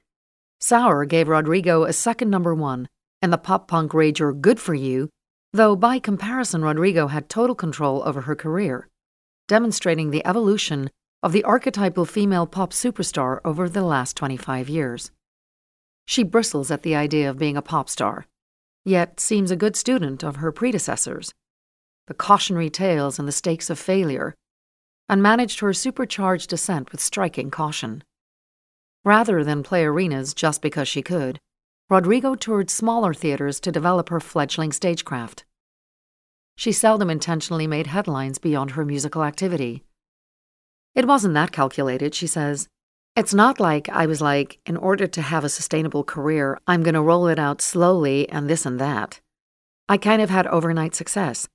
Sour 0.59 1.05
gave 1.05 1.27
Rodrigo 1.27 1.83
a 1.83 1.93
second 1.93 2.29
number 2.29 2.55
one, 2.55 2.87
and 3.21 3.31
the 3.31 3.37
pop 3.37 3.67
punk 3.67 3.91
rager 3.91 4.39
Good 4.39 4.59
For 4.59 4.73
You, 4.73 5.09
though 5.53 5.75
by 5.75 5.99
comparison, 5.99 6.63
Rodrigo 6.63 7.07
had 7.07 7.29
total 7.29 7.55
control 7.55 8.01
over 8.05 8.21
her 8.21 8.35
career, 8.35 8.87
demonstrating 9.47 10.11
the 10.11 10.25
evolution 10.25 10.89
of 11.21 11.31
the 11.31 11.43
archetypal 11.43 12.05
female 12.05 12.47
pop 12.47 12.71
superstar 12.71 13.39
over 13.43 13.67
the 13.67 13.83
last 13.83 14.15
25 14.15 14.69
years. 14.69 15.11
She 16.05 16.23
bristles 16.23 16.71
at 16.71 16.83
the 16.83 16.95
idea 16.95 17.29
of 17.29 17.37
being 17.37 17.57
a 17.57 17.61
pop 17.61 17.89
star, 17.89 18.25
yet 18.85 19.19
seems 19.19 19.51
a 19.51 19.57
good 19.57 19.75
student 19.75 20.23
of 20.23 20.37
her 20.37 20.51
predecessors. 20.51 21.33
The 22.07 22.13
cautionary 22.13 22.69
tales 22.69 23.19
and 23.19 23.27
the 23.27 23.33
stakes 23.33 23.69
of 23.69 23.77
failure, 23.77 24.33
and 25.09 25.21
managed 25.21 25.59
her 25.59 25.73
supercharged 25.73 26.49
descent 26.49 26.91
with 26.91 27.01
striking 27.01 27.49
caution. 27.49 28.03
Rather 29.05 29.43
than 29.43 29.63
play 29.63 29.85
arenas 29.85 30.33
just 30.33 30.61
because 30.61 30.87
she 30.87 31.01
could, 31.01 31.39
Rodrigo 31.89 32.35
toured 32.35 32.69
smaller 32.69 33.13
theaters 33.13 33.59
to 33.61 33.71
develop 33.71 34.09
her 34.09 34.19
fledgling 34.19 34.73
stagecraft. 34.73 35.45
She 36.57 36.71
seldom 36.71 37.09
intentionally 37.09 37.67
made 37.67 37.87
headlines 37.87 38.39
beyond 38.39 38.71
her 38.71 38.83
musical 38.83 39.23
activity. 39.23 39.83
It 40.95 41.07
wasn't 41.07 41.35
that 41.35 41.51
calculated, 41.51 42.13
she 42.13 42.27
says. 42.27 42.67
It's 43.15 43.33
not 43.33 43.59
like 43.59 43.87
I 43.89 44.07
was 44.07 44.21
like, 44.21 44.59
in 44.65 44.75
order 44.75 45.07
to 45.07 45.21
have 45.21 45.43
a 45.43 45.49
sustainable 45.49 46.03
career, 46.03 46.59
I'm 46.67 46.83
going 46.83 46.95
to 46.95 47.01
roll 47.01 47.27
it 47.27 47.39
out 47.39 47.61
slowly 47.61 48.27
and 48.29 48.49
this 48.49 48.65
and 48.65 48.79
that. 48.79 49.21
I 49.87 49.97
kind 49.97 50.21
of 50.21 50.29
had 50.29 50.47
overnight 50.47 50.95
success. 50.95 51.47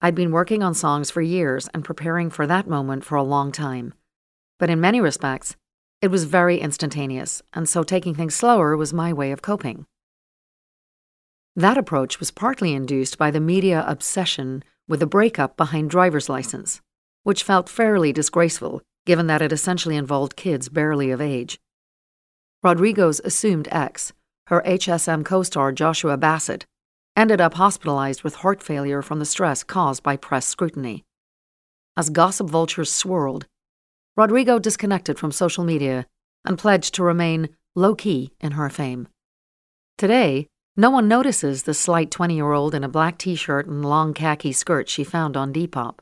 I'd 0.00 0.14
been 0.14 0.30
working 0.30 0.62
on 0.62 0.74
songs 0.74 1.10
for 1.10 1.20
years 1.20 1.68
and 1.74 1.84
preparing 1.84 2.30
for 2.30 2.46
that 2.46 2.68
moment 2.68 3.04
for 3.04 3.16
a 3.16 3.22
long 3.22 3.50
time. 3.50 3.94
But 4.58 4.70
in 4.70 4.80
many 4.80 5.00
respects, 5.00 5.56
it 6.00 6.08
was 6.08 6.24
very 6.24 6.58
instantaneous, 6.58 7.42
and 7.52 7.68
so 7.68 7.82
taking 7.82 8.14
things 8.14 8.34
slower 8.36 8.76
was 8.76 8.92
my 8.92 9.12
way 9.12 9.32
of 9.32 9.42
coping. 9.42 9.86
That 11.56 11.76
approach 11.76 12.20
was 12.20 12.30
partly 12.30 12.72
induced 12.72 13.18
by 13.18 13.32
the 13.32 13.40
media 13.40 13.84
obsession 13.88 14.62
with 14.86 15.00
the 15.00 15.06
breakup 15.06 15.56
behind 15.56 15.90
driver's 15.90 16.28
license, 16.28 16.80
which 17.24 17.42
felt 17.42 17.68
fairly 17.68 18.12
disgraceful 18.12 18.82
given 19.08 19.26
that 19.26 19.40
it 19.40 19.52
essentially 19.52 19.96
involved 19.96 20.36
kids 20.36 20.68
barely 20.68 21.10
of 21.10 21.18
age. 21.18 21.58
Rodrigo's 22.62 23.20
assumed 23.24 23.66
ex, 23.70 24.12
her 24.48 24.62
HSM 24.66 25.24
co 25.24 25.42
star 25.42 25.72
Joshua 25.72 26.18
Bassett, 26.18 26.66
ended 27.18 27.40
up 27.40 27.54
hospitalized 27.54 28.22
with 28.22 28.36
heart 28.36 28.62
failure 28.62 29.02
from 29.02 29.18
the 29.18 29.24
stress 29.24 29.62
caused 29.62 30.02
by 30.02 30.16
press 30.16 30.46
scrutiny. 30.46 31.04
As 31.96 32.08
gossip 32.08 32.48
vultures 32.48 32.92
swirled, 32.92 33.46
Rodrigo 34.16 34.58
disconnected 34.58 35.18
from 35.18 35.32
social 35.32 35.64
media 35.64 36.06
and 36.44 36.58
pledged 36.58 36.94
to 36.94 37.02
remain 37.02 37.50
low 37.74 37.94
key 37.94 38.32
in 38.40 38.52
her 38.52 38.70
fame. 38.70 39.08
Today, 39.96 40.46
no 40.76 40.90
one 40.90 41.08
notices 41.08 41.64
the 41.64 41.74
slight 41.74 42.10
20 42.10 42.34
year 42.36 42.52
old 42.52 42.74
in 42.74 42.84
a 42.84 42.88
black 42.88 43.18
t 43.18 43.34
shirt 43.34 43.66
and 43.66 43.84
long 43.84 44.14
khaki 44.14 44.52
skirt 44.52 44.88
she 44.88 45.04
found 45.04 45.36
on 45.36 45.52
Depop 45.52 45.98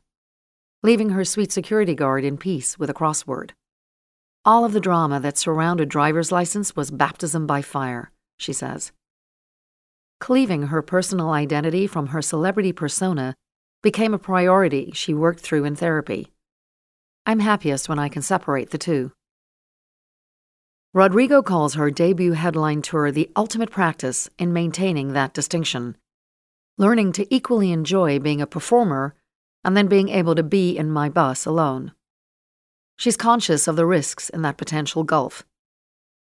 leaving 0.86 1.10
her 1.10 1.24
sweet 1.24 1.50
security 1.50 1.96
guard 1.96 2.22
in 2.22 2.38
peace 2.38 2.78
with 2.78 2.88
a 2.88 2.94
crossword. 2.94 3.50
All 4.44 4.64
of 4.64 4.72
the 4.72 4.78
drama 4.78 5.18
that 5.18 5.36
surrounded 5.36 5.88
driver's 5.88 6.30
license 6.30 6.76
was 6.76 6.92
baptism 6.92 7.44
by 7.44 7.60
fire, 7.60 8.12
she 8.38 8.52
says. 8.52 8.92
Cleaving 10.20 10.68
her 10.68 10.82
personal 10.82 11.30
identity 11.30 11.86
from 11.86 12.08
her 12.08 12.22
celebrity 12.22 12.72
persona 12.72 13.34
became 13.82 14.14
a 14.14 14.18
priority 14.18 14.90
she 14.92 15.12
worked 15.12 15.40
through 15.40 15.64
in 15.64 15.76
therapy. 15.76 16.32
I'm 17.26 17.40
happiest 17.40 17.88
when 17.88 17.98
I 17.98 18.08
can 18.08 18.22
separate 18.22 18.70
the 18.70 18.78
two. 18.78 19.12
Rodrigo 20.94 21.42
calls 21.42 21.74
her 21.74 21.90
debut 21.90 22.32
headline 22.32 22.80
tour 22.80 23.12
the 23.12 23.30
ultimate 23.36 23.70
practice 23.70 24.30
in 24.38 24.52
maintaining 24.52 25.12
that 25.12 25.34
distinction, 25.34 25.96
learning 26.78 27.12
to 27.12 27.34
equally 27.34 27.70
enjoy 27.70 28.18
being 28.18 28.40
a 28.40 28.46
performer 28.46 29.14
and 29.62 29.76
then 29.76 29.88
being 29.88 30.08
able 30.08 30.34
to 30.34 30.42
be 30.42 30.78
in 30.78 30.90
my 30.90 31.10
bus 31.10 31.44
alone. 31.44 31.92
She's 32.96 33.16
conscious 33.18 33.68
of 33.68 33.76
the 33.76 33.84
risks 33.84 34.30
in 34.30 34.40
that 34.42 34.56
potential 34.56 35.04
gulf. 35.04 35.44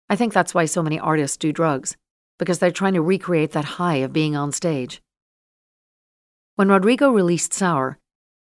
I 0.09 0.15
think 0.15 0.33
that's 0.33 0.55
why 0.55 0.65
so 0.65 0.81
many 0.81 0.97
artists 0.97 1.37
do 1.37 1.51
drugs, 1.51 1.95
because 2.43 2.59
they're 2.59 2.71
trying 2.71 2.93
to 2.93 3.01
recreate 3.01 3.53
that 3.53 3.79
high 3.79 3.95
of 3.95 4.11
being 4.11 4.35
on 4.35 4.51
stage. 4.51 5.01
When 6.57 6.67
Rodrigo 6.67 7.09
released 7.09 7.53
Sour, 7.53 7.97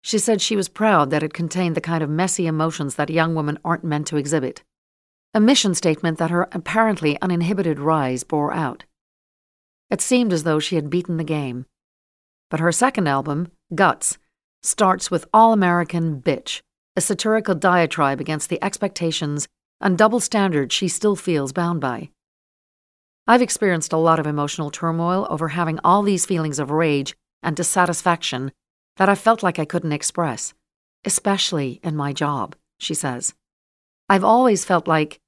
she 0.02 0.18
said 0.18 0.40
she 0.40 0.56
was 0.56 0.70
proud 0.70 1.10
that 1.10 1.24
it 1.24 1.34
contained 1.34 1.76
the 1.76 1.82
kind 1.82 2.02
of 2.02 2.10
messy 2.10 2.48
emotions 2.48 2.96
that 2.96 3.10
young 3.10 3.36
women 3.36 3.60
aren't 3.66 3.84
meant 3.84 4.08
to 4.08 4.16
exhibit. 4.16 4.64
A 5.34 5.42
mission 5.42 5.76
statement 5.76 6.20
that 6.20 6.30
her 6.30 6.48
apparently 6.54 7.22
uninhibited 7.22 7.80
rise 7.80 8.24
bore 8.24 8.54
out. 8.54 8.86
It 9.90 10.00
seemed 10.00 10.32
as 10.32 10.44
though 10.44 10.60
she 10.60 10.76
had 10.76 10.90
beaten 10.90 11.18
the 11.18 11.26
game. 11.26 11.66
But 12.50 12.62
her 12.62 12.72
second 12.72 13.08
album, 13.08 13.52
Guts, 13.76 14.18
starts 14.64 15.12
with 15.12 15.26
All 15.34 15.52
American 15.52 16.22
Bitch, 16.22 16.62
a 16.96 17.02
satirical 17.02 17.56
diatribe 17.56 18.22
against 18.22 18.48
the 18.48 18.64
expectations 18.64 19.50
and 19.82 19.98
double 19.98 20.22
standards 20.22 20.74
she 20.74 20.88
still 20.88 21.18
feels 21.18 21.52
bound 21.52 21.82
by. 21.82 22.10
I've 23.32 23.42
experienced 23.42 23.94
a 23.94 23.98
lot 23.98 24.20
of 24.20 24.28
emotional 24.28 24.72
turmoil 24.72 25.26
over 25.30 25.48
having 25.48 25.80
all 25.86 26.04
these 26.04 26.26
feelings 26.26 26.60
of 26.60 26.70
rage 26.70 27.16
and 27.42 27.56
dissatisfaction 27.56 28.52
that 28.98 29.08
I 29.08 29.16
felt 29.16 29.42
like 29.42 29.58
I 29.58 29.64
couldn't 29.64 29.94
express, 29.94 30.54
especially 31.06 31.80
in 31.82 31.96
my 31.96 32.12
job, 32.12 32.58
she 32.78 32.94
says. 32.94 33.34
I've 34.10 34.26
always 34.26 34.66
felt 34.66 34.86
like 34.86 35.22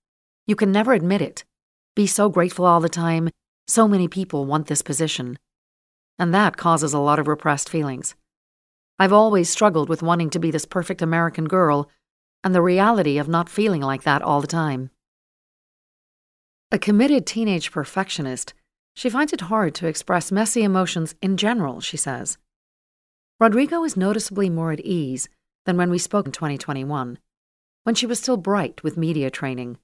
you 0.45 0.57
can 0.57 0.69
never 0.69 0.91
admit 0.91 1.21
it, 1.21 1.45
be 1.95 2.05
so 2.05 2.27
grateful 2.27 2.65
all 2.65 2.81
the 2.81 2.89
time, 2.89 3.29
so 3.69 3.87
many 3.87 4.09
people 4.09 4.45
want 4.45 4.67
this 4.67 4.81
position. 4.81 5.39
And 6.19 6.33
that 6.33 6.57
causes 6.57 6.93
a 6.93 6.99
lot 6.99 7.19
of 7.19 7.29
repressed 7.29 7.69
feelings. 7.69 8.15
I've 8.99 9.13
always 9.13 9.49
struggled 9.49 9.87
with 9.87 10.03
wanting 10.03 10.29
to 10.31 10.39
be 10.39 10.51
this 10.51 10.65
perfect 10.65 11.01
American 11.01 11.47
girl 11.47 11.89
and 12.43 12.53
the 12.53 12.61
reality 12.61 13.17
of 13.17 13.29
not 13.29 13.47
feeling 13.47 13.79
like 13.79 14.03
that 14.03 14.21
all 14.21 14.41
the 14.41 14.45
time. 14.45 14.89
A 16.73 16.79
committed 16.79 17.27
teenage 17.27 17.71
perfectionist, 17.71 18.55
she 18.95 19.07
finds 19.07 19.31
it 19.31 19.41
hard 19.41 19.75
to 19.75 19.85
express 19.85 20.31
messy 20.31 20.63
emotions 20.63 21.13
in 21.21 21.37
general, 21.37 21.81
she 21.81 21.97
says. 21.97 22.39
Rodrigo 23.39 23.83
is 23.83 23.95
noticeably 23.95 24.49
more 24.49 24.71
at 24.71 24.79
ease 24.79 25.29
than 25.67 25.77
when 25.77 25.91
we 25.91 25.99
spoke 25.99 26.25
in 26.25 26.31
2021, 26.31 27.19
when 27.83 27.93
she 27.93 28.07
was 28.07 28.17
still 28.17 28.37
bright 28.37 28.81
with 28.81 28.97
media 28.97 29.29
training, 29.29 29.77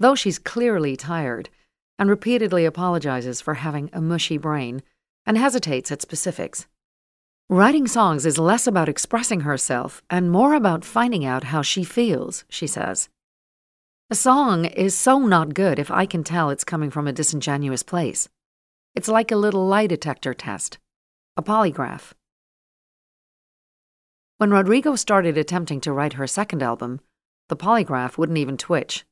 though 0.00 0.16
she's 0.16 0.40
clearly 0.40 0.96
tired 0.96 1.48
and 1.96 2.10
repeatedly 2.10 2.64
apologizes 2.64 3.40
for 3.40 3.54
having 3.54 3.88
a 3.92 4.00
mushy 4.00 4.36
brain 4.36 4.82
and 5.24 5.38
hesitates 5.38 5.92
at 5.92 6.02
specifics. 6.02 6.66
Writing 7.48 7.86
songs 7.86 8.26
is 8.26 8.36
less 8.36 8.66
about 8.66 8.88
expressing 8.88 9.42
herself 9.42 10.02
and 10.10 10.28
more 10.28 10.54
about 10.54 10.84
finding 10.84 11.24
out 11.24 11.44
how 11.44 11.62
she 11.62 11.84
feels, 11.84 12.44
she 12.48 12.66
says. 12.66 13.08
A 14.12 14.14
song 14.14 14.66
is 14.66 14.94
so 14.94 15.20
not 15.20 15.54
good 15.54 15.78
if 15.78 15.90
I 15.90 16.04
can 16.04 16.22
tell 16.22 16.50
it's 16.50 16.64
coming 16.64 16.90
from 16.90 17.08
a 17.08 17.14
disingenuous 17.14 17.82
place. 17.82 18.28
It's 18.94 19.08
like 19.08 19.30
a 19.30 19.36
little 19.36 19.66
lie 19.66 19.86
detector 19.86 20.34
test, 20.34 20.76
a 21.34 21.42
polygraph. 21.42 22.12
When 24.36 24.50
Rodrigo 24.50 24.96
started 24.96 25.38
attempting 25.38 25.80
to 25.80 25.94
write 25.94 26.12
her 26.12 26.26
second 26.26 26.62
album, 26.62 27.00
the 27.48 27.56
polygraph 27.56 28.18
wouldn't 28.18 28.36
even 28.36 28.58
twitch. 28.58 29.06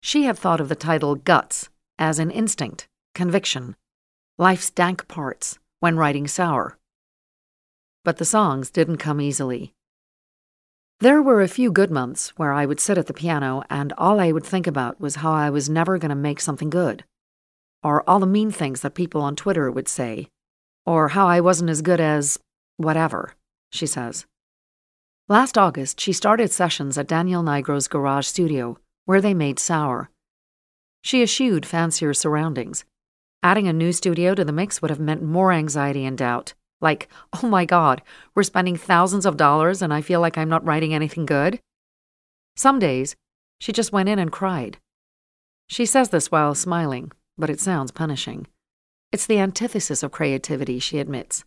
She 0.00 0.24
had 0.24 0.36
thought 0.36 0.60
of 0.60 0.68
the 0.68 0.74
title 0.74 1.14
Guts 1.14 1.68
as 1.96 2.18
an 2.18 2.32
instinct, 2.32 2.88
conviction, 3.14 3.76
life's 4.36 4.70
dank 4.72 5.06
parts 5.06 5.60
when 5.78 5.96
writing 5.96 6.26
Sour 6.26 6.76
but 8.02 8.16
the 8.16 8.24
songs 8.24 8.70
didn't 8.70 8.96
come 8.96 9.20
easily. 9.20 9.74
There 11.02 11.22
were 11.22 11.40
a 11.40 11.48
few 11.48 11.72
good 11.72 11.90
months 11.90 12.28
where 12.36 12.52
I 12.52 12.66
would 12.66 12.78
sit 12.78 12.98
at 12.98 13.06
the 13.06 13.14
piano 13.14 13.62
and 13.70 13.94
all 13.96 14.20
I 14.20 14.32
would 14.32 14.44
think 14.44 14.66
about 14.66 15.00
was 15.00 15.16
how 15.16 15.32
I 15.32 15.48
was 15.48 15.66
never 15.66 15.96
going 15.96 16.10
to 16.10 16.14
make 16.14 16.40
something 16.40 16.68
good, 16.68 17.04
or 17.82 18.06
all 18.06 18.20
the 18.20 18.26
mean 18.26 18.50
things 18.50 18.82
that 18.82 18.94
people 18.94 19.22
on 19.22 19.34
Twitter 19.34 19.70
would 19.70 19.88
say, 19.88 20.28
or 20.84 21.08
how 21.08 21.26
I 21.26 21.40
wasn't 21.40 21.70
as 21.70 21.80
good 21.80 22.00
as 22.00 22.38
whatever, 22.76 23.32
she 23.70 23.86
says. 23.86 24.26
Last 25.26 25.56
August, 25.56 25.98
she 25.98 26.12
started 26.12 26.52
sessions 26.52 26.98
at 26.98 27.08
Daniel 27.08 27.42
Nigro's 27.42 27.88
garage 27.88 28.26
studio, 28.26 28.76
where 29.06 29.22
they 29.22 29.32
made 29.32 29.58
Sour. 29.58 30.10
She 31.02 31.22
eschewed 31.22 31.64
fancier 31.64 32.12
surroundings. 32.12 32.84
Adding 33.42 33.66
a 33.66 33.72
new 33.72 33.94
studio 33.94 34.34
to 34.34 34.44
the 34.44 34.52
mix 34.52 34.82
would 34.82 34.90
have 34.90 35.00
meant 35.00 35.22
more 35.22 35.50
anxiety 35.50 36.04
and 36.04 36.18
doubt, 36.18 36.52
like, 36.80 37.08
oh 37.42 37.46
my 37.46 37.64
God, 37.64 38.02
we're 38.34 38.42
spending 38.42 38.76
thousands 38.76 39.26
of 39.26 39.36
dollars 39.36 39.82
and 39.82 39.92
I 39.92 40.00
feel 40.00 40.20
like 40.20 40.38
I'm 40.38 40.48
not 40.48 40.64
writing 40.64 40.94
anything 40.94 41.26
good. 41.26 41.60
Some 42.56 42.78
days, 42.78 43.16
she 43.60 43.72
just 43.72 43.92
went 43.92 44.08
in 44.08 44.18
and 44.18 44.32
cried. 44.32 44.78
She 45.68 45.86
says 45.86 46.08
this 46.08 46.30
while 46.30 46.54
smiling, 46.54 47.12
but 47.38 47.50
it 47.50 47.60
sounds 47.60 47.90
punishing. 47.90 48.46
It's 49.12 49.26
the 49.26 49.38
antithesis 49.38 50.02
of 50.02 50.12
creativity, 50.12 50.78
she 50.78 50.98
admits. 50.98 51.44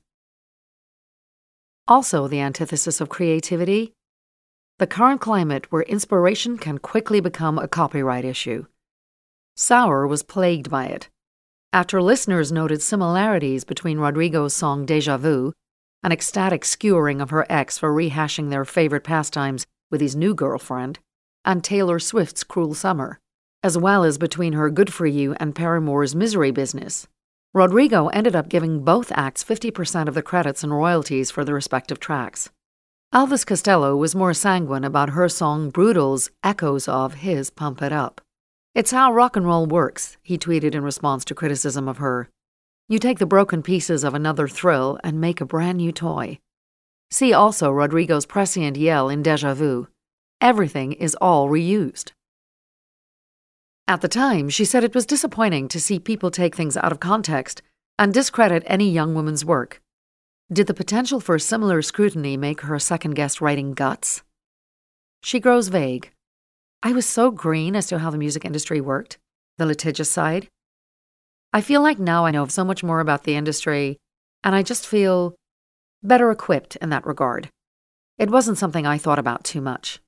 Also, 1.87 2.27
the 2.27 2.39
antithesis 2.39 3.01
of 3.01 3.09
creativity 3.09 3.93
the 4.79 4.87
current 4.87 5.21
climate 5.21 5.71
where 5.71 5.83
inspiration 5.83 6.57
can 6.57 6.79
quickly 6.79 7.19
become 7.19 7.59
a 7.59 7.67
copyright 7.67 8.25
issue. 8.25 8.65
Sour 9.55 10.07
was 10.07 10.23
plagued 10.23 10.69
by 10.69 10.87
it. 10.87 11.09
After 11.73 12.03
listeners 12.03 12.51
noted 12.51 12.83
similarities 12.83 13.63
between 13.63 13.97
Rodrigo's 13.97 14.55
song 14.55 14.85
Deja 14.85 15.17
Vu, 15.17 15.53
an 16.03 16.11
ecstatic 16.11 16.65
skewering 16.65 17.19
of 17.19 17.31
her 17.31 17.47
ex 17.49 17.79
for 17.79 17.91
rehashing 17.91 18.51
their 18.51 18.63
favorite 18.63 19.03
pastimes 19.03 19.65
with 19.89 19.99
his 19.99 20.15
new 20.15 20.35
girlfriend, 20.35 20.99
and 21.43 21.63
Taylor 21.63 21.97
Swift's 21.97 22.43
Cruel 22.43 22.75
Summer, 22.75 23.19
as 23.63 23.75
well 23.75 24.03
as 24.03 24.19
between 24.19 24.53
her 24.53 24.69
Good 24.69 24.93
For 24.93 25.07
You 25.07 25.33
and 25.39 25.55
Paramore's 25.55 26.13
Misery 26.13 26.51
Business. 26.51 27.07
Rodrigo 27.55 28.09
ended 28.09 28.35
up 28.35 28.49
giving 28.49 28.83
both 28.83 29.11
acts 29.15 29.43
50% 29.43 30.07
of 30.07 30.13
the 30.13 30.21
credits 30.21 30.63
and 30.63 30.71
royalties 30.71 31.31
for 31.31 31.43
the 31.43 31.55
respective 31.55 31.99
tracks. 31.99 32.51
Elvis 33.11 33.43
Costello 33.43 33.95
was 33.95 34.13
more 34.13 34.35
sanguine 34.35 34.83
about 34.83 35.09
her 35.09 35.27
song 35.27 35.71
Brutal's 35.71 36.29
echoes 36.43 36.87
of 36.87 37.15
his 37.15 37.49
Pump 37.49 37.81
It 37.81 37.91
Up. 37.91 38.21
It's 38.75 38.89
how 38.89 39.13
rock 39.13 39.35
and 39.35 39.45
roll 39.45 39.67
works, 39.67 40.17
he 40.23 40.37
tweeted 40.37 40.73
in 40.73 40.83
response 40.83 41.23
to 41.25 41.35
criticism 41.35 41.87
of 41.87 41.97
her. 41.97 42.29
You 42.89 42.97
take 42.97 43.19
the 43.19 43.27
broken 43.27 43.61
pieces 43.61 44.03
of 44.03 44.15
another 44.15 44.47
thrill 44.47 44.99
and 45.03 45.21
make 45.21 45.39
a 45.39 45.45
brand 45.45 45.77
new 45.77 45.91
toy. 45.91 46.39
See 47.11 47.33
also 47.33 47.69
Rodrigo's 47.69 48.25
prescient 48.25 48.75
yell 48.75 49.09
in 49.09 49.21
Deja 49.21 49.53
Vu. 49.53 49.89
Everything 50.41 50.93
is 50.93 51.15
all 51.21 51.49
reused. 51.49 52.13
At 53.87 54.01
the 54.01 54.07
time, 54.07 54.49
she 54.49 54.65
said 54.65 54.83
it 54.83 54.95
was 54.95 55.05
disappointing 55.05 55.67
to 55.67 55.79
see 55.79 55.99
people 55.99 56.31
take 56.31 56.55
things 56.55 56.75
out 56.75 56.91
of 56.91 56.99
context 56.99 57.61
and 57.99 58.11
discredit 58.11 58.63
any 58.65 58.89
young 58.89 59.13
woman's 59.13 59.45
work. 59.45 59.81
Did 60.51 60.65
the 60.65 60.73
potential 60.73 61.19
for 61.19 61.37
similar 61.37 61.83
scrutiny 61.83 62.37
make 62.37 62.61
her 62.61 62.79
second 62.79 63.13
guess 63.13 63.39
writing 63.39 63.73
guts? 63.73 64.23
She 65.21 65.39
grows 65.39 65.67
vague. 65.67 66.11
I 66.85 66.91
was 66.91 67.05
so 67.05 67.31
green 67.31 67.77
as 67.77 67.87
to 67.87 67.99
how 67.99 68.09
the 68.09 68.17
music 68.17 68.43
industry 68.43 68.81
worked, 68.81 69.17
the 69.57 69.65
litigious 69.65 70.11
side. 70.11 70.49
I 71.53 71.61
feel 71.61 71.81
like 71.81 71.97
now 71.97 72.25
I 72.25 72.31
know 72.31 72.45
so 72.47 72.65
much 72.65 72.83
more 72.83 72.99
about 72.99 73.23
the 73.23 73.35
industry, 73.35 73.95
and 74.43 74.53
I 74.53 74.63
just 74.63 74.85
feel 74.85 75.33
better 76.03 76.29
equipped 76.29 76.75
in 76.75 76.89
that 76.89 77.05
regard. 77.05 77.49
It 78.17 78.29
wasn't 78.29 78.57
something 78.57 78.85
I 78.85 78.97
thought 78.97 79.17
about 79.17 79.45
too 79.45 79.61
much. 79.61 80.01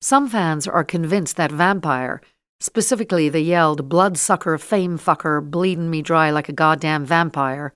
Some 0.00 0.28
fans 0.28 0.66
are 0.66 0.82
convinced 0.82 1.36
that 1.36 1.52
Vampire, 1.52 2.20
specifically 2.58 3.28
the 3.28 3.40
yelled 3.40 3.88
bloodsucker, 3.88 4.58
fame 4.58 4.98
fucker, 4.98 5.40
bleeding 5.48 5.90
me 5.90 6.02
dry 6.02 6.30
like 6.30 6.48
a 6.48 6.52
goddamn 6.52 7.04
vampire, 7.04 7.72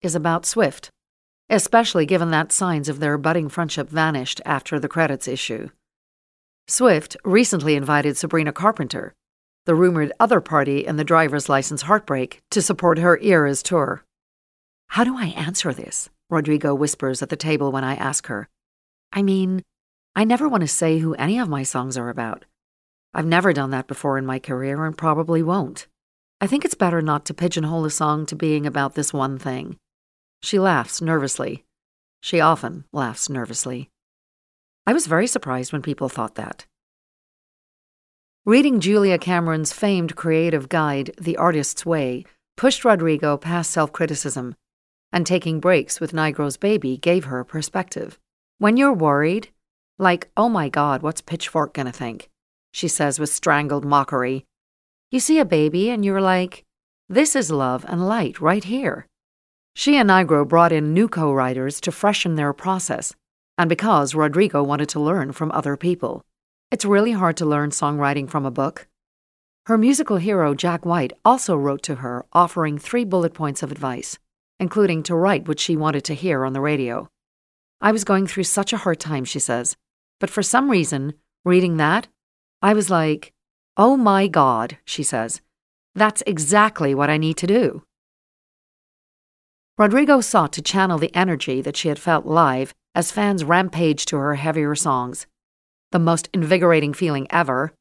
is 0.00 0.14
about 0.14 0.46
Swift, 0.46 0.88
especially 1.50 2.06
given 2.06 2.30
that 2.30 2.50
signs 2.50 2.88
of 2.88 2.98
their 2.98 3.18
budding 3.18 3.50
friendship 3.50 3.90
vanished 3.90 4.40
after 4.46 4.80
the 4.80 4.88
credits 4.88 5.28
issue. 5.28 5.68
Swift 6.70 7.16
recently 7.24 7.76
invited 7.76 8.18
Sabrina 8.18 8.52
Carpenter, 8.52 9.14
the 9.64 9.74
rumored 9.74 10.12
other 10.20 10.38
party 10.38 10.84
in 10.84 10.96
the 10.96 11.04
driver's 11.04 11.48
license 11.48 11.82
heartbreak, 11.82 12.42
to 12.50 12.60
support 12.60 12.98
her 12.98 13.18
Eras 13.22 13.62
tour. 13.62 14.04
How 14.88 15.02
do 15.02 15.16
I 15.16 15.28
answer 15.28 15.72
this? 15.72 16.10
Rodrigo 16.28 16.74
whispers 16.74 17.22
at 17.22 17.30
the 17.30 17.36
table 17.36 17.72
when 17.72 17.84
I 17.84 17.94
ask 17.94 18.26
her. 18.26 18.50
I 19.14 19.22
mean, 19.22 19.62
I 20.14 20.24
never 20.24 20.46
want 20.46 20.60
to 20.60 20.68
say 20.68 20.98
who 20.98 21.14
any 21.14 21.38
of 21.38 21.48
my 21.48 21.62
songs 21.62 21.96
are 21.96 22.10
about. 22.10 22.44
I've 23.14 23.24
never 23.24 23.54
done 23.54 23.70
that 23.70 23.86
before 23.86 24.18
in 24.18 24.26
my 24.26 24.38
career 24.38 24.84
and 24.84 24.96
probably 24.96 25.42
won't. 25.42 25.86
I 26.38 26.46
think 26.46 26.66
it's 26.66 26.74
better 26.74 27.00
not 27.00 27.24
to 27.26 27.34
pigeonhole 27.34 27.86
a 27.86 27.90
song 27.90 28.26
to 28.26 28.36
being 28.36 28.66
about 28.66 28.94
this 28.94 29.10
one 29.10 29.38
thing. 29.38 29.78
She 30.42 30.58
laughs 30.58 31.00
nervously. 31.00 31.64
She 32.20 32.40
often 32.40 32.84
laughs 32.92 33.30
nervously. 33.30 33.88
I 34.88 34.94
was 34.94 35.06
very 35.06 35.26
surprised 35.26 35.70
when 35.70 35.82
people 35.82 36.08
thought 36.08 36.36
that. 36.36 36.64
Reading 38.46 38.80
Julia 38.80 39.18
Cameron's 39.18 39.70
famed 39.70 40.16
creative 40.16 40.70
guide, 40.70 41.10
The 41.20 41.36
Artist's 41.36 41.84
Way, 41.84 42.24
pushed 42.56 42.86
Rodrigo 42.86 43.36
past 43.36 43.70
self 43.70 43.92
criticism, 43.92 44.54
and 45.12 45.26
taking 45.26 45.60
breaks 45.60 46.00
with 46.00 46.14
Nigro's 46.14 46.56
baby 46.56 46.96
gave 46.96 47.26
her 47.26 47.44
perspective. 47.44 48.18
When 48.56 48.78
you're 48.78 48.94
worried, 48.94 49.50
like, 49.98 50.30
oh 50.38 50.48
my 50.48 50.70
god, 50.70 51.02
what's 51.02 51.20
Pitchfork 51.20 51.74
gonna 51.74 51.92
think? 51.92 52.30
She 52.72 52.88
says 52.88 53.20
with 53.20 53.28
strangled 53.28 53.84
mockery. 53.84 54.46
You 55.10 55.20
see 55.20 55.38
a 55.38 55.44
baby 55.44 55.90
and 55.90 56.02
you're 56.02 56.22
like, 56.22 56.64
this 57.10 57.36
is 57.36 57.50
love 57.50 57.84
and 57.86 58.08
light 58.08 58.40
right 58.40 58.64
here. 58.64 59.06
She 59.74 59.96
and 59.96 60.08
Nigro 60.08 60.48
brought 60.48 60.72
in 60.72 60.94
new 60.94 61.08
co 61.08 61.30
writers 61.30 61.78
to 61.82 61.92
freshen 61.92 62.36
their 62.36 62.54
process, 62.54 63.12
and 63.58 63.68
because 63.68 64.14
Rodrigo 64.14 64.62
wanted 64.62 64.88
to 64.90 65.00
learn 65.00 65.32
from 65.32 65.50
other 65.52 65.76
people. 65.76 66.24
It's 66.70 66.84
really 66.84 67.12
hard 67.12 67.36
to 67.38 67.44
learn 67.44 67.70
songwriting 67.70 68.30
from 68.30 68.46
a 68.46 68.50
book. 68.50 68.86
Her 69.66 69.76
musical 69.76 70.16
hero, 70.16 70.54
Jack 70.54 70.86
White, 70.86 71.12
also 71.24 71.56
wrote 71.56 71.82
to 71.82 71.96
her, 71.96 72.24
offering 72.32 72.78
three 72.78 73.04
bullet 73.04 73.34
points 73.34 73.62
of 73.62 73.72
advice, 73.72 74.18
including 74.60 75.02
to 75.02 75.14
write 75.14 75.48
what 75.48 75.60
she 75.60 75.76
wanted 75.76 76.04
to 76.04 76.14
hear 76.14 76.44
on 76.44 76.52
the 76.52 76.60
radio. 76.60 77.08
I 77.80 77.92
was 77.92 78.04
going 78.04 78.26
through 78.26 78.44
such 78.44 78.72
a 78.72 78.78
hard 78.78 79.00
time, 79.00 79.24
she 79.24 79.38
says, 79.38 79.76
but 80.20 80.30
for 80.30 80.42
some 80.42 80.70
reason, 80.70 81.14
reading 81.44 81.76
that, 81.76 82.08
I 82.62 82.74
was 82.74 82.90
like, 82.90 83.32
oh 83.76 83.96
my 83.96 84.26
God, 84.26 84.78
she 84.84 85.02
says. 85.02 85.40
That's 85.94 86.22
exactly 86.26 86.94
what 86.94 87.10
I 87.10 87.16
need 87.16 87.36
to 87.38 87.46
do. 87.46 87.82
Rodrigo 89.78 90.20
sought 90.20 90.52
to 90.54 90.60
channel 90.60 90.98
the 90.98 91.14
energy 91.14 91.62
that 91.62 91.76
she 91.76 91.86
had 91.86 92.00
felt 92.00 92.26
live 92.26 92.74
as 92.96 93.12
fans 93.12 93.44
rampaged 93.44 94.08
to 94.08 94.16
her 94.16 94.34
heavier 94.34 94.74
songs. 94.74 95.28
The 95.92 96.00
most 96.00 96.28
invigorating 96.34 96.92
feeling 96.92 97.28
ever. 97.30 97.72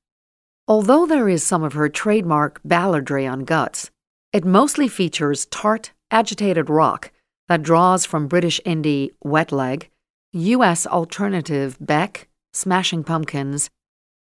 Although 0.68 1.08
there 1.08 1.28
is 1.28 1.43
some 1.43 1.64
of 1.64 1.74
her 1.74 1.89
trademark 1.89 2.62
balladry 2.62 3.28
on 3.30 3.45
Guts, 3.45 3.89
it 4.32 4.45
mostly 4.45 4.88
features 4.88 5.48
tart, 5.48 5.91
agitated 6.12 6.70
rock 6.70 7.12
that 7.48 7.64
draws 7.64 8.06
from 8.06 8.28
British 8.28 8.62
indie 8.64 9.10
Wet 9.24 9.52
Leg, 9.52 9.89
US 10.34 10.86
alternative 10.86 11.78
Beck, 11.82 12.28
Smashing 12.54 13.06
Pumpkins, 13.06 13.72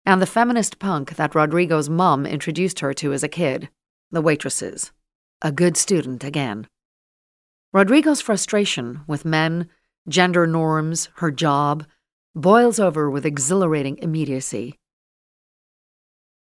and 0.06 0.22
the 0.22 0.28
feminist 0.28 0.78
punk 0.78 1.16
that 1.16 1.34
Rodrigo's 1.34 1.90
mum 1.90 2.28
introduced 2.28 2.82
her 2.82 2.94
to 2.94 3.14
as 3.14 3.24
a 3.24 3.28
kid, 3.28 3.70
The 4.12 4.22
Waitresses. 4.22 4.92
A 5.42 5.52
good 5.52 5.76
student 5.76 6.24
again. 6.24 6.68
Rodrigo's 7.74 8.22
frustration 8.22 9.02
with 9.08 9.26
men, 9.26 9.68
gender 10.08 10.46
norms, 10.46 11.10
her 11.16 11.32
job, 11.32 11.84
boils 12.36 12.80
over 12.80 13.10
with 13.10 13.26
exhilarating 13.26 13.98
immediacy. 13.98 14.78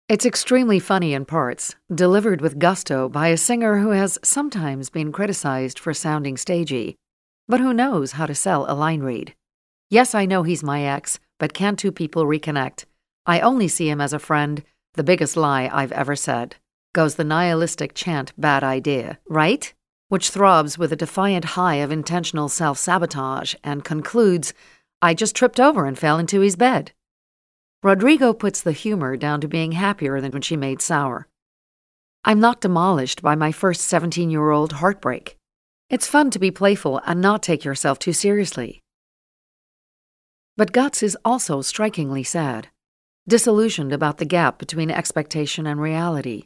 It's 0.06 0.26
extremely 0.26 0.78
funny 0.78 1.14
in 1.14 1.24
parts, 1.24 1.76
delivered 1.92 2.42
with 2.42 2.58
gusto 2.58 3.08
by 3.08 3.28
a 3.28 3.38
singer 3.38 3.78
who 3.78 3.88
has 3.90 4.18
sometimes 4.22 4.90
been 4.90 5.12
criticized 5.12 5.78
for 5.78 5.94
sounding 5.94 6.36
stagey, 6.36 6.96
but 7.48 7.58
who 7.58 7.72
knows 7.72 8.12
how 8.12 8.26
to 8.26 8.34
sell 8.34 8.66
a 8.68 8.74
line 8.76 9.00
read. 9.00 9.34
Yes, 9.88 10.14
I 10.14 10.26
know 10.26 10.42
he's 10.42 10.62
my 10.62 10.82
ex, 10.82 11.18
but 11.38 11.54
can 11.54 11.74
two 11.74 11.90
people 11.90 12.26
reconnect? 12.26 12.84
I 13.24 13.40
only 13.40 13.68
see 13.68 13.88
him 13.88 14.02
as 14.02 14.12
a 14.12 14.18
friend, 14.18 14.62
the 14.92 15.02
biggest 15.02 15.38
lie 15.38 15.70
I've 15.72 15.92
ever 15.92 16.16
said. 16.16 16.56
Goes 16.92 17.14
the 17.14 17.24
nihilistic 17.24 17.94
chant 17.94 18.34
bad 18.36 18.62
idea, 18.62 19.18
right? 19.26 19.72
Which 20.08 20.30
throbs 20.30 20.78
with 20.78 20.92
a 20.92 20.96
defiant 20.96 21.44
high 21.56 21.76
of 21.76 21.90
intentional 21.90 22.48
self 22.48 22.78
sabotage 22.78 23.54
and 23.64 23.84
concludes, 23.84 24.52
I 25.00 25.14
just 25.14 25.34
tripped 25.34 25.60
over 25.60 25.86
and 25.86 25.98
fell 25.98 26.18
into 26.18 26.40
his 26.40 26.56
bed. 26.56 26.92
Rodrigo 27.82 28.32
puts 28.32 28.62
the 28.62 28.72
humor 28.72 29.16
down 29.16 29.40
to 29.42 29.48
being 29.48 29.72
happier 29.72 30.20
than 30.20 30.32
when 30.32 30.42
she 30.42 30.56
made 30.56 30.80
sour. 30.80 31.28
I'm 32.24 32.40
not 32.40 32.62
demolished 32.62 33.20
by 33.20 33.34
my 33.34 33.52
first 33.52 33.82
17 33.82 34.30
year 34.30 34.50
old 34.50 34.72
heartbreak. 34.74 35.36
It's 35.90 36.06
fun 36.06 36.30
to 36.30 36.38
be 36.38 36.50
playful 36.50 37.02
and 37.06 37.20
not 37.20 37.42
take 37.42 37.64
yourself 37.64 37.98
too 37.98 38.14
seriously. 38.14 38.82
But 40.56 40.72
Guts 40.72 41.02
is 41.02 41.18
also 41.24 41.60
strikingly 41.60 42.22
sad, 42.22 42.68
disillusioned 43.28 43.92
about 43.92 44.18
the 44.18 44.24
gap 44.24 44.58
between 44.58 44.90
expectation 44.90 45.66
and 45.66 45.80
reality, 45.80 46.44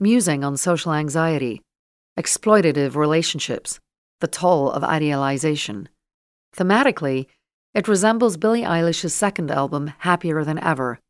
musing 0.00 0.42
on 0.42 0.56
social 0.56 0.92
anxiety, 0.92 1.62
exploitative 2.18 2.94
relationships, 2.94 3.80
the 4.20 4.28
toll 4.28 4.70
of 4.70 4.84
idealization. 4.84 5.88
Thematically, 6.56 7.26
it 7.74 7.88
resembles 7.88 8.36
Billie 8.36 8.62
Eilish's 8.62 9.14
second 9.14 9.50
album, 9.50 9.92
Happier 9.98 10.44
Than 10.44 10.58
Ever, 10.58 11.00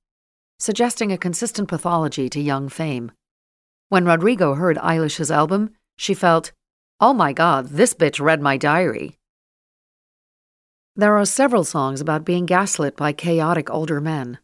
suggesting 0.58 1.12
a 1.12 1.18
consistent 1.18 1.68
pathology 1.68 2.30
to 2.30 2.40
young 2.40 2.68
fame. 2.68 3.12
When 3.90 4.06
Rodrigo 4.06 4.54
heard 4.54 4.78
Eilish's 4.78 5.30
album, 5.30 5.70
she 5.96 6.14
felt, 6.14 6.52
oh 7.00 7.12
my 7.12 7.32
god, 7.32 7.68
this 7.68 7.92
bitch 7.92 8.18
read 8.18 8.40
my 8.40 8.56
diary. 8.56 9.18
There 10.96 11.16
are 11.18 11.26
several 11.26 11.64
songs 11.64 12.00
about 12.00 12.24
being 12.24 12.46
gaslit 12.46 12.96
by 12.96 13.12
chaotic 13.12 13.68
older 13.68 14.00
men. 14.00 14.38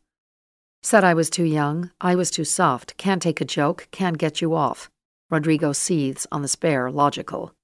Said 0.83 1.05
I 1.05 1.15
was 1.15 1.31
too 1.31 1.45
young, 1.45 1.91
I 2.01 2.15
was 2.15 2.31
too 2.31 2.45
soft, 2.45 2.97
can't 2.97 3.23
take 3.23 3.41
a 3.41 3.45
joke, 3.45 3.89
can't 3.93 4.19
get 4.19 4.41
you 4.41 4.55
off. 4.55 4.91
Rodrigo 5.31 5.73
seethes 5.73 6.27
on 6.33 6.43
the 6.43 6.49
spare, 6.49 6.91
logical. 6.91 7.55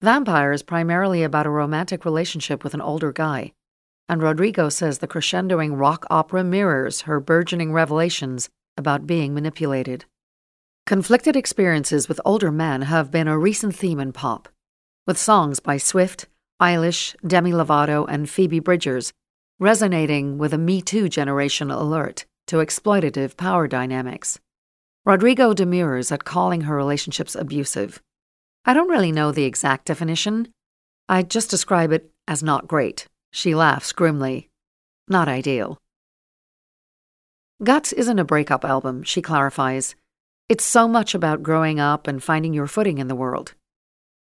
Vampire 0.00 0.52
is 0.52 0.62
primarily 0.62 1.22
about 1.22 1.46
a 1.46 1.50
romantic 1.50 2.04
relationship 2.04 2.62
with 2.62 2.74
an 2.74 2.80
older 2.80 3.12
guy, 3.12 3.52
and 4.08 4.22
Rodrigo 4.22 4.68
says 4.68 4.98
the 4.98 5.08
crescendoing 5.08 5.78
rock 5.78 6.06
opera 6.10 6.44
mirrors 6.44 7.02
her 7.02 7.20
burgeoning 7.20 7.72
revelations 7.72 8.48
about 8.76 9.06
being 9.06 9.34
manipulated. 9.34 10.04
Conflicted 10.86 11.36
experiences 11.36 12.08
with 12.08 12.20
older 12.24 12.52
men 12.52 12.82
have 12.82 13.10
been 13.10 13.28
a 13.28 13.38
recent 13.38 13.74
theme 13.74 13.98
in 13.98 14.12
pop, 14.12 14.48
with 15.06 15.18
songs 15.18 15.58
by 15.58 15.78
Swift, 15.78 16.26
Eilish, 16.60 17.16
Demi 17.26 17.52
Lovato, 17.52 18.06
and 18.08 18.28
Phoebe 18.28 18.60
Bridgers 18.60 19.12
resonating 19.58 20.36
with 20.36 20.52
a 20.52 20.58
Me 20.58 20.82
Too 20.82 21.08
generation 21.08 21.70
alert 21.70 22.26
to 22.46 22.56
exploitative 22.56 23.36
power 23.36 23.66
dynamics. 23.66 24.38
Rodrigo 25.06 25.52
demurs 25.52 26.10
at 26.10 26.24
calling 26.24 26.62
her 26.62 26.74
relationships 26.74 27.34
abusive. 27.34 28.00
I 28.64 28.72
don't 28.72 28.88
really 28.88 29.12
know 29.12 29.32
the 29.32 29.44
exact 29.44 29.84
definition. 29.84 30.48
I 31.10 31.22
just 31.22 31.50
describe 31.50 31.92
it 31.92 32.10
as 32.26 32.42
not 32.42 32.66
great. 32.66 33.06
She 33.30 33.54
laughs 33.54 33.92
grimly. 33.92 34.48
Not 35.06 35.28
ideal. 35.28 35.78
Guts 37.62 37.92
isn't 37.92 38.18
a 38.18 38.24
breakup 38.24 38.64
album, 38.64 39.02
she 39.02 39.20
clarifies. 39.20 39.94
It's 40.48 40.64
so 40.64 40.88
much 40.88 41.14
about 41.14 41.42
growing 41.42 41.78
up 41.78 42.06
and 42.06 42.22
finding 42.22 42.54
your 42.54 42.66
footing 42.66 42.96
in 42.96 43.08
the 43.08 43.14
world. 43.14 43.52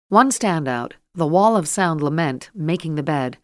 One 0.07 0.29
standout, 0.29 0.93
The 1.15 1.27
Wall 1.27 1.57
of 1.57 1.67
Sound 1.67 2.01
Lament, 2.01 2.49
Making 2.55 2.95
the 2.95 3.03
Bed, 3.03 3.37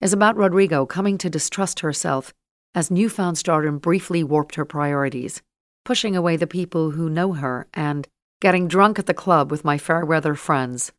is 0.00 0.14
about 0.14 0.36
Rodrigo 0.36 0.86
coming 0.86 1.18
to 1.18 1.28
distrust 1.28 1.80
herself 1.80 2.32
as 2.74 2.90
newfound 2.90 3.36
stardom 3.36 3.78
briefly 3.78 4.24
warped 4.24 4.54
her 4.54 4.64
priorities, 4.64 5.42
pushing 5.90 6.14
away 6.14 6.36
the 6.36 6.46
people 6.46 6.92
who 6.92 7.10
know 7.10 7.32
her 7.32 7.66
and 7.74 8.06
getting 8.40 8.68
drunk 8.68 8.96
at 8.96 9.06
the 9.06 9.12
club 9.12 9.50
with 9.50 9.64
my 9.64 9.76
fair 9.76 10.04
weather 10.04 10.36
friends. 10.36 10.92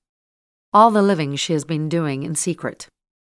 All 0.73 0.91
the 0.91 1.01
living 1.01 1.37
she 1.37 1.53
has 1.53 1.63
been 1.63 1.87
doing 1.87 2.23
in 2.23 2.35
secret. 2.35 2.89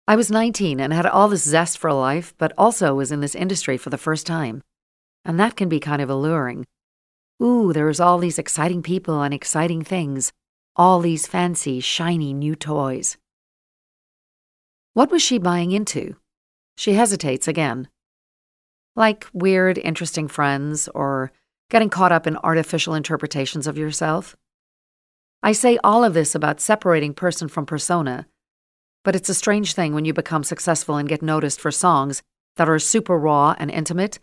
I 0.06 0.16
was 0.16 0.30
19 0.30 0.78
and 0.80 0.92
had 0.92 1.06
all 1.06 1.28
this 1.30 1.44
zest 1.44 1.78
for 1.78 1.90
life, 1.94 2.34
but 2.36 2.52
also 2.58 2.94
was 2.94 3.10
in 3.10 3.20
this 3.20 3.34
industry 3.34 3.78
for 3.78 3.88
the 3.88 3.96
first 3.96 4.26
time. 4.26 4.62
And 5.24 5.40
that 5.40 5.56
can 5.56 5.70
be 5.70 5.80
kind 5.80 6.02
of 6.02 6.10
alluring 6.10 6.66
Ooh, 7.42 7.72
there's 7.72 8.00
all 8.00 8.18
these 8.18 8.38
exciting 8.38 8.82
people 8.82 9.22
and 9.22 9.32
exciting 9.32 9.80
things, 9.80 10.34
all 10.76 11.00
these 11.00 11.26
fancy, 11.26 11.80
shiny 11.80 12.34
new 12.34 12.54
toys. 12.54 13.16
What 14.92 15.10
was 15.10 15.22
she 15.22 15.38
buying 15.38 15.72
into? 15.72 16.16
She 16.76 16.92
hesitates 16.92 17.48
again. 17.48 17.88
Like 18.94 19.26
weird, 19.32 19.78
interesting 19.78 20.28
friends, 20.28 20.86
or 20.88 21.32
getting 21.70 21.90
caught 21.90 22.12
up 22.12 22.26
in 22.26 22.36
artificial 22.38 22.94
interpretations 22.94 23.66
of 23.66 23.78
yourself? 23.78 24.36
I 25.42 25.52
say 25.52 25.78
all 25.84 26.04
of 26.04 26.14
this 26.14 26.34
about 26.34 26.60
separating 26.60 27.14
person 27.14 27.48
from 27.48 27.66
persona, 27.66 28.26
but 29.04 29.14
it's 29.14 29.28
a 29.28 29.34
strange 29.34 29.74
thing 29.74 29.94
when 29.94 30.04
you 30.04 30.12
become 30.12 30.44
successful 30.44 30.96
and 30.96 31.08
get 31.08 31.22
noticed 31.22 31.60
for 31.60 31.70
songs 31.70 32.22
that 32.56 32.68
are 32.68 32.78
super 32.78 33.18
raw 33.18 33.54
and 33.58 33.70
intimate 33.70 34.18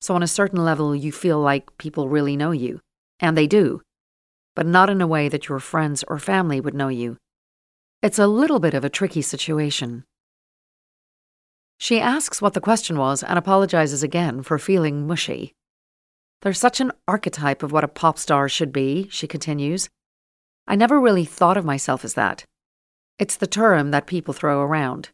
so, 0.00 0.14
on 0.14 0.22
a 0.22 0.28
certain 0.28 0.64
level, 0.64 0.94
you 0.94 1.10
feel 1.10 1.40
like 1.40 1.78
people 1.78 2.08
really 2.08 2.36
know 2.36 2.50
you. 2.50 2.80
And 3.18 3.36
they 3.36 3.46
do. 3.46 3.82
But 4.54 4.66
not 4.66 4.90
in 4.90 5.00
a 5.00 5.06
way 5.06 5.28
that 5.28 5.48
your 5.48 5.58
friends 5.58 6.04
or 6.06 6.18
family 6.18 6.60
would 6.60 6.74
know 6.74 6.88
you. 6.88 7.16
It's 8.02 8.18
a 8.18 8.26
little 8.26 8.60
bit 8.60 8.74
of 8.74 8.84
a 8.84 8.90
tricky 8.90 9.22
situation. 9.22 10.04
She 11.78 12.00
asks 12.00 12.40
what 12.40 12.54
the 12.54 12.60
question 12.60 12.98
was 12.98 13.22
and 13.22 13.38
apologizes 13.38 14.02
again 14.02 14.42
for 14.42 14.58
feeling 14.58 15.06
mushy. 15.06 15.54
There's 16.42 16.58
such 16.58 16.80
an 16.80 16.92
archetype 17.08 17.62
of 17.62 17.72
what 17.72 17.84
a 17.84 17.88
pop 17.88 18.18
star 18.18 18.48
should 18.48 18.72
be, 18.72 19.08
she 19.10 19.26
continues. 19.26 19.88
I 20.66 20.76
never 20.76 21.00
really 21.00 21.24
thought 21.24 21.56
of 21.56 21.64
myself 21.64 22.04
as 22.04 22.14
that. 22.14 22.44
It's 23.18 23.36
the 23.36 23.46
term 23.46 23.90
that 23.92 24.06
people 24.06 24.34
throw 24.34 24.60
around. 24.60 25.10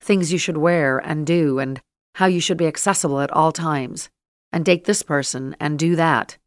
Things 0.00 0.32
you 0.32 0.38
should 0.38 0.56
wear 0.56 0.98
and 0.98 1.26
do 1.26 1.58
and 1.58 1.80
how 2.16 2.26
you 2.26 2.40
should 2.40 2.56
be 2.56 2.66
accessible 2.66 3.20
at 3.20 3.30
all 3.32 3.50
times, 3.50 4.08
and 4.52 4.64
date 4.64 4.84
this 4.84 5.02
person 5.02 5.56
and 5.58 5.78
do 5.78 5.96
that. 5.96 6.38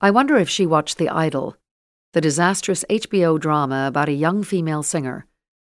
I 0.00 0.10
wonder 0.10 0.36
if 0.36 0.48
she 0.48 0.66
watched 0.66 0.98
The 0.98 1.08
Idol, 1.08 1.56
the 2.12 2.20
disastrous 2.20 2.84
HBO 2.90 3.38
drama 3.38 3.86
about 3.86 4.08
a 4.08 4.12
young 4.12 4.42
female 4.42 4.82
singer, 4.82 5.26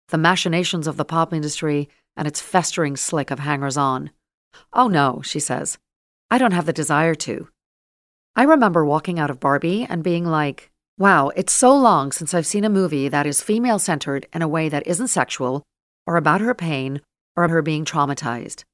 the 0.09 0.19
machinations 0.19 0.87
of 0.89 0.97
the 0.97 1.05
pop 1.05 1.33
industry, 1.33 1.89
and 2.17 2.27
its 2.27 2.41
festering 2.41 2.97
slick 2.97 3.31
of 3.31 3.39
hangers 3.39 3.77
on. 3.77 4.11
Oh 4.73 4.89
no, 4.89 5.23
she 5.23 5.39
says. 5.39 5.79
I 6.33 6.39
don't 6.39 6.53
have 6.53 6.65
the 6.65 6.73
desire 6.73 7.15
to. 7.17 7.49
I 8.35 8.45
remember 8.45 8.87
walking 8.87 9.19
out 9.19 9.29
of 9.29 9.39
Barbie 9.39 9.87
and 9.87 10.03
being 10.03 10.25
like, 10.25 10.71
wow, 10.97 11.29
it's 11.37 11.53
so 11.53 11.77
long 11.77 12.11
since 12.11 12.33
I've 12.33 12.47
seen 12.47 12.65
a 12.65 12.71
movie 12.71 13.11
that 13.11 13.27
is 13.27 13.43
female 13.43 13.79
centered 13.79 14.27
in 14.33 14.41
a 14.41 14.49
way 14.49 14.71
that 14.71 14.87
isn't 14.87 15.09
sexual, 15.09 15.63
or 16.07 16.17
about 16.17 16.41
her 16.41 16.55
pain, 16.55 17.03
or 17.37 17.47
her 17.49 17.61
being 17.61 17.85
traumatized. 17.85 18.65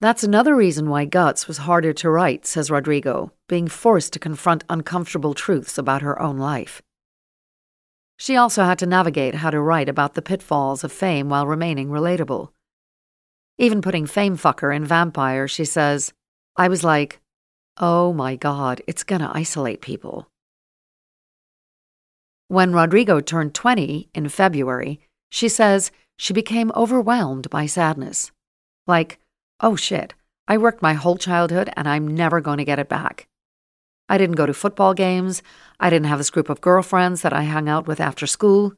That's 0.00 0.24
another 0.24 0.56
reason 0.56 0.90
why 0.90 1.04
Guts 1.04 1.46
was 1.46 1.58
harder 1.58 1.92
to 1.92 2.10
write, 2.10 2.44
says 2.44 2.72
Rodrigo, 2.72 3.30
being 3.48 3.68
forced 3.68 4.12
to 4.14 4.18
confront 4.18 4.64
uncomfortable 4.68 5.34
truths 5.34 5.78
about 5.78 6.02
her 6.02 6.20
own 6.20 6.38
life. 6.38 6.82
She 8.16 8.34
also 8.34 8.64
had 8.64 8.80
to 8.80 8.86
navigate 8.86 9.36
how 9.36 9.50
to 9.50 9.60
write 9.60 9.88
about 9.88 10.14
the 10.14 10.22
pitfalls 10.22 10.82
of 10.82 10.90
fame 10.90 11.28
while 11.28 11.46
remaining 11.46 11.90
relatable. 11.90 12.48
Even 13.58 13.80
putting 13.80 14.06
fame 14.06 14.36
fucker 14.36 14.74
in 14.74 14.84
vampire, 14.84 15.46
she 15.46 15.64
says, 15.64 16.12
I 16.56 16.68
was 16.68 16.84
like, 16.84 17.20
oh 17.78 18.12
my 18.12 18.36
god, 18.36 18.82
it's 18.86 19.04
gonna 19.04 19.30
isolate 19.34 19.80
people. 19.80 20.28
When 22.48 22.72
Rodrigo 22.72 23.20
turned 23.20 23.54
20 23.54 24.10
in 24.14 24.28
February, 24.28 25.00
she 25.30 25.48
says 25.48 25.90
she 26.18 26.32
became 26.32 26.70
overwhelmed 26.76 27.48
by 27.48 27.66
sadness. 27.66 28.30
Like, 28.86 29.18
Oh 29.64 29.76
shit, 29.76 30.14
I 30.48 30.58
worked 30.58 30.82
my 30.82 30.94
whole 30.94 31.16
childhood 31.16 31.70
and 31.76 31.88
I'm 31.88 32.08
never 32.08 32.40
going 32.40 32.58
to 32.58 32.64
get 32.64 32.80
it 32.80 32.88
back. 32.88 33.28
I 34.08 34.18
didn't 34.18 34.34
go 34.34 34.44
to 34.44 34.52
football 34.52 34.92
games. 34.92 35.40
I 35.78 35.88
didn't 35.88 36.08
have 36.08 36.18
this 36.18 36.30
group 36.30 36.48
of 36.48 36.60
girlfriends 36.60 37.22
that 37.22 37.32
I 37.32 37.44
hung 37.44 37.68
out 37.68 37.86
with 37.86 38.00
after 38.00 38.26
school. 38.26 38.74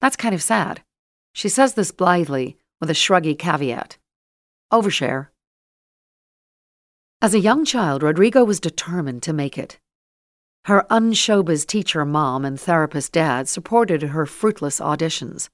That's 0.00 0.14
kind 0.14 0.36
of 0.36 0.42
sad. 0.42 0.82
She 1.32 1.48
says 1.48 1.74
this 1.74 1.90
blithely, 1.90 2.56
with 2.80 2.90
a 2.90 2.94
shruggy 2.94 3.36
caveat. 3.36 3.98
Overshare. 4.72 5.28
As 7.22 7.34
a 7.34 7.40
young 7.40 7.66
child, 7.66 8.02
Rodrigo 8.02 8.44
was 8.44 8.60
determined 8.60 9.22
to 9.24 9.34
make 9.34 9.58
it. 9.58 9.78
Her 10.64 10.86
unshowbiz 10.88 11.66
teacher 11.66 12.06
mom 12.06 12.46
and 12.46 12.58
therapist 12.58 13.12
dad 13.12 13.46
supported 13.46 14.02
her 14.02 14.24
fruitless 14.24 14.80
auditions, 14.80 15.50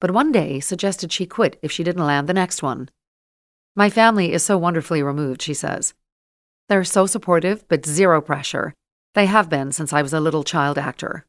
but 0.00 0.12
one 0.12 0.32
day 0.32 0.60
suggested 0.60 1.12
she 1.12 1.26
quit 1.26 1.58
if 1.60 1.70
she 1.70 1.84
didn't 1.84 2.06
land 2.06 2.26
the 2.26 2.32
next 2.32 2.62
one. 2.62 2.88
My 3.76 3.90
family 3.90 4.32
is 4.32 4.42
so 4.42 4.56
wonderfully 4.56 5.02
removed, 5.02 5.42
she 5.42 5.52
says. 5.52 5.92
They're 6.70 6.84
so 6.84 7.04
supportive, 7.04 7.68
but 7.68 7.84
zero 7.84 8.22
pressure. 8.22 8.72
They 9.14 9.26
have 9.26 9.50
been 9.50 9.72
since 9.72 9.92
I 9.92 10.00
was 10.00 10.14
a 10.14 10.20
little 10.20 10.44
child 10.44 10.78
actor. 10.78 11.26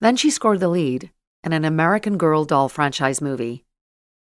Then 0.00 0.14
she 0.14 0.30
scored 0.30 0.60
the 0.60 0.68
lead 0.68 1.10
in 1.42 1.52
an 1.52 1.64
American 1.64 2.18
Girl 2.18 2.44
doll 2.44 2.68
franchise 2.68 3.20
movie. 3.20 3.64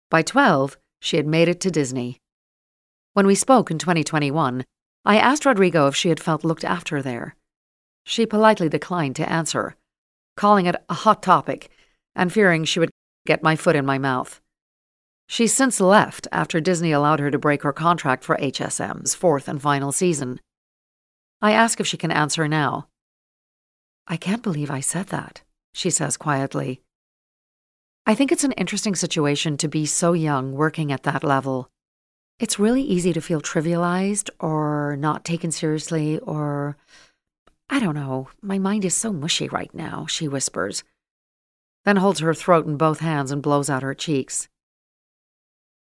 By 0.09 0.21
12, 0.21 0.77
she 1.01 1.17
had 1.17 1.27
made 1.27 1.49
it 1.49 1.59
to 1.61 1.71
Disney. 1.71 2.21
When 3.19 3.27
we 3.27 3.35
spoke 3.35 3.69
in 3.69 3.77
2021, 3.79 4.63
I 5.03 5.17
asked 5.17 5.45
Rodrigo 5.45 5.87
if 5.87 5.95
she 5.97 6.07
had 6.07 6.21
felt 6.21 6.45
looked 6.45 6.63
after 6.63 7.01
there. 7.01 7.35
She 8.05 8.25
politely 8.25 8.69
declined 8.69 9.17
to 9.17 9.29
answer, 9.29 9.75
calling 10.37 10.67
it 10.67 10.77
a 10.87 10.93
hot 10.93 11.21
topic 11.21 11.69
and 12.15 12.31
fearing 12.31 12.63
she 12.63 12.79
would 12.79 12.91
get 13.25 13.43
my 13.43 13.57
foot 13.57 13.75
in 13.75 13.85
my 13.85 13.97
mouth. 13.97 14.39
She's 15.27 15.53
since 15.53 15.81
left 15.81 16.29
after 16.31 16.61
Disney 16.61 16.93
allowed 16.93 17.19
her 17.19 17.29
to 17.29 17.37
break 17.37 17.63
her 17.63 17.73
contract 17.73 18.23
for 18.23 18.37
HSM's 18.37 19.15
fourth 19.15 19.49
and 19.49 19.61
final 19.61 19.91
season. 19.91 20.39
I 21.41 21.51
ask 21.51 21.81
if 21.81 21.87
she 21.87 21.97
can 21.97 22.11
answer 22.11 22.47
now. 22.47 22.87
I 24.07 24.15
can't 24.15 24.43
believe 24.43 24.71
I 24.71 24.79
said 24.79 25.07
that, 25.07 25.41
she 25.73 25.89
says 25.89 26.15
quietly. 26.15 26.83
I 28.05 28.15
think 28.15 28.31
it's 28.31 28.45
an 28.45 28.53
interesting 28.53 28.95
situation 28.95 29.57
to 29.57 29.67
be 29.67 29.85
so 29.85 30.13
young 30.13 30.53
working 30.53 30.93
at 30.93 31.03
that 31.03 31.25
level. 31.25 31.69
It's 32.39 32.57
really 32.57 32.81
easy 32.81 33.11
to 33.13 33.21
feel 33.21 33.41
trivialized 33.41 34.29
or 34.39 34.95
not 34.97 35.25
taken 35.25 35.51
seriously 35.51 36.19
or. 36.19 36.77
I 37.71 37.79
don't 37.79 37.93
know, 37.93 38.29
my 38.41 38.57
mind 38.57 38.83
is 38.83 38.95
so 38.95 39.13
mushy 39.13 39.47
right 39.47 39.71
now, 39.75 40.07
she 40.07 40.27
whispers, 40.27 40.83
then 41.85 41.97
holds 41.97 42.19
her 42.19 42.33
throat 42.33 42.65
in 42.65 42.77
both 42.77 42.99
hands 42.99 43.29
and 43.31 43.43
blows 43.43 43.69
out 43.69 43.83
her 43.83 43.93
cheeks. 43.93 44.49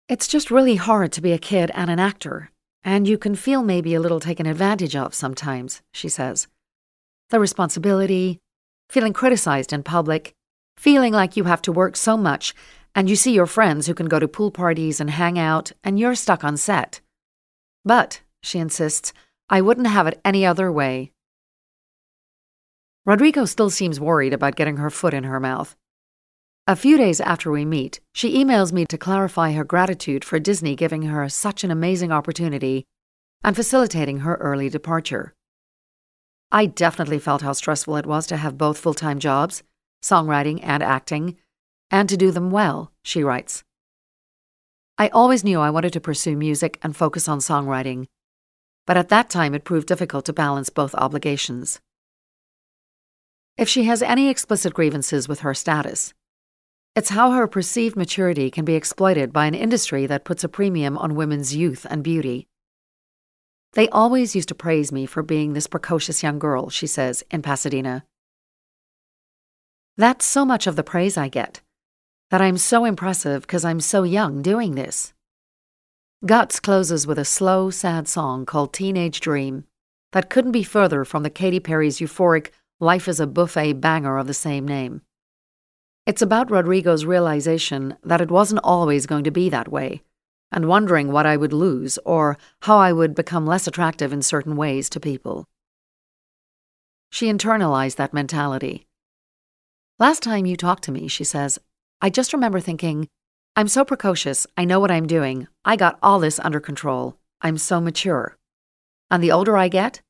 It's 0.08 0.26
just 0.26 0.50
really 0.50 0.74
hard 0.76 1.12
to 1.12 1.20
be 1.20 1.30
a 1.30 1.38
kid 1.38 1.70
and 1.74 1.88
an 1.88 2.00
actor, 2.00 2.50
and 2.82 3.06
you 3.06 3.16
can 3.16 3.36
feel 3.36 3.62
maybe 3.62 3.94
a 3.94 4.00
little 4.00 4.18
taken 4.18 4.46
advantage 4.46 4.96
of 4.96 5.14
sometimes, 5.14 5.80
she 5.92 6.08
says. 6.08 6.48
The 7.30 7.38
responsibility, 7.38 8.40
feeling 8.88 9.12
criticized 9.12 9.72
in 9.72 9.84
public, 9.84 10.34
feeling 10.76 11.12
like 11.12 11.36
you 11.36 11.44
have 11.44 11.62
to 11.62 11.72
work 11.72 11.96
so 11.96 12.16
much, 12.16 12.52
and 12.96 13.10
you 13.10 13.14
see 13.14 13.32
your 13.32 13.46
friends 13.46 13.86
who 13.86 13.94
can 13.94 14.08
go 14.08 14.18
to 14.18 14.26
pool 14.26 14.50
parties 14.50 15.00
and 15.00 15.10
hang 15.10 15.38
out, 15.38 15.70
and 15.84 16.00
you're 16.00 16.14
stuck 16.14 16.42
on 16.42 16.56
set. 16.56 17.02
But, 17.84 18.22
she 18.42 18.58
insists, 18.58 19.12
I 19.50 19.60
wouldn't 19.60 19.86
have 19.86 20.06
it 20.06 20.18
any 20.24 20.46
other 20.46 20.72
way. 20.72 21.12
Rodrigo 23.04 23.44
still 23.44 23.68
seems 23.68 24.00
worried 24.00 24.32
about 24.32 24.56
getting 24.56 24.78
her 24.78 24.88
foot 24.88 25.12
in 25.12 25.24
her 25.24 25.38
mouth. 25.38 25.76
A 26.66 26.74
few 26.74 26.96
days 26.96 27.20
after 27.20 27.50
we 27.50 27.66
meet, 27.66 28.00
she 28.14 28.42
emails 28.42 28.72
me 28.72 28.86
to 28.86 28.98
clarify 28.98 29.52
her 29.52 29.62
gratitude 29.62 30.24
for 30.24 30.40
Disney 30.40 30.74
giving 30.74 31.02
her 31.02 31.28
such 31.28 31.64
an 31.64 31.70
amazing 31.70 32.10
opportunity 32.10 32.86
and 33.44 33.54
facilitating 33.54 34.20
her 34.20 34.36
early 34.36 34.70
departure. 34.70 35.34
I 36.50 36.64
definitely 36.64 37.18
felt 37.18 37.42
how 37.42 37.52
stressful 37.52 37.96
it 37.96 38.06
was 38.06 38.26
to 38.28 38.38
have 38.38 38.56
both 38.56 38.78
full 38.78 38.94
time 38.94 39.18
jobs, 39.18 39.62
songwriting 40.02 40.60
and 40.62 40.82
acting, 40.82 41.36
and 41.90 42.08
to 42.08 42.16
do 42.16 42.30
them 42.30 42.50
well, 42.50 42.92
she 43.02 43.22
writes. 43.22 43.64
I 44.98 45.08
always 45.08 45.44
knew 45.44 45.60
I 45.60 45.70
wanted 45.70 45.92
to 45.92 46.00
pursue 46.00 46.36
music 46.36 46.78
and 46.82 46.96
focus 46.96 47.28
on 47.28 47.38
songwriting, 47.38 48.06
but 48.86 48.96
at 48.96 49.08
that 49.10 49.28
time 49.28 49.54
it 49.54 49.64
proved 49.64 49.88
difficult 49.88 50.24
to 50.26 50.32
balance 50.32 50.70
both 50.70 50.94
obligations. 50.94 51.80
If 53.58 53.68
she 53.68 53.84
has 53.84 54.02
any 54.02 54.28
explicit 54.28 54.74
grievances 54.74 55.28
with 55.28 55.40
her 55.40 55.54
status, 55.54 56.14
it's 56.94 57.10
how 57.10 57.32
her 57.32 57.46
perceived 57.46 57.94
maturity 57.94 58.50
can 58.50 58.64
be 58.64 58.74
exploited 58.74 59.32
by 59.32 59.46
an 59.46 59.54
industry 59.54 60.06
that 60.06 60.24
puts 60.24 60.44
a 60.44 60.48
premium 60.48 60.96
on 60.96 61.14
women's 61.14 61.54
youth 61.54 61.86
and 61.90 62.02
beauty. 62.02 62.48
They 63.74 63.90
always 63.90 64.34
used 64.34 64.48
to 64.48 64.54
praise 64.54 64.90
me 64.90 65.04
for 65.04 65.22
being 65.22 65.52
this 65.52 65.66
precocious 65.66 66.22
young 66.22 66.38
girl, 66.38 66.70
she 66.70 66.86
says, 66.86 67.22
in 67.30 67.42
Pasadena. 67.42 68.06
That's 69.98 70.24
so 70.24 70.46
much 70.46 70.66
of 70.66 70.76
the 70.76 70.82
praise 70.82 71.18
I 71.18 71.28
get, 71.28 71.60
that 72.30 72.40
I'm 72.40 72.58
so 72.58 72.84
impressive 72.84 73.42
because 73.42 73.64
I'm 73.64 73.80
so 73.80 74.02
young 74.02 74.42
doing 74.42 74.74
this. 74.74 75.12
Guts 76.24 76.60
closes 76.60 77.06
with 77.06 77.18
a 77.18 77.24
slow, 77.24 77.70
sad 77.70 78.08
song 78.08 78.46
called 78.46 78.72
Teenage 78.72 79.20
Dream 79.20 79.64
that 80.12 80.30
couldn't 80.30 80.52
be 80.52 80.62
further 80.62 81.04
from 81.04 81.22
the 81.22 81.30
Katy 81.30 81.60
Perry's 81.60 81.98
euphoric 81.98 82.50
Life 82.80 83.08
is 83.08 83.20
a 83.20 83.26
Buffet 83.26 83.74
banger 83.74 84.18
of 84.18 84.26
the 84.26 84.34
same 84.34 84.66
name. 84.66 85.00
It's 86.04 86.20
about 86.20 86.50
Rodrigo's 86.50 87.04
realization 87.04 87.96
that 88.02 88.20
it 88.20 88.30
wasn't 88.30 88.60
always 88.62 89.06
going 89.06 89.24
to 89.24 89.30
be 89.30 89.48
that 89.48 89.68
way, 89.68 90.02
and 90.52 90.68
wondering 90.68 91.10
what 91.10 91.26
I 91.26 91.36
would 91.36 91.52
lose 91.52 91.98
or 92.04 92.36
how 92.62 92.76
I 92.76 92.92
would 92.92 93.14
become 93.14 93.46
less 93.46 93.66
attractive 93.66 94.12
in 94.12 94.20
certain 94.20 94.56
ways 94.56 94.90
to 94.90 95.00
people. 95.00 95.46
She 97.10 97.32
internalized 97.32 97.96
that 97.96 98.12
mentality. 98.12 98.86
Last 99.98 100.22
time 100.22 100.44
you 100.44 100.56
talked 100.56 100.84
to 100.84 100.92
me, 100.92 101.08
she 101.08 101.24
says, 101.24 101.58
I 102.00 102.10
just 102.10 102.32
remember 102.32 102.60
thinking, 102.60 103.08
I'm 103.54 103.68
so 103.68 103.84
precocious, 103.84 104.46
I 104.56 104.64
know 104.64 104.80
what 104.80 104.90
I'm 104.90 105.06
doing, 105.06 105.48
I 105.64 105.76
got 105.76 105.98
all 106.02 106.18
this 106.18 106.38
under 106.40 106.60
control, 106.60 107.16
I'm 107.40 107.58
so 107.58 107.80
mature. 107.80 108.36
And 109.10 109.22
the 109.22 109.32
older 109.32 109.56
I 109.56 109.68
get, 109.68 110.02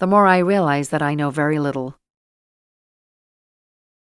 the 0.00 0.06
more 0.06 0.26
I 0.26 0.38
realize 0.38 0.88
that 0.88 1.02
I 1.02 1.14
know 1.14 1.30
very 1.30 1.58
little. 1.58 1.98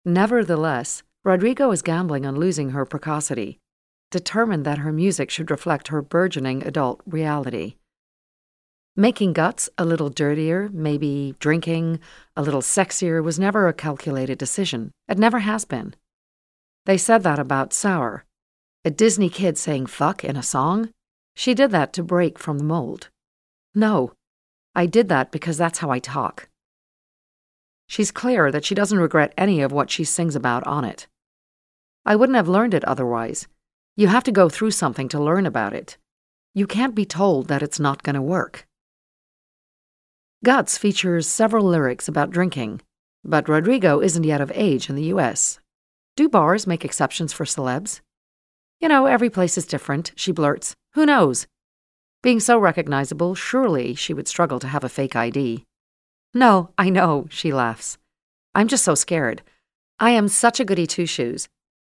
Nevertheless, 0.05 1.03
Rodrigo 1.25 1.71
is 1.71 1.83
gambling 1.83 2.27
on 2.27 2.37
losing 2.37 2.71
her 2.71 2.85
precocity 2.85 3.61
determined 4.11 4.65
that 4.67 4.79
her 4.79 4.93
music 4.93 5.31
should 5.31 5.51
reflect 5.51 5.89
her 5.89 6.03
burgeoning 6.03 6.67
adult 6.67 7.01
reality. 7.07 7.77
Making 8.97 9.33
guts 9.33 9.71
a 9.79 9.85
little 9.85 10.11
dirtier, 10.11 10.69
maybe 10.73 11.35
drinking 11.39 12.01
a 12.37 12.43
little 12.43 12.61
sexier, 12.61 13.23
was 13.23 13.39
never 13.39 13.69
a 13.69 13.73
calculated 13.73 14.37
decision. 14.37 14.91
It 15.09 15.19
never 15.19 15.39
has 15.39 15.65
been. 15.65 15.95
They 16.87 16.97
said 16.97 17.23
that 17.23 17.39
about 17.39 17.73
Sour. 17.73 18.25
A 18.85 18.91
Disney 18.91 19.29
kid 19.29 19.59
saying 19.59 19.87
fuck 19.87 20.25
in 20.25 20.37
a 20.37 20.43
song? 20.43 20.91
She 21.35 21.55
did 21.55 21.71
that 21.71 21.93
to 21.95 22.03
break 22.03 22.39
from 22.39 22.59
the 22.59 22.65
mold. 22.65 23.09
No, 23.75 24.13
I 24.75 24.87
did 24.87 25.09
that 25.09 25.31
because 25.31 25.59
that's 25.59 25.79
how 25.79 25.91
I 25.91 25.99
talk. 25.99 26.49
She's 27.87 28.11
clear 28.11 28.51
that 28.51 28.65
she 28.65 28.75
doesn't 28.75 28.99
regret 28.99 29.35
any 29.37 29.61
of 29.61 29.73
what 29.73 29.91
she 29.91 30.05
sings 30.05 30.37
about 30.37 30.67
on 30.67 30.85
it. 30.85 31.07
I 32.07 32.17
wouldn't 32.17 32.37
have 32.37 32.49
learned 32.49 32.75
it 32.75 32.85
otherwise, 32.85 33.47
you 34.01 34.07
have 34.07 34.25
to 34.25 34.33
go 34.33 34.49
through 34.49 34.71
something 34.71 35.09
to 35.11 35.23
learn 35.23 35.45
about 35.45 35.75
it. 35.75 35.99
You 36.55 36.67
can't 36.67 36.95
be 36.95 37.05
told 37.05 37.49
that 37.49 37.63
it's 37.63 37.79
not 37.79 38.03
going 38.03 38.15
to 38.15 38.23
work. 38.23 38.67
Guts 40.43 40.79
features 40.79 41.29
several 41.29 41.67
lyrics 41.67 42.09
about 42.09 42.31
drinking, 42.31 42.81
but 43.23 43.49
Rodrigo 43.49 44.01
isn't 44.01 44.25
yet 44.25 44.41
of 44.41 44.51
age 44.55 44.89
in 44.89 44.97
the 44.97 45.13
US. 45.15 45.61
Do 46.17 46.29
bars 46.29 46.67
make 46.67 46.85
exceptions 46.85 47.33
for 47.33 47.45
celebs? 47.45 48.01
You 48.81 48.89
know, 48.89 49.07
every 49.07 49.31
place 49.31 49.57
is 49.57 49.67
different, 49.67 50.13
she 50.17 50.33
blurts. 50.33 50.75
Who 50.95 51.07
knows? 51.07 51.47
Being 52.23 52.41
so 52.41 52.59
recognizable, 52.59 53.35
surely 53.35 53.95
she 53.95 54.13
would 54.13 54.29
struggle 54.29 54.59
to 54.61 54.69
have 54.69 54.85
a 54.85 54.89
fake 54.89 55.17
ID. 55.17 55.65
No, 56.35 56.71
I 56.77 56.91
know, 56.91 57.27
she 57.31 57.53
laughs. 57.53 57.99
I'm 58.55 58.69
just 58.69 58.85
so 58.85 58.95
scared. 58.95 59.43
I 59.99 60.11
am 60.11 60.29
such 60.29 60.61
a 60.61 60.65
goody 60.65 60.87
two 60.87 61.07
shoes. 61.07 61.49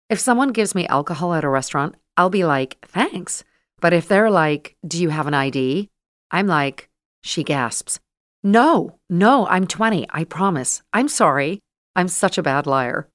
If 0.10 0.20
someone 0.20 0.50
gives 0.50 0.76
me 0.76 0.88
alcohol 0.88 1.34
at 1.34 1.44
a 1.44 1.50
restaurant, 1.50 1.96
I'll 2.18 2.30
be 2.30 2.44
like, 2.44 2.78
thanks. 2.88 3.44
But 3.80 3.94
if 3.94 4.08
they're 4.08 4.32
like, 4.32 4.76
do 4.86 5.02
you 5.02 5.10
have 5.10 5.28
an 5.28 5.34
ID? 5.34 5.90
I'm 6.32 6.48
like, 6.48 6.90
she 7.22 7.44
gasps. 7.44 8.00
No, 8.44 8.98
no, 9.10 9.48
I'm 9.48 9.68
20, 9.68 10.08
I 10.10 10.24
promise. 10.24 10.82
I'm 10.94 11.08
sorry. 11.08 11.60
I'm 11.96 12.08
such 12.08 12.38
a 12.38 12.44
bad 12.44 12.66
liar. 12.66 13.08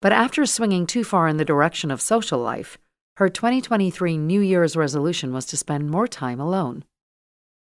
But 0.00 0.12
after 0.12 0.46
swinging 0.46 0.86
too 0.86 1.02
far 1.02 1.26
in 1.26 1.38
the 1.38 1.44
direction 1.44 1.90
of 1.90 2.00
social 2.00 2.38
life, 2.38 2.78
her 3.16 3.28
2023 3.28 4.16
New 4.16 4.40
Year's 4.40 4.76
resolution 4.76 5.32
was 5.32 5.44
to 5.46 5.56
spend 5.56 5.90
more 5.90 6.06
time 6.06 6.38
alone. 6.38 6.84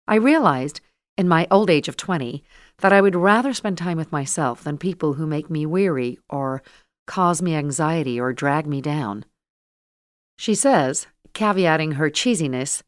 I 0.08 0.16
realized, 0.16 0.80
in 1.16 1.28
my 1.28 1.46
old 1.50 1.70
age 1.70 1.86
of 1.86 1.96
20, 1.96 2.42
that 2.78 2.92
I 2.92 3.00
would 3.00 3.14
rather 3.14 3.54
spend 3.54 3.78
time 3.78 3.96
with 3.96 4.10
myself 4.10 4.64
than 4.64 4.78
people 4.78 5.14
who 5.14 5.26
make 5.26 5.48
me 5.48 5.64
weary 5.64 6.18
or 6.28 6.62
cause 7.06 7.40
me 7.40 7.54
anxiety 7.54 8.18
or 8.18 8.32
drag 8.32 8.66
me 8.66 8.80
down. 8.80 9.24
She 10.36 10.56
says, 10.56 11.06
caveating 11.34 11.94
her 11.94 12.10
cheesiness, 12.10 12.82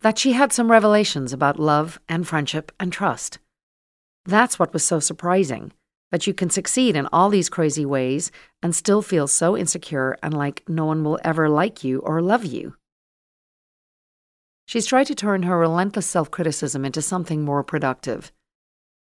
that 0.00 0.18
she 0.18 0.32
had 0.32 0.52
some 0.52 0.70
revelations 0.70 1.32
about 1.32 1.58
love 1.58 1.98
and 2.08 2.26
friendship 2.26 2.70
and 2.78 2.92
trust. 2.92 3.38
That's 4.24 4.58
what 4.58 4.72
was 4.72 4.84
so 4.84 5.00
surprising 5.00 5.72
that 6.12 6.26
you 6.26 6.34
can 6.34 6.50
succeed 6.50 6.96
in 6.96 7.08
all 7.12 7.28
these 7.28 7.48
crazy 7.48 7.84
ways 7.84 8.30
and 8.62 8.74
still 8.74 9.02
feel 9.02 9.26
so 9.26 9.56
insecure 9.56 10.16
and 10.22 10.34
like 10.34 10.62
no 10.68 10.84
one 10.84 11.02
will 11.02 11.18
ever 11.24 11.48
like 11.48 11.82
you 11.82 11.98
or 12.00 12.22
love 12.22 12.44
you. 12.44 12.76
She's 14.66 14.86
tried 14.86 15.06
to 15.06 15.14
turn 15.14 15.44
her 15.44 15.58
relentless 15.58 16.06
self 16.06 16.30
criticism 16.30 16.84
into 16.84 17.02
something 17.02 17.44
more 17.44 17.62
productive. 17.62 18.32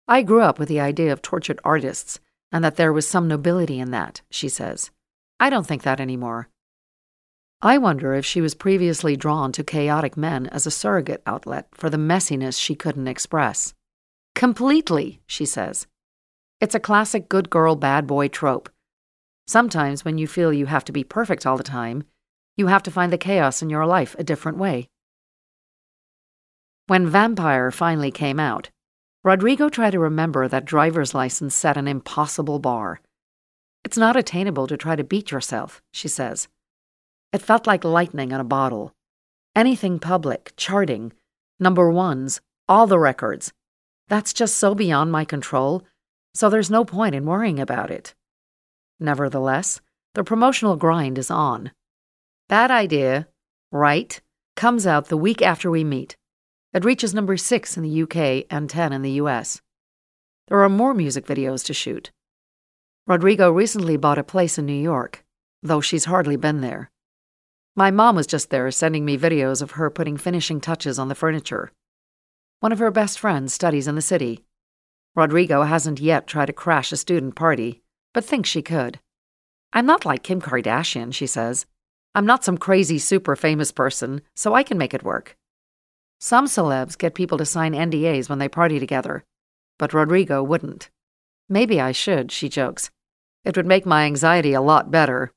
I 0.08 0.22
grew 0.22 0.42
up 0.42 0.60
with 0.60 0.70
the 0.70 0.80
idea 0.80 1.12
of 1.12 1.22
tortured 1.22 1.60
artists 1.64 2.20
and 2.52 2.64
that 2.64 2.76
there 2.76 2.94
was 2.94 3.08
some 3.08 3.28
nobility 3.28 3.80
in 3.80 3.92
that, 3.92 4.22
she 4.30 4.50
says. 4.50 4.92
I 5.40 5.50
don't 5.50 5.66
think 5.66 5.84
that 5.84 6.00
anymore. 6.00 6.50
I 7.62 7.80
wonder 7.80 8.14
if 8.14 8.26
she 8.26 8.42
was 8.42 8.54
previously 8.54 9.16
drawn 9.16 9.52
to 9.54 9.64
chaotic 9.64 10.16
men 10.16 10.46
as 10.48 10.68
a 10.68 10.72
surrogate 10.72 11.24
outlet 11.26 11.68
for 11.74 11.90
the 11.90 11.98
messiness 11.98 12.60
she 12.60 12.76
couldn't 12.76 13.08
express. 13.08 13.74
Completely, 14.36 15.22
she 15.26 15.46
says. 15.46 15.88
It's 16.62 16.76
a 16.76 16.80
classic 16.80 17.28
good 17.28 17.50
girl, 17.50 17.76
bad 17.76 18.08
boy 18.08 18.30
trope. 18.30 18.70
Sometimes, 19.46 20.06
when 20.06 20.18
you 20.18 20.26
feel 20.26 20.54
you 20.54 20.68
have 20.68 20.86
to 20.86 20.94
be 20.94 21.04
perfect 21.04 21.46
all 21.46 21.58
the 21.58 21.64
time, 21.64 22.06
you 22.56 22.68
have 22.68 22.84
to 22.84 22.92
find 22.92 23.12
the 23.12 23.18
chaos 23.18 23.62
in 23.62 23.70
your 23.70 23.86
life 23.86 24.16
a 24.18 24.24
different 24.24 24.58
way. 24.58 24.88
When 26.88 27.08
Vampire 27.08 27.72
finally 27.72 28.12
came 28.12 28.40
out, 28.40 28.70
Rodrigo 29.24 29.70
tried 29.70 29.92
to 29.92 30.00
remember 30.00 30.48
that 30.48 30.66
driver's 30.66 31.14
license 31.14 31.56
set 31.56 31.78
an 31.78 31.88
impossible 31.88 32.60
bar. 32.60 33.02
It's 33.84 33.98
not 33.98 34.16
attainable 34.16 34.68
to 34.68 34.78
try 34.78 34.96
to 34.96 35.04
beat 35.04 35.32
yourself, 35.32 35.82
she 35.92 36.08
says. 36.08 36.48
It 37.34 37.42
felt 37.42 37.68
like 37.68 37.84
lightning 37.84 38.32
on 38.32 38.40
a 38.40 38.46
bottle. 38.46 38.94
Anything 39.56 40.00
public, 40.00 40.54
charting, 40.56 41.12
number 41.60 41.90
ones, 41.90 42.40
all 42.70 42.88
the 42.88 43.00
records. 43.00 43.52
That's 44.08 44.32
just 44.32 44.58
so 44.58 44.74
beyond 44.74 45.12
my 45.12 45.26
control, 45.26 45.84
so 46.36 46.50
there's 46.50 46.70
no 46.70 46.84
point 46.84 47.16
in 47.16 47.26
worrying 47.26 47.60
about 47.60 47.90
it. 47.90 48.14
Nevertheless, 49.00 49.80
the 50.16 50.24
promotional 50.24 50.76
grind 50.76 51.18
is 51.18 51.32
on. 51.32 51.72
Bad 52.50 52.72
idea, 52.72 53.28
right, 53.72 54.22
comes 54.56 54.86
out 54.86 55.08
the 55.08 55.18
week 55.18 55.42
after 55.42 55.72
we 55.72 55.84
meet. 55.84 56.18
It 56.74 56.84
reaches 56.84 57.14
number 57.14 57.38
6 57.38 57.78
in 57.78 57.84
the 57.84 58.02
UK 58.04 58.46
and 58.50 58.70
10 58.70 58.92
in 58.92 59.02
the 59.02 59.12
US. 59.12 59.62
There 60.50 60.62
are 60.62 60.70
more 60.70 60.94
music 60.94 61.26
videos 61.26 61.66
to 61.66 61.74
shoot. 61.74 62.12
Rodrigo 63.08 63.50
recently 63.50 63.96
bought 63.96 64.18
a 64.18 64.24
place 64.24 64.58
in 64.58 64.66
New 64.66 64.74
York, 64.74 65.24
though 65.64 65.82
she's 65.82 66.06
hardly 66.06 66.36
been 66.36 66.60
there. 66.60 66.92
My 67.78 67.92
mom 67.92 68.16
was 68.16 68.28
just 68.28 68.50
there 68.50 68.70
sending 68.72 69.06
me 69.06 69.18
videos 69.18 69.62
of 69.62 69.72
her 69.72 69.90
putting 69.90 70.18
finishing 70.18 70.60
touches 70.60 71.00
on 71.00 71.08
the 71.08 71.16
furniture. 71.16 71.72
One 72.60 72.72
of 72.72 72.80
her 72.80 72.92
best 72.92 73.20
friends 73.20 73.54
studies 73.54 73.88
in 73.88 73.96
the 73.96 74.02
city. 74.02 74.44
Rodrigo 75.16 75.64
hasn't 75.64 76.02
yet 76.02 76.28
tried 76.28 76.48
to 76.48 76.54
crash 76.54 76.92
a 76.92 76.98
student 76.98 77.36
party, 77.36 77.82
but 78.14 78.26
thinks 78.26 78.50
she 78.50 78.62
could. 78.62 79.00
I'm 79.72 79.86
not 79.86 80.06
like 80.06 80.24
Kim 80.24 80.42
Kardashian, 80.42 81.14
she 81.14 81.28
says. 81.28 81.66
I'm 82.14 82.26
not 82.26 82.44
some 82.44 82.58
crazy 82.58 83.00
super 83.00 83.36
famous 83.36 83.72
person, 83.72 84.22
so 84.36 84.54
I 84.54 84.64
can 84.64 84.78
make 84.78 84.94
it 84.94 85.04
work. 85.04 85.38
Some 86.20 86.48
celebs 86.48 86.98
get 86.98 87.14
people 87.14 87.38
to 87.38 87.46
sign 87.46 87.74
NDAs 87.74 88.30
when 88.30 88.40
they 88.40 88.48
party 88.48 88.80
together, 88.80 89.24
but 89.78 89.94
Rodrigo 89.94 90.42
wouldn't. 90.42 90.90
Maybe 91.50 91.80
I 91.80 91.92
should, 91.92 92.32
she 92.32 92.50
jokes. 92.50 92.90
It 93.44 93.56
would 93.56 93.66
make 93.66 93.86
my 93.86 94.06
anxiety 94.06 94.54
a 94.54 94.62
lot 94.62 94.92
better. 94.92 95.32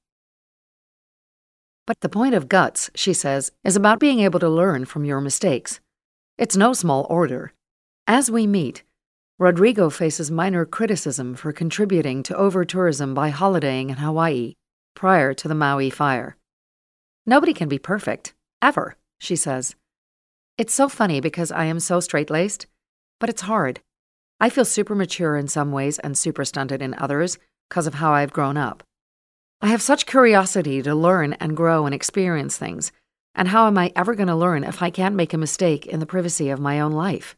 But 1.86 2.00
the 2.00 2.08
point 2.08 2.34
of 2.34 2.48
guts, 2.48 2.90
she 2.94 3.12
says, 3.12 3.52
is 3.64 3.76
about 3.76 3.98
being 3.98 4.20
able 4.20 4.40
to 4.40 4.48
learn 4.48 4.84
from 4.84 5.04
your 5.04 5.20
mistakes. 5.20 5.80
It's 6.36 6.56
no 6.56 6.72
small 6.72 7.06
order. 7.10 7.52
As 8.06 8.30
we 8.30 8.46
meet, 8.46 8.84
Rodrigo 9.40 9.88
faces 9.88 10.32
minor 10.32 10.64
criticism 10.66 11.36
for 11.36 11.52
contributing 11.52 12.24
to 12.24 12.36
over 12.36 12.64
tourism 12.64 13.14
by 13.14 13.30
holidaying 13.30 13.88
in 13.88 13.98
Hawaii 13.98 14.54
prior 14.96 15.32
to 15.34 15.46
the 15.46 15.54
Maui 15.54 15.90
fire. 15.90 16.36
Nobody 17.24 17.54
can 17.54 17.68
be 17.68 17.78
perfect, 17.78 18.34
ever, 18.60 18.96
she 19.20 19.36
says. 19.36 19.76
It's 20.56 20.74
so 20.74 20.88
funny 20.88 21.20
because 21.20 21.52
I 21.52 21.66
am 21.66 21.78
so 21.78 22.00
straight 22.00 22.30
laced, 22.30 22.66
but 23.20 23.30
it's 23.30 23.42
hard. 23.42 23.78
I 24.40 24.50
feel 24.50 24.64
super 24.64 24.96
mature 24.96 25.36
in 25.36 25.46
some 25.46 25.70
ways 25.70 26.00
and 26.00 26.18
super 26.18 26.44
stunted 26.44 26.82
in 26.82 26.94
others 26.94 27.38
because 27.68 27.86
of 27.86 27.94
how 27.94 28.10
I've 28.10 28.32
grown 28.32 28.56
up. 28.56 28.82
I 29.60 29.68
have 29.68 29.82
such 29.82 30.06
curiosity 30.06 30.82
to 30.82 30.96
learn 30.96 31.34
and 31.34 31.56
grow 31.56 31.86
and 31.86 31.94
experience 31.94 32.56
things, 32.56 32.90
and 33.36 33.46
how 33.46 33.68
am 33.68 33.78
I 33.78 33.92
ever 33.94 34.16
going 34.16 34.26
to 34.26 34.34
learn 34.34 34.64
if 34.64 34.82
I 34.82 34.90
can't 34.90 35.14
make 35.14 35.32
a 35.32 35.38
mistake 35.38 35.86
in 35.86 36.00
the 36.00 36.06
privacy 36.06 36.50
of 36.50 36.58
my 36.58 36.80
own 36.80 36.90
life? 36.90 37.36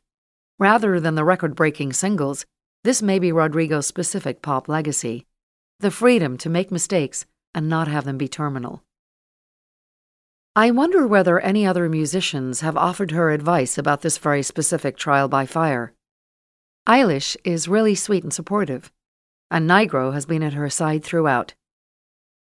Rather 0.60 1.00
than 1.00 1.14
the 1.16 1.24
record 1.24 1.56
breaking 1.56 1.94
singles, 1.94 2.44
this 2.84 3.00
may 3.02 3.18
be 3.18 3.32
Rodrigo's 3.32 3.86
specific 3.86 4.42
pop 4.42 4.68
legacy 4.68 5.26
the 5.80 5.90
freedom 5.90 6.36
to 6.36 6.50
make 6.50 6.70
mistakes 6.70 7.24
and 7.54 7.66
not 7.66 7.88
have 7.88 8.04
them 8.04 8.18
be 8.18 8.28
terminal. 8.28 8.82
I 10.54 10.70
wonder 10.70 11.06
whether 11.06 11.40
any 11.40 11.66
other 11.66 11.88
musicians 11.88 12.60
have 12.60 12.76
offered 12.76 13.12
her 13.12 13.30
advice 13.30 13.78
about 13.78 14.02
this 14.02 14.18
very 14.18 14.42
specific 14.42 14.98
trial 14.98 15.26
by 15.26 15.46
fire. 15.46 15.94
Eilish 16.86 17.34
is 17.44 17.66
really 17.66 17.94
sweet 17.94 18.22
and 18.22 18.32
supportive, 18.32 18.92
and 19.50 19.68
Nigro 19.68 20.12
has 20.12 20.26
been 20.26 20.42
at 20.42 20.52
her 20.52 20.68
side 20.68 21.02
throughout. 21.02 21.54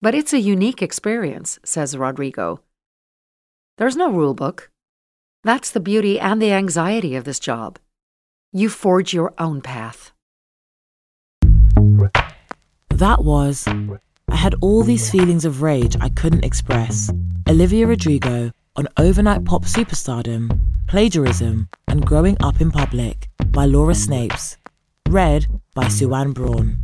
But 0.01 0.13
it's 0.13 0.33
a 0.33 0.39
unique 0.39 0.81
experience, 0.81 1.57
says 1.63 1.97
Rodrigo. 1.97 2.59
There's 3.77 3.95
no 3.95 4.11
rule 4.11 4.33
book. 4.33 4.69
That's 5.43 5.71
the 5.71 5.79
beauty 5.79 6.19
and 6.19 6.41
the 6.41 6.51
anxiety 6.51 7.15
of 7.15 7.23
this 7.23 7.39
job. 7.39 7.79
You 8.53 8.67
forge 8.67 9.13
your 9.13 9.33
own 9.37 9.61
path. 9.61 10.11
That 12.89 13.23
was 13.23 13.65
I 13.65 14.35
had 14.35 14.55
all 14.59 14.83
these 14.83 15.09
feelings 15.09 15.45
of 15.45 15.61
rage 15.61 15.95
I 16.01 16.09
couldn't 16.09 16.43
express. 16.43 17.09
Olivia 17.47 17.87
Rodrigo 17.87 18.51
on 18.75 18.89
overnight 18.97 19.45
pop 19.45 19.63
superstardom, 19.63 20.59
plagiarism, 20.85 21.69
and 21.87 22.05
growing 22.05 22.35
up 22.41 22.59
in 22.59 22.71
public 22.71 23.29
by 23.47 23.63
Laura 23.63 23.93
Snapes. 23.93 24.57
Read 25.07 25.47
by 25.73 25.87
Suanne 25.87 26.33
Braun. 26.33 26.77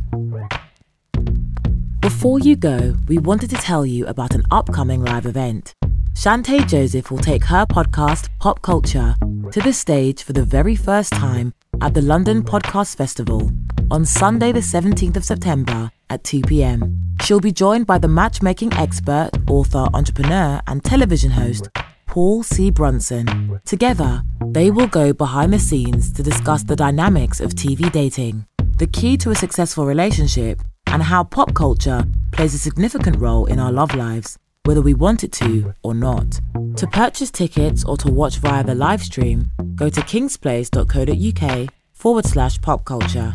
Before 2.00 2.38
you 2.38 2.56
go, 2.56 2.96
we 3.08 3.18
wanted 3.18 3.50
to 3.50 3.56
tell 3.56 3.84
you 3.84 4.06
about 4.06 4.34
an 4.34 4.44
upcoming 4.50 5.04
live 5.04 5.26
event. 5.26 5.74
Chanté 6.14 6.66
Joseph 6.66 7.10
will 7.10 7.18
take 7.18 7.44
her 7.44 7.64
podcast, 7.66 8.28
Pop 8.40 8.60
Culture, 8.62 9.14
to 9.52 9.60
the 9.60 9.72
stage 9.72 10.22
for 10.22 10.32
the 10.32 10.44
very 10.44 10.74
first 10.74 11.12
time 11.12 11.54
at 11.80 11.94
the 11.94 12.02
London 12.02 12.42
Podcast 12.42 12.96
Festival 12.96 13.50
on 13.90 14.04
Sunday, 14.04 14.52
the 14.52 14.60
17th 14.60 15.16
of 15.16 15.24
September 15.24 15.90
at 16.10 16.24
2 16.24 16.42
pm. 16.42 17.00
She'll 17.22 17.40
be 17.40 17.52
joined 17.52 17.86
by 17.86 17.98
the 17.98 18.08
matchmaking 18.08 18.72
expert, 18.74 19.30
author, 19.48 19.86
entrepreneur, 19.94 20.60
and 20.66 20.84
television 20.84 21.30
host, 21.30 21.68
Paul 22.06 22.42
C. 22.42 22.70
Brunson. 22.70 23.60
Together, 23.64 24.22
they 24.48 24.70
will 24.70 24.88
go 24.88 25.12
behind 25.12 25.52
the 25.52 25.58
scenes 25.58 26.12
to 26.12 26.22
discuss 26.22 26.64
the 26.64 26.76
dynamics 26.76 27.40
of 27.40 27.54
TV 27.54 27.90
dating, 27.92 28.46
the 28.76 28.86
key 28.86 29.16
to 29.18 29.30
a 29.30 29.34
successful 29.34 29.86
relationship, 29.86 30.60
and 30.86 31.02
how 31.02 31.22
pop 31.22 31.54
culture 31.54 32.04
plays 32.32 32.54
a 32.54 32.58
significant 32.58 33.16
role 33.20 33.46
in 33.46 33.58
our 33.58 33.70
love 33.72 33.94
lives, 33.94 34.38
whether 34.68 34.82
we 34.82 34.92
want 34.92 35.24
it 35.24 35.32
to 35.32 35.72
or 35.82 35.94
not. 35.94 36.38
To 36.76 36.86
purchase 36.86 37.30
tickets 37.30 37.84
or 37.84 37.96
to 37.96 38.12
watch 38.12 38.36
via 38.36 38.62
the 38.62 38.74
live 38.74 39.02
stream, 39.02 39.50
go 39.74 39.88
to 39.88 40.00
kingsplace.co.uk 40.02 41.70
forward 41.94 42.26
slash 42.26 42.60
pop 42.60 42.84
culture. 42.84 43.32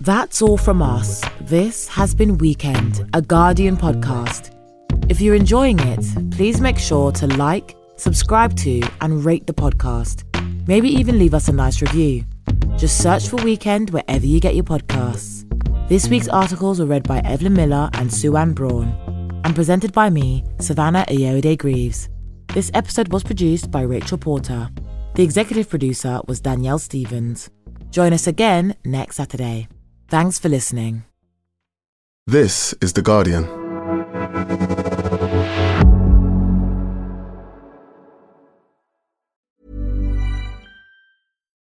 That's 0.00 0.42
all 0.42 0.56
from 0.56 0.82
us. 0.82 1.22
This 1.40 1.86
has 1.86 2.16
been 2.16 2.36
Weekend, 2.38 3.08
a 3.14 3.22
Guardian 3.22 3.76
podcast. 3.76 4.50
If 5.08 5.20
you're 5.20 5.36
enjoying 5.36 5.78
it, 5.78 6.04
please 6.32 6.60
make 6.60 6.78
sure 6.78 7.12
to 7.12 7.28
like, 7.36 7.76
subscribe 7.94 8.56
to, 8.56 8.82
and 9.00 9.24
rate 9.24 9.46
the 9.46 9.54
podcast. 9.54 10.24
Maybe 10.66 10.88
even 10.88 11.16
leave 11.16 11.32
us 11.32 11.46
a 11.46 11.52
nice 11.52 11.80
review. 11.80 12.24
Just 12.76 12.98
search 12.98 13.28
for 13.28 13.36
Weekend 13.36 13.90
wherever 13.90 14.26
you 14.26 14.40
get 14.40 14.56
your 14.56 14.64
podcasts. 14.64 15.44
This 15.88 16.08
week's 16.08 16.26
articles 16.26 16.80
were 16.80 16.86
read 16.86 17.04
by 17.04 17.20
Evelyn 17.20 17.54
Miller 17.54 17.88
and 17.92 18.12
Suanne 18.12 18.52
Braun, 18.52 18.92
and 19.46 19.54
presented 19.54 19.92
by 19.92 20.10
me, 20.10 20.42
Savannah 20.58 21.04
Ayoade 21.08 21.56
Greaves. 21.56 22.08
This 22.52 22.68
episode 22.74 23.12
was 23.12 23.22
produced 23.22 23.70
by 23.70 23.82
Rachel 23.82 24.18
Porter. 24.18 24.68
The 25.14 25.22
executive 25.22 25.70
producer 25.70 26.20
was 26.26 26.40
Danielle 26.40 26.80
Stevens. 26.80 27.48
Join 27.90 28.12
us 28.12 28.26
again 28.26 28.74
next 28.84 29.14
Saturday. 29.14 29.68
Thanks 30.08 30.40
for 30.40 30.48
listening. 30.48 31.04
This 32.26 32.74
is 32.80 32.94
The 32.94 33.02
Guardian. 33.02 33.44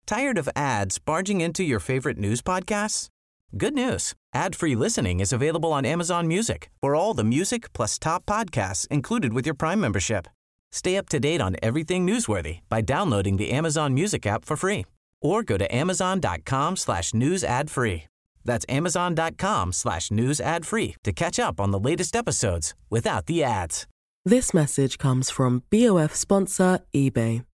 Tired 0.07 0.39
of 0.39 0.49
ads 0.57 0.99
barging 0.99 1.43
into 1.43 1.63
your 1.63 1.81
favorite 1.81 2.17
news 2.17 2.41
podcasts? 2.41 3.11
Good 3.59 3.73
news. 3.73 4.13
Ad-free 4.35 4.75
listening 4.75 5.21
is 5.21 5.33
available 5.33 5.73
on 5.73 5.87
Amazon 5.87 6.29
Music 6.29 6.69
for 6.83 6.95
all 6.95 7.15
the 7.15 7.25
music 7.25 7.73
plus 7.73 7.99
top 7.99 8.27
podcasts 8.27 8.87
included 8.89 9.33
with 9.33 9.47
your 9.47 9.55
Prime 9.55 9.81
membership. 9.81 10.27
Stay 10.73 10.99
up 10.99 11.09
to 11.09 11.19
date 11.19 11.41
on 11.41 11.57
everything 11.63 12.07
newsworthy 12.07 12.59
by 12.69 12.83
downloading 12.83 13.39
the 13.39 13.51
Amazon 13.51 13.95
Music 13.95 14.27
app 14.27 14.45
for 14.45 14.57
free 14.57 14.85
or 15.23 15.43
go 15.43 15.57
to 15.57 15.75
amazon.com 15.75 16.77
slash 16.77 17.15
news 17.15 17.43
ad 17.43 17.71
free. 17.71 18.05
That's 18.45 18.67
amazon.com 18.69 19.73
slash 19.73 20.11
news 20.11 20.39
ad 20.39 20.67
free 20.67 20.97
to 21.05 21.13
catch 21.13 21.39
up 21.39 21.59
on 21.59 21.71
the 21.71 21.81
latest 21.81 22.15
episodes 22.15 22.75
without 22.91 23.25
the 23.25 23.43
ads. 23.43 23.87
This 24.27 24.53
message 24.53 24.99
comes 24.99 25.31
from 25.31 25.63
BOF 25.71 26.15
sponsor 26.15 26.81
eBay. 26.95 27.47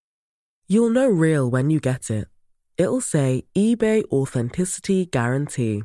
You'll 0.66 0.90
know 0.90 1.06
real 1.06 1.48
when 1.48 1.70
you 1.70 1.78
get 1.78 2.10
it. 2.10 2.26
It'll 2.76 3.00
say 3.00 3.44
eBay 3.54 4.02
Authenticity 4.10 5.06
Guarantee. 5.06 5.84